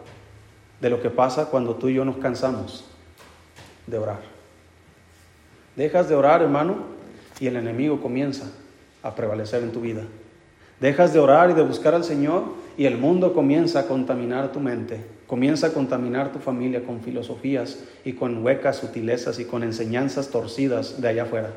de 0.81 0.89
lo 0.89 0.99
que 0.99 1.11
pasa 1.11 1.45
cuando 1.45 1.75
tú 1.75 1.89
y 1.89 1.93
yo 1.93 2.03
nos 2.03 2.17
cansamos 2.17 2.88
de 3.89 3.97
orar. 3.97 4.19
Dejas 5.75 6.09
de 6.09 6.15
orar, 6.15 6.41
hermano, 6.41 6.75
y 7.39 7.47
el 7.47 7.55
enemigo 7.55 8.01
comienza 8.01 8.51
a 9.01 9.15
prevalecer 9.15 9.63
en 9.63 9.71
tu 9.71 9.81
vida. 9.81 10.01
Dejas 10.79 11.13
de 11.13 11.19
orar 11.19 11.49
y 11.49 11.53
de 11.53 11.61
buscar 11.61 11.93
al 11.93 12.03
Señor 12.03 12.43
y 12.77 12.85
el 12.85 12.97
mundo 12.97 13.33
comienza 13.33 13.81
a 13.81 13.87
contaminar 13.87 14.51
tu 14.51 14.59
mente, 14.59 15.05
comienza 15.27 15.67
a 15.67 15.73
contaminar 15.73 16.31
tu 16.31 16.39
familia 16.39 16.83
con 16.83 17.01
filosofías 17.01 17.79
y 18.05 18.13
con 18.13 18.43
huecas 18.43 18.77
sutilezas 18.77 19.39
y 19.39 19.45
con 19.45 19.63
enseñanzas 19.63 20.29
torcidas 20.29 21.01
de 21.01 21.07
allá 21.09 21.23
afuera. 21.23 21.51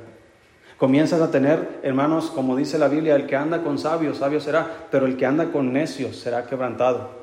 Comienzas 0.76 1.20
a 1.20 1.30
tener, 1.30 1.78
hermanos, 1.84 2.30
como 2.30 2.56
dice 2.56 2.76
la 2.76 2.88
Biblia, 2.88 3.14
el 3.14 3.26
que 3.26 3.36
anda 3.36 3.62
con 3.62 3.78
sabios, 3.78 4.18
sabio 4.18 4.40
será, 4.40 4.88
pero 4.90 5.06
el 5.06 5.16
que 5.16 5.26
anda 5.26 5.52
con 5.52 5.72
necios 5.72 6.16
será 6.16 6.46
quebrantado. 6.46 7.21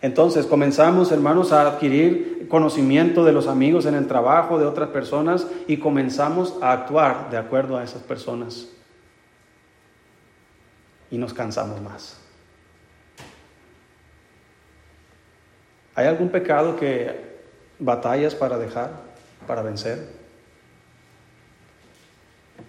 Entonces 0.00 0.46
comenzamos, 0.46 1.10
hermanos, 1.10 1.52
a 1.52 1.62
adquirir 1.62 2.46
conocimiento 2.48 3.24
de 3.24 3.32
los 3.32 3.46
amigos 3.46 3.86
en 3.86 3.94
el 3.94 4.06
trabajo, 4.06 4.58
de 4.58 4.66
otras 4.66 4.90
personas, 4.90 5.46
y 5.66 5.78
comenzamos 5.78 6.56
a 6.62 6.72
actuar 6.72 7.30
de 7.30 7.36
acuerdo 7.36 7.76
a 7.76 7.84
esas 7.84 8.02
personas. 8.02 8.68
Y 11.10 11.18
nos 11.18 11.34
cansamos 11.34 11.80
más. 11.80 12.20
¿Hay 15.94 16.06
algún 16.06 16.28
pecado 16.28 16.76
que 16.76 17.28
batallas 17.78 18.34
para 18.34 18.58
dejar, 18.58 18.90
para 19.46 19.62
vencer. 19.62 20.08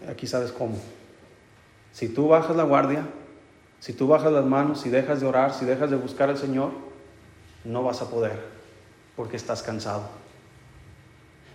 Aquí 0.07 0.27
sabes 0.27 0.51
cómo. 0.51 0.77
Si 1.91 2.09
tú 2.09 2.27
bajas 2.27 2.55
la 2.55 2.63
guardia, 2.63 3.05
si 3.79 3.93
tú 3.93 4.07
bajas 4.07 4.31
las 4.31 4.45
manos, 4.45 4.81
si 4.81 4.89
dejas 4.89 5.19
de 5.21 5.27
orar, 5.27 5.53
si 5.53 5.65
dejas 5.65 5.89
de 5.89 5.95
buscar 5.95 6.29
al 6.29 6.37
Señor, 6.37 6.71
no 7.63 7.83
vas 7.83 8.01
a 8.01 8.09
poder, 8.09 8.39
porque 9.15 9.37
estás 9.37 9.61
cansado. 9.61 10.03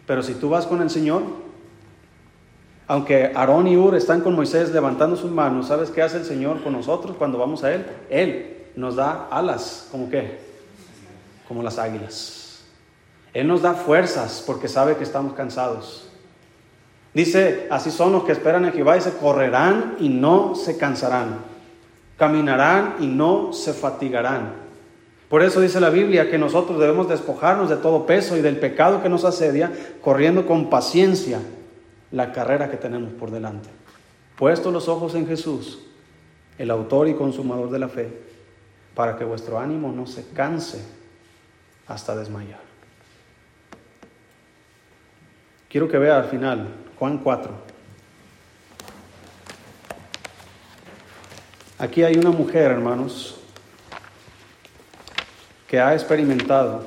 Pero 0.06 0.22
si 0.22 0.34
tú 0.34 0.50
vas 0.50 0.66
con 0.66 0.82
el 0.82 0.90
Señor, 0.90 1.22
aunque 2.86 3.32
Aarón 3.34 3.66
y 3.66 3.76
Ur 3.76 3.94
están 3.94 4.20
con 4.20 4.34
Moisés 4.34 4.70
levantando 4.70 5.16
sus 5.16 5.30
manos, 5.30 5.68
¿sabes 5.68 5.90
qué 5.90 6.02
hace 6.02 6.18
el 6.18 6.24
Señor 6.24 6.62
con 6.62 6.74
nosotros 6.74 7.16
cuando 7.16 7.38
vamos 7.38 7.64
a 7.64 7.72
Él? 7.72 7.86
Él 8.10 8.66
nos 8.76 8.96
da 8.96 9.28
alas, 9.30 9.88
¿como 9.90 10.10
qué? 10.10 10.38
Como 11.48 11.62
las 11.62 11.78
águilas. 11.78 12.64
Él 13.32 13.48
nos 13.48 13.62
da 13.62 13.74
fuerzas 13.74 14.42
porque 14.46 14.68
sabe 14.68 14.96
que 14.96 15.04
estamos 15.04 15.32
cansados. 15.32 16.08
Dice, 17.14 17.68
así 17.70 17.90
son 17.90 18.12
los 18.12 18.24
que 18.24 18.32
esperan 18.32 18.64
en 18.64 18.72
Jehová 18.72 18.96
y 18.96 19.00
se 19.00 19.16
correrán 19.16 19.96
y 20.00 20.08
no 20.08 20.54
se 20.54 20.76
cansarán. 20.76 21.38
Caminarán 22.18 22.96
y 23.00 23.06
no 23.06 23.52
se 23.52 23.72
fatigarán. 23.72 24.63
Por 25.34 25.42
eso 25.42 25.60
dice 25.60 25.80
la 25.80 25.90
Biblia 25.90 26.30
que 26.30 26.38
nosotros 26.38 26.78
debemos 26.78 27.08
despojarnos 27.08 27.68
de 27.68 27.78
todo 27.78 28.06
peso 28.06 28.36
y 28.36 28.40
del 28.40 28.56
pecado 28.56 29.02
que 29.02 29.08
nos 29.08 29.24
asedia, 29.24 29.72
corriendo 30.00 30.46
con 30.46 30.70
paciencia 30.70 31.40
la 32.12 32.30
carrera 32.30 32.70
que 32.70 32.76
tenemos 32.76 33.12
por 33.14 33.32
delante. 33.32 33.68
Puesto 34.36 34.70
los 34.70 34.86
ojos 34.86 35.16
en 35.16 35.26
Jesús, 35.26 35.80
el 36.56 36.70
autor 36.70 37.08
y 37.08 37.14
consumador 37.14 37.72
de 37.72 37.80
la 37.80 37.88
fe, 37.88 38.16
para 38.94 39.16
que 39.16 39.24
vuestro 39.24 39.58
ánimo 39.58 39.90
no 39.90 40.06
se 40.06 40.24
canse 40.28 40.80
hasta 41.88 42.14
desmayar. 42.14 42.60
Quiero 45.68 45.88
que 45.88 45.98
vea 45.98 46.16
al 46.16 46.26
final 46.26 46.68
Juan 46.96 47.18
4. 47.18 47.50
Aquí 51.80 52.04
hay 52.04 52.18
una 52.18 52.30
mujer, 52.30 52.70
hermanos, 52.70 53.40
que 55.74 55.80
ha 55.80 55.92
experimentado 55.92 56.84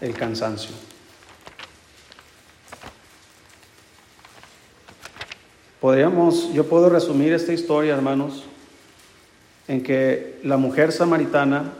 el 0.00 0.14
cansancio. 0.14 0.70
Podríamos, 5.80 6.52
yo 6.52 6.68
puedo 6.68 6.88
resumir 6.88 7.32
esta 7.32 7.52
historia, 7.52 7.94
hermanos, 7.94 8.44
en 9.66 9.82
que 9.82 10.38
la 10.44 10.58
mujer 10.58 10.92
samaritana, 10.92 11.72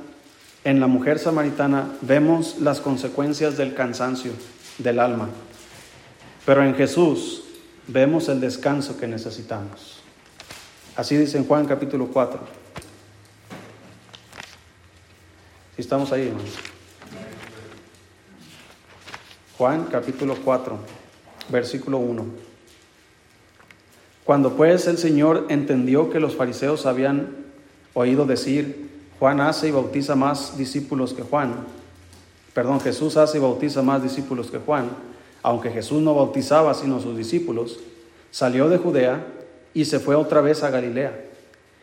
en 0.65 0.81
la 0.81 0.89
mujer 0.89 1.21
samaritana 1.21 1.93
vemos 2.01 2.57
las 2.59 2.81
consecuencias 2.81 3.57
del 3.57 3.73
cansancio 3.73 4.33
del 4.79 4.99
alma, 4.99 5.29
pero 6.47 6.65
en 6.65 6.75
Jesús 6.75 7.45
vemos 7.87 8.29
el 8.29 8.41
descanso 8.41 8.99
que 8.99 9.07
necesitamos. 9.07 10.03
Así 10.97 11.17
dice 11.17 11.39
en 11.39 11.47
Juan 11.47 11.67
capítulo 11.67 12.09
4. 12.09 12.60
Estamos 15.81 16.13
ahí, 16.13 16.29
hermanos. 16.29 16.51
Juan 19.57 19.87
capítulo 19.91 20.37
4, 20.45 20.77
versículo 21.49 21.97
1. 21.97 22.27
Cuando 24.25 24.57
pues 24.57 24.87
el 24.89 24.99
Señor 24.99 25.47
entendió 25.49 26.11
que 26.11 26.21
los 26.21 26.37
fariseos 26.37 26.85
habían 26.85 27.35
oído 27.95 28.27
decir, 28.27 28.91
Juan 29.19 29.41
hace 29.41 29.69
y 29.69 29.71
bautiza 29.71 30.15
más 30.15 30.59
discípulos 30.59 31.15
que 31.15 31.23
Juan, 31.23 31.67
perdón, 32.53 32.81
Jesús 32.81 33.17
hace 33.17 33.39
y 33.39 33.41
bautiza 33.41 33.81
más 33.81 34.03
discípulos 34.03 34.51
que 34.51 34.59
Juan, 34.59 34.91
aunque 35.43 35.71
Jesús 35.71 36.03
no 36.03 36.15
bautizaba 36.15 36.75
sino 36.75 37.01
sus 37.01 37.17
discípulos, 37.17 37.81
salió 38.31 38.69
de 38.69 38.77
Judea 38.77 39.27
y 39.73 39.87
se 39.87 39.99
fue 39.99 40.15
otra 40.15 40.43
vez 40.43 40.63
a 40.63 40.69
Galilea, 40.69 41.25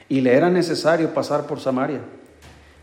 y 0.08 0.22
le 0.22 0.36
era 0.36 0.52
necesario 0.52 1.16
pasar 1.16 1.48
por 1.48 1.60
Samaria. 1.60 2.02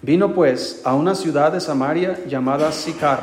Vino 0.05 0.35
pues 0.35 0.83
a 0.85 0.93
una 0.93 1.15
ciudad 1.15 1.51
de 1.51 1.63
Samaria 1.63 2.27
llamada 2.27 2.71
Sicar, 2.73 3.23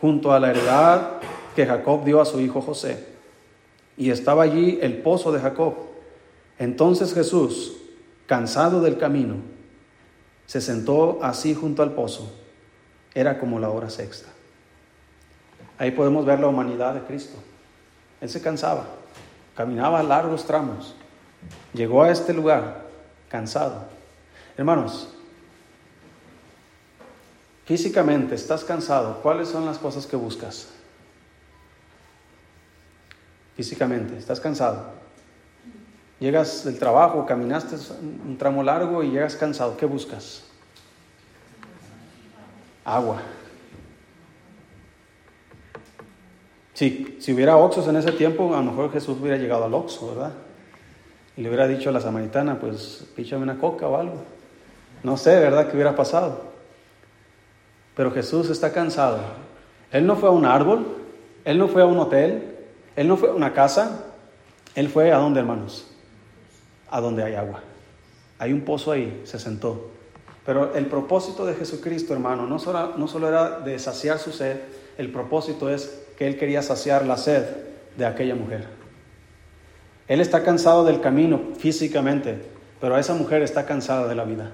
junto 0.00 0.32
a 0.32 0.38
la 0.38 0.50
heredad 0.50 1.14
que 1.56 1.66
Jacob 1.66 2.04
dio 2.04 2.20
a 2.20 2.24
su 2.24 2.38
hijo 2.38 2.60
José 2.60 3.04
y 3.96 4.12
estaba 4.12 4.44
allí 4.44 4.78
el 4.80 4.98
pozo 4.98 5.32
de 5.32 5.40
Jacob. 5.40 5.74
Entonces 6.56 7.12
Jesús, 7.12 7.72
cansado 8.26 8.80
del 8.80 8.96
camino, 8.96 9.38
se 10.46 10.60
sentó 10.60 11.18
así 11.20 11.52
junto 11.52 11.82
al 11.82 11.94
pozo. 11.94 12.32
Era 13.12 13.40
como 13.40 13.58
la 13.58 13.70
hora 13.70 13.90
sexta. 13.90 14.28
Ahí 15.78 15.90
podemos 15.90 16.24
ver 16.24 16.38
la 16.38 16.46
humanidad 16.46 16.94
de 16.94 17.00
Cristo. 17.00 17.36
Él 18.20 18.28
se 18.28 18.40
cansaba, 18.40 18.86
caminaba 19.56 20.00
largos 20.04 20.44
tramos, 20.44 20.94
llegó 21.74 22.04
a 22.04 22.12
este 22.12 22.32
lugar 22.32 22.84
cansado. 23.28 23.86
Hermanos, 24.56 25.16
físicamente 27.70 28.34
estás 28.34 28.64
cansado, 28.64 29.20
¿cuáles 29.22 29.46
son 29.46 29.64
las 29.64 29.78
cosas 29.78 30.04
que 30.04 30.16
buscas? 30.16 30.66
físicamente, 33.54 34.18
estás 34.18 34.40
cansado. 34.40 34.86
Llegas 36.18 36.64
del 36.64 36.80
trabajo, 36.80 37.24
caminaste 37.26 37.76
un 38.02 38.36
tramo 38.36 38.64
largo 38.64 39.04
y 39.04 39.10
llegas 39.10 39.36
cansado. 39.36 39.76
¿Qué 39.76 39.86
buscas? 39.86 40.42
Agua. 42.84 43.22
Sí, 46.74 47.18
si 47.20 47.32
hubiera 47.32 47.56
oxos 47.56 47.86
en 47.86 47.94
ese 47.94 48.10
tiempo, 48.10 48.52
a 48.52 48.58
lo 48.58 48.64
mejor 48.64 48.90
Jesús 48.90 49.16
hubiera 49.20 49.36
llegado 49.36 49.66
al 49.66 49.74
oxo, 49.74 50.08
¿verdad? 50.08 50.32
Y 51.36 51.42
le 51.42 51.48
hubiera 51.48 51.68
dicho 51.68 51.90
a 51.90 51.92
la 51.92 52.00
samaritana, 52.00 52.58
pues 52.58 53.06
píchame 53.14 53.44
una 53.44 53.58
coca 53.58 53.86
o 53.86 53.96
algo. 53.96 54.24
No 55.04 55.16
sé, 55.16 55.38
¿verdad? 55.38 55.68
¿Qué 55.68 55.74
hubiera 55.74 55.94
pasado? 55.94 56.50
Pero 58.00 58.12
Jesús 58.12 58.48
está 58.48 58.72
cansado. 58.72 59.18
Él 59.92 60.06
no 60.06 60.16
fue 60.16 60.30
a 60.30 60.32
un 60.32 60.46
árbol, 60.46 60.86
él 61.44 61.58
no 61.58 61.68
fue 61.68 61.82
a 61.82 61.84
un 61.84 61.98
hotel, 61.98 62.56
él 62.96 63.06
no 63.06 63.18
fue 63.18 63.28
a 63.28 63.34
una 63.34 63.52
casa, 63.52 64.06
él 64.74 64.88
fue 64.88 65.12
a 65.12 65.18
dónde, 65.18 65.40
hermanos? 65.40 65.86
A 66.88 67.02
donde 67.02 67.22
hay 67.22 67.34
agua. 67.34 67.60
Hay 68.38 68.54
un 68.54 68.62
pozo 68.62 68.92
ahí, 68.92 69.20
se 69.24 69.38
sentó. 69.38 69.90
Pero 70.46 70.74
el 70.74 70.86
propósito 70.86 71.44
de 71.44 71.54
Jesucristo, 71.56 72.14
hermano, 72.14 72.46
no 72.46 72.58
solo, 72.58 72.94
no 72.96 73.06
solo 73.06 73.28
era 73.28 73.60
de 73.60 73.78
saciar 73.78 74.18
su 74.18 74.32
sed, 74.32 74.56
el 74.96 75.12
propósito 75.12 75.68
es 75.68 76.06
que 76.16 76.26
Él 76.26 76.38
quería 76.38 76.62
saciar 76.62 77.04
la 77.04 77.18
sed 77.18 77.44
de 77.98 78.06
aquella 78.06 78.34
mujer. 78.34 78.66
Él 80.08 80.22
está 80.22 80.42
cansado 80.42 80.86
del 80.86 81.02
camino 81.02 81.38
físicamente, 81.58 82.38
pero 82.80 82.96
esa 82.96 83.12
mujer 83.12 83.42
está 83.42 83.66
cansada 83.66 84.08
de 84.08 84.14
la 84.14 84.24
vida. 84.24 84.52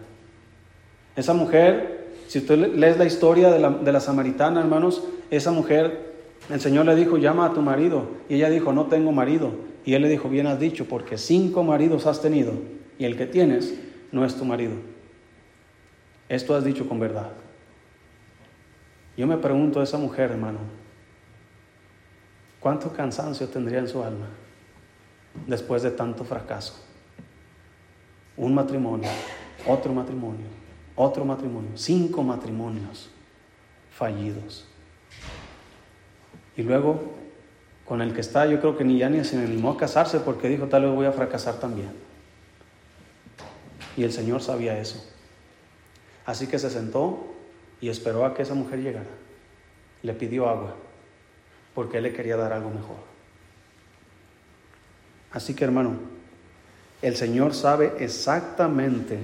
Esa 1.14 1.32
mujer, 1.32 1.95
si 2.28 2.38
usted 2.38 2.74
lees 2.74 2.98
la 2.98 3.04
historia 3.04 3.50
de 3.50 3.58
la, 3.58 3.70
de 3.70 3.92
la 3.92 4.00
samaritana, 4.00 4.60
hermanos, 4.60 5.04
esa 5.30 5.52
mujer 5.52 6.14
el 6.50 6.60
Señor 6.60 6.86
le 6.86 6.94
dijo, 6.94 7.18
llama 7.18 7.46
a 7.46 7.52
tu 7.52 7.60
marido. 7.60 8.08
Y 8.28 8.36
ella 8.36 8.50
dijo, 8.50 8.72
no 8.72 8.86
tengo 8.86 9.12
marido. 9.12 9.52
Y 9.84 9.94
él 9.94 10.02
le 10.02 10.08
dijo, 10.08 10.28
bien 10.28 10.46
has 10.46 10.60
dicho, 10.60 10.86
porque 10.86 11.18
cinco 11.18 11.62
maridos 11.62 12.06
has 12.06 12.20
tenido 12.20 12.52
y 12.98 13.04
el 13.04 13.16
que 13.16 13.26
tienes 13.26 13.74
no 14.12 14.24
es 14.24 14.34
tu 14.36 14.44
marido. 14.44 14.74
Esto 16.28 16.54
has 16.56 16.64
dicho 16.64 16.88
con 16.88 16.98
verdad. 16.98 17.30
Yo 19.16 19.26
me 19.26 19.36
pregunto 19.36 19.80
a 19.80 19.84
esa 19.84 19.98
mujer, 19.98 20.30
hermano, 20.30 20.58
¿cuánto 22.60 22.92
cansancio 22.92 23.48
tendría 23.48 23.78
en 23.78 23.88
su 23.88 24.02
alma 24.02 24.26
después 25.46 25.82
de 25.82 25.90
tanto 25.90 26.24
fracaso? 26.24 26.74
Un 28.36 28.54
matrimonio, 28.54 29.08
otro 29.66 29.92
matrimonio, 29.92 30.46
otro 30.96 31.24
matrimonio, 31.24 31.70
cinco 31.74 32.22
matrimonios 32.22 33.10
fallidos. 33.94 34.66
Y 36.56 36.62
luego, 36.62 37.12
con 37.84 38.00
el 38.00 38.14
que 38.14 38.22
está, 38.22 38.46
yo 38.46 38.58
creo 38.60 38.76
que 38.76 38.84
ni 38.84 38.98
ya 38.98 39.10
ni 39.10 39.22
se 39.22 39.38
animó 39.38 39.72
a 39.72 39.76
casarse 39.76 40.20
porque 40.20 40.48
dijo, 40.48 40.66
tal 40.66 40.82
vez 40.82 40.94
voy 40.94 41.06
a 41.06 41.12
fracasar 41.12 41.60
también. 41.60 41.90
Y 43.96 44.04
el 44.04 44.12
Señor 44.12 44.42
sabía 44.42 44.78
eso. 44.78 45.04
Así 46.24 46.46
que 46.46 46.58
se 46.58 46.70
sentó 46.70 47.26
y 47.80 47.88
esperó 47.88 48.24
a 48.24 48.34
que 48.34 48.42
esa 48.42 48.54
mujer 48.54 48.80
llegara. 48.80 49.06
Le 50.02 50.14
pidió 50.14 50.48
agua, 50.48 50.74
porque 51.74 51.98
él 51.98 52.04
le 52.04 52.12
quería 52.12 52.36
dar 52.36 52.52
algo 52.52 52.70
mejor. 52.70 52.96
Así 55.30 55.54
que 55.54 55.64
hermano, 55.64 55.98
el 57.02 57.16
Señor 57.16 57.54
sabe 57.54 57.92
exactamente 57.98 59.18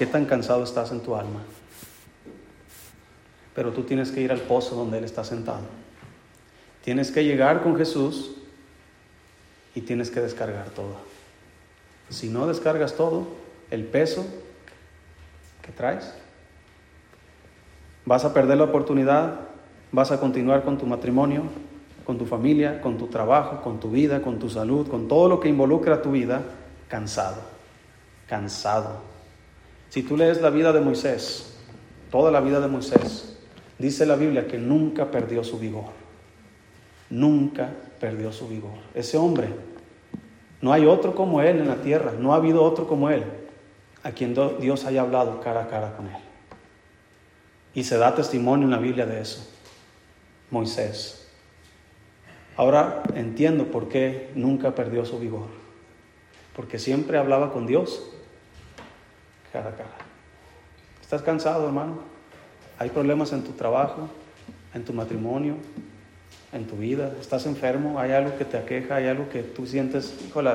qué 0.00 0.06
tan 0.06 0.24
cansado 0.24 0.64
estás 0.64 0.90
en 0.90 1.00
tu 1.00 1.14
alma 1.14 1.40
pero 3.54 3.72
tú 3.72 3.82
tienes 3.82 4.10
que 4.10 4.20
ir 4.20 4.32
al 4.32 4.40
pozo 4.40 4.74
donde 4.74 4.96
Él 4.96 5.04
está 5.04 5.22
sentado. 5.22 5.60
Tienes 6.82 7.10
que 7.10 7.24
llegar 7.24 7.62
con 7.62 7.76
Jesús 7.76 8.30
y 9.74 9.82
tienes 9.82 10.10
que 10.10 10.20
descargar 10.20 10.70
todo. 10.70 10.96
Si 12.08 12.28
no 12.28 12.46
descargas 12.46 12.94
todo, 12.94 13.28
el 13.70 13.84
peso 13.84 14.26
que 15.62 15.72
traes 15.72 16.14
Vas 18.06 18.24
a 18.24 18.32
perder 18.32 18.56
la 18.56 18.64
oportunidad, 18.64 19.40
vas 19.92 20.10
a 20.10 20.18
continuar 20.18 20.64
con 20.64 20.78
tu 20.78 20.86
matrimonio, 20.86 21.42
con 22.06 22.16
tu 22.16 22.24
familia, 22.24 22.80
con 22.80 22.96
tu 22.96 23.08
trabajo, 23.08 23.60
con 23.60 23.78
tu 23.78 23.90
vida, 23.90 24.22
con 24.22 24.38
tu 24.38 24.48
salud, 24.48 24.88
con 24.88 25.06
todo 25.06 25.28
lo 25.28 25.38
que 25.38 25.50
involucra 25.50 26.00
tu 26.00 26.12
vida, 26.12 26.42
cansado, 26.88 27.42
cansado. 28.26 29.19
Si 29.90 30.04
tú 30.04 30.16
lees 30.16 30.40
la 30.40 30.50
vida 30.50 30.72
de 30.72 30.80
Moisés, 30.80 31.52
toda 32.10 32.30
la 32.30 32.40
vida 32.40 32.60
de 32.60 32.68
Moisés, 32.68 33.36
dice 33.76 34.06
la 34.06 34.14
Biblia 34.14 34.46
que 34.46 34.56
nunca 34.56 35.10
perdió 35.10 35.42
su 35.42 35.58
vigor, 35.58 35.90
nunca 37.10 37.70
perdió 37.98 38.32
su 38.32 38.46
vigor. 38.48 38.78
Ese 38.94 39.18
hombre, 39.18 39.48
no 40.62 40.72
hay 40.72 40.86
otro 40.86 41.14
como 41.16 41.42
él 41.42 41.58
en 41.58 41.66
la 41.66 41.82
tierra, 41.82 42.12
no 42.16 42.32
ha 42.32 42.36
habido 42.36 42.62
otro 42.62 42.86
como 42.86 43.10
él, 43.10 43.24
a 44.04 44.12
quien 44.12 44.34
Dios 44.60 44.84
haya 44.84 45.00
hablado 45.02 45.40
cara 45.40 45.64
a 45.64 45.68
cara 45.68 45.96
con 45.96 46.06
él. 46.06 46.16
Y 47.74 47.82
se 47.82 47.98
da 47.98 48.14
testimonio 48.14 48.66
en 48.66 48.70
la 48.70 48.78
Biblia 48.78 49.06
de 49.06 49.20
eso. 49.20 49.48
Moisés. 50.50 51.28
Ahora 52.56 53.02
entiendo 53.14 53.66
por 53.66 53.88
qué 53.88 54.30
nunca 54.36 54.74
perdió 54.74 55.04
su 55.04 55.18
vigor. 55.18 55.46
Porque 56.54 56.78
siempre 56.78 57.18
hablaba 57.18 57.52
con 57.52 57.66
Dios 57.66 58.10
cara 59.52 59.70
a 59.70 59.72
cara. 59.72 59.90
¿Estás 61.00 61.22
cansado, 61.22 61.66
hermano? 61.66 61.98
¿Hay 62.78 62.90
problemas 62.90 63.32
en 63.32 63.42
tu 63.42 63.52
trabajo, 63.52 64.08
en 64.74 64.84
tu 64.84 64.92
matrimonio, 64.92 65.56
en 66.52 66.66
tu 66.66 66.76
vida? 66.76 67.12
¿Estás 67.20 67.46
enfermo? 67.46 67.98
¿Hay 67.98 68.12
algo 68.12 68.36
que 68.38 68.44
te 68.44 68.56
aqueja? 68.56 68.96
¿Hay 68.96 69.08
algo 69.08 69.28
que 69.28 69.42
tú 69.42 69.66
sientes, 69.66 70.14
híjole, 70.26 70.52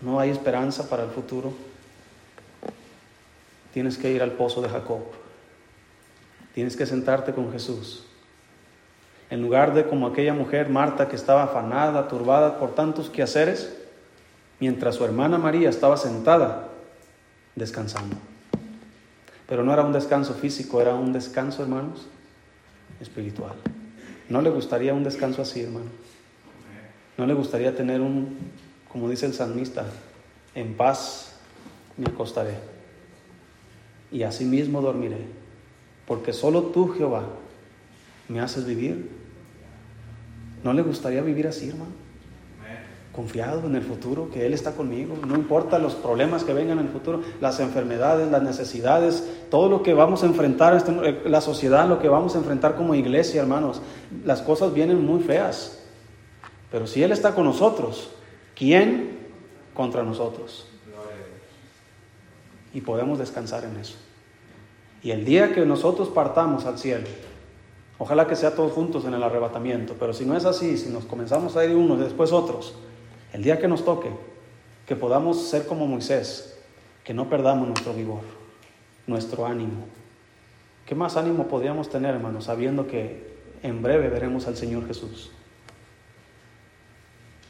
no 0.00 0.18
hay 0.20 0.30
esperanza 0.30 0.88
para 0.88 1.04
el 1.04 1.10
futuro? 1.10 1.52
Tienes 3.72 3.96
que 3.96 4.10
ir 4.10 4.22
al 4.22 4.32
pozo 4.32 4.60
de 4.60 4.68
Jacob. 4.68 5.00
Tienes 6.54 6.76
que 6.76 6.84
sentarte 6.84 7.32
con 7.32 7.50
Jesús. 7.52 8.04
En 9.30 9.40
lugar 9.40 9.72
de 9.72 9.86
como 9.86 10.06
aquella 10.06 10.34
mujer, 10.34 10.68
Marta, 10.68 11.08
que 11.08 11.16
estaba 11.16 11.44
afanada, 11.44 12.06
turbada 12.08 12.58
por 12.58 12.74
tantos 12.74 13.08
quehaceres, 13.08 13.74
mientras 14.60 14.96
su 14.96 15.04
hermana 15.04 15.38
María 15.38 15.70
estaba 15.70 15.96
sentada 15.96 16.68
descansando. 17.54 18.16
Pero 19.52 19.64
no 19.64 19.74
era 19.74 19.84
un 19.84 19.92
descanso 19.92 20.32
físico, 20.32 20.80
era 20.80 20.94
un 20.94 21.12
descanso, 21.12 21.62
hermanos, 21.62 22.06
espiritual. 23.02 23.52
¿No 24.30 24.40
le 24.40 24.48
gustaría 24.48 24.94
un 24.94 25.04
descanso 25.04 25.42
así, 25.42 25.60
hermano? 25.60 25.90
¿No 27.18 27.26
le 27.26 27.34
gustaría 27.34 27.76
tener 27.76 28.00
un, 28.00 28.38
como 28.90 29.10
dice 29.10 29.26
el 29.26 29.34
salmista, 29.34 29.84
en 30.54 30.72
paz 30.74 31.34
me 31.98 32.06
acostaré 32.06 32.54
y 34.10 34.22
asimismo 34.22 34.80
dormiré, 34.80 35.18
porque 36.06 36.32
solo 36.32 36.62
tú, 36.68 36.88
Jehová, 36.88 37.26
me 38.30 38.40
haces 38.40 38.64
vivir 38.64 39.10
¿No 40.64 40.72
le 40.72 40.80
gustaría 40.80 41.20
vivir 41.20 41.46
así, 41.46 41.68
hermano? 41.68 41.90
Confiado 43.12 43.66
en 43.66 43.76
el 43.76 43.82
futuro, 43.82 44.30
que 44.30 44.46
Él 44.46 44.54
está 44.54 44.72
conmigo. 44.72 45.16
No 45.26 45.34
importa 45.34 45.78
los 45.78 45.94
problemas 45.94 46.44
que 46.44 46.54
vengan 46.54 46.78
en 46.78 46.86
el 46.86 46.92
futuro, 46.92 47.20
las 47.40 47.60
enfermedades, 47.60 48.30
las 48.30 48.42
necesidades, 48.42 49.28
todo 49.50 49.68
lo 49.68 49.82
que 49.82 49.92
vamos 49.92 50.22
a 50.22 50.26
enfrentar, 50.26 50.74
este, 50.74 50.92
eh, 51.04 51.22
la 51.26 51.40
sociedad, 51.40 51.86
lo 51.88 51.98
que 51.98 52.08
vamos 52.08 52.34
a 52.34 52.38
enfrentar 52.38 52.74
como 52.74 52.94
iglesia, 52.94 53.42
hermanos. 53.42 53.82
Las 54.24 54.40
cosas 54.40 54.72
vienen 54.72 55.04
muy 55.04 55.20
feas. 55.20 55.82
Pero 56.70 56.86
si 56.86 57.02
Él 57.02 57.12
está 57.12 57.34
con 57.34 57.44
nosotros, 57.44 58.10
¿quién 58.54 59.18
contra 59.74 60.02
nosotros? 60.02 60.66
Y 62.72 62.80
podemos 62.80 63.18
descansar 63.18 63.64
en 63.64 63.76
eso. 63.76 63.96
Y 65.02 65.10
el 65.10 65.26
día 65.26 65.52
que 65.52 65.66
nosotros 65.66 66.08
partamos 66.08 66.64
al 66.64 66.78
cielo, 66.78 67.06
Ojalá 68.02 68.26
que 68.26 68.34
sea 68.34 68.56
todos 68.56 68.72
juntos 68.72 69.04
en 69.04 69.14
el 69.14 69.22
arrebatamiento, 69.22 69.94
pero 69.96 70.12
si 70.12 70.24
no 70.24 70.36
es 70.36 70.44
así, 70.44 70.76
si 70.76 70.88
nos 70.88 71.04
comenzamos 71.04 71.56
a 71.56 71.64
ir 71.64 71.76
unos 71.76 72.00
y 72.00 72.02
después 72.02 72.32
otros, 72.32 72.74
el 73.32 73.42
día 73.42 73.58
que 73.58 73.68
nos 73.68 73.84
toque, 73.84 74.10
que 74.86 74.96
podamos 74.96 75.48
ser 75.48 75.66
como 75.66 75.86
Moisés, 75.86 76.58
que 77.04 77.14
no 77.14 77.28
perdamos 77.28 77.66
nuestro 77.66 77.94
vigor, 77.94 78.22
nuestro 79.06 79.46
ánimo. 79.46 79.86
¿Qué 80.86 80.94
más 80.94 81.16
ánimo 81.16 81.48
podríamos 81.48 81.88
tener, 81.88 82.14
hermanos, 82.14 82.44
sabiendo 82.44 82.86
que 82.86 83.32
en 83.62 83.82
breve 83.82 84.08
veremos 84.08 84.46
al 84.46 84.56
Señor 84.56 84.86
Jesús? 84.86 85.30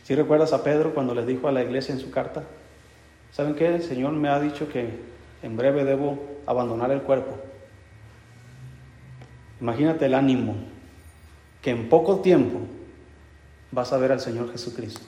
Si 0.04 0.14
recuerdas 0.14 0.52
a 0.52 0.62
Pedro 0.62 0.94
cuando 0.94 1.14
le 1.14 1.24
dijo 1.24 1.48
a 1.48 1.52
la 1.52 1.62
iglesia 1.62 1.94
en 1.94 2.00
su 2.00 2.10
carta, 2.10 2.44
¿saben 3.32 3.54
qué? 3.54 3.74
El 3.74 3.82
Señor 3.82 4.12
me 4.12 4.28
ha 4.28 4.40
dicho 4.40 4.68
que 4.68 4.90
en 5.42 5.56
breve 5.56 5.84
debo 5.84 6.18
abandonar 6.46 6.90
el 6.90 7.02
cuerpo 7.02 7.36
Imagínate 9.62 10.06
el 10.06 10.14
ánimo 10.14 10.56
que 11.62 11.70
en 11.70 11.88
poco 11.88 12.18
tiempo 12.18 12.58
vas 13.70 13.92
a 13.92 13.96
ver 13.96 14.10
al 14.10 14.18
Señor 14.18 14.50
Jesucristo. 14.50 15.06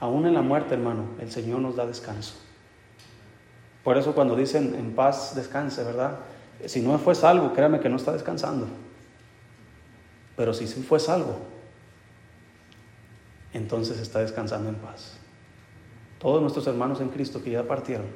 Aún 0.00 0.26
en 0.26 0.34
la 0.34 0.42
muerte, 0.42 0.74
hermano, 0.74 1.04
el 1.20 1.30
Señor 1.30 1.60
nos 1.60 1.76
da 1.76 1.86
descanso. 1.86 2.34
Por 3.82 3.96
eso 3.96 4.14
cuando 4.14 4.34
dicen 4.36 4.74
en 4.74 4.94
paz 4.94 5.34
descanse, 5.34 5.84
¿verdad? 5.84 6.18
Si 6.66 6.80
no 6.80 6.98
fue 6.98 7.14
salvo, 7.14 7.52
créame 7.52 7.80
que 7.80 7.88
no 7.88 7.96
está 7.96 8.12
descansando. 8.12 8.66
Pero 10.36 10.52
si 10.52 10.66
sí 10.66 10.82
fue 10.82 11.00
salvo, 11.00 11.38
entonces 13.52 13.98
está 13.98 14.18
descansando 14.18 14.68
en 14.68 14.74
paz. 14.74 15.18
Todos 16.18 16.40
nuestros 16.42 16.66
hermanos 16.66 17.00
en 17.00 17.08
Cristo 17.08 17.42
que 17.42 17.50
ya 17.50 17.62
partieron, 17.62 18.06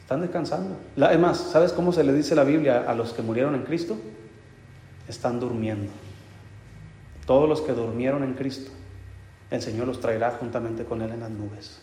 están 0.00 0.22
descansando. 0.22 0.76
Además, 1.00 1.38
¿sabes 1.52 1.72
cómo 1.72 1.92
se 1.92 2.02
le 2.02 2.12
dice 2.12 2.34
la 2.34 2.44
Biblia 2.44 2.84
a 2.88 2.94
los 2.94 3.12
que 3.12 3.22
murieron 3.22 3.54
en 3.54 3.62
Cristo? 3.62 3.96
Están 5.08 5.38
durmiendo. 5.38 5.92
Todos 7.26 7.48
los 7.48 7.60
que 7.60 7.72
durmieron 7.72 8.24
en 8.24 8.34
Cristo, 8.34 8.72
el 9.50 9.62
Señor 9.62 9.86
los 9.86 10.00
traerá 10.00 10.30
juntamente 10.32 10.84
con 10.84 11.02
Él 11.02 11.10
en 11.10 11.20
las 11.20 11.30
nubes. 11.30 11.80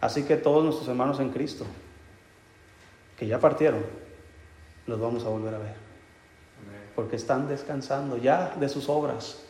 Así 0.00 0.24
que 0.24 0.36
todos 0.36 0.64
nuestros 0.64 0.88
hermanos 0.88 1.20
en 1.20 1.30
Cristo, 1.30 1.66
que 3.18 3.26
ya 3.26 3.38
partieron, 3.38 3.82
los 4.86 5.00
vamos 5.00 5.24
a 5.24 5.28
volver 5.28 5.54
a 5.54 5.58
ver. 5.58 5.74
Porque 6.94 7.16
están 7.16 7.48
descansando 7.48 8.16
ya 8.16 8.54
de 8.58 8.68
sus 8.68 8.88
obras. 8.88 9.42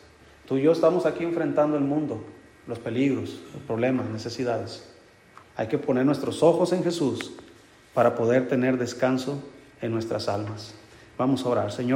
Tú 0.47 0.57
y 0.57 0.63
yo 0.63 0.71
estamos 0.71 1.05
aquí 1.05 1.23
enfrentando 1.23 1.77
el 1.77 1.83
mundo, 1.83 2.23
los 2.67 2.79
peligros, 2.79 3.41
los 3.53 3.63
problemas, 3.63 4.07
necesidades. 4.07 4.87
Hay 5.55 5.67
que 5.67 5.77
poner 5.77 6.05
nuestros 6.05 6.43
ojos 6.43 6.71
en 6.73 6.83
Jesús 6.83 7.33
para 7.93 8.15
poder 8.15 8.47
tener 8.47 8.77
descanso 8.77 9.41
en 9.81 9.91
nuestras 9.91 10.29
almas. 10.29 10.73
Vamos 11.17 11.45
a 11.45 11.49
orar, 11.49 11.71
Señor. 11.71 11.89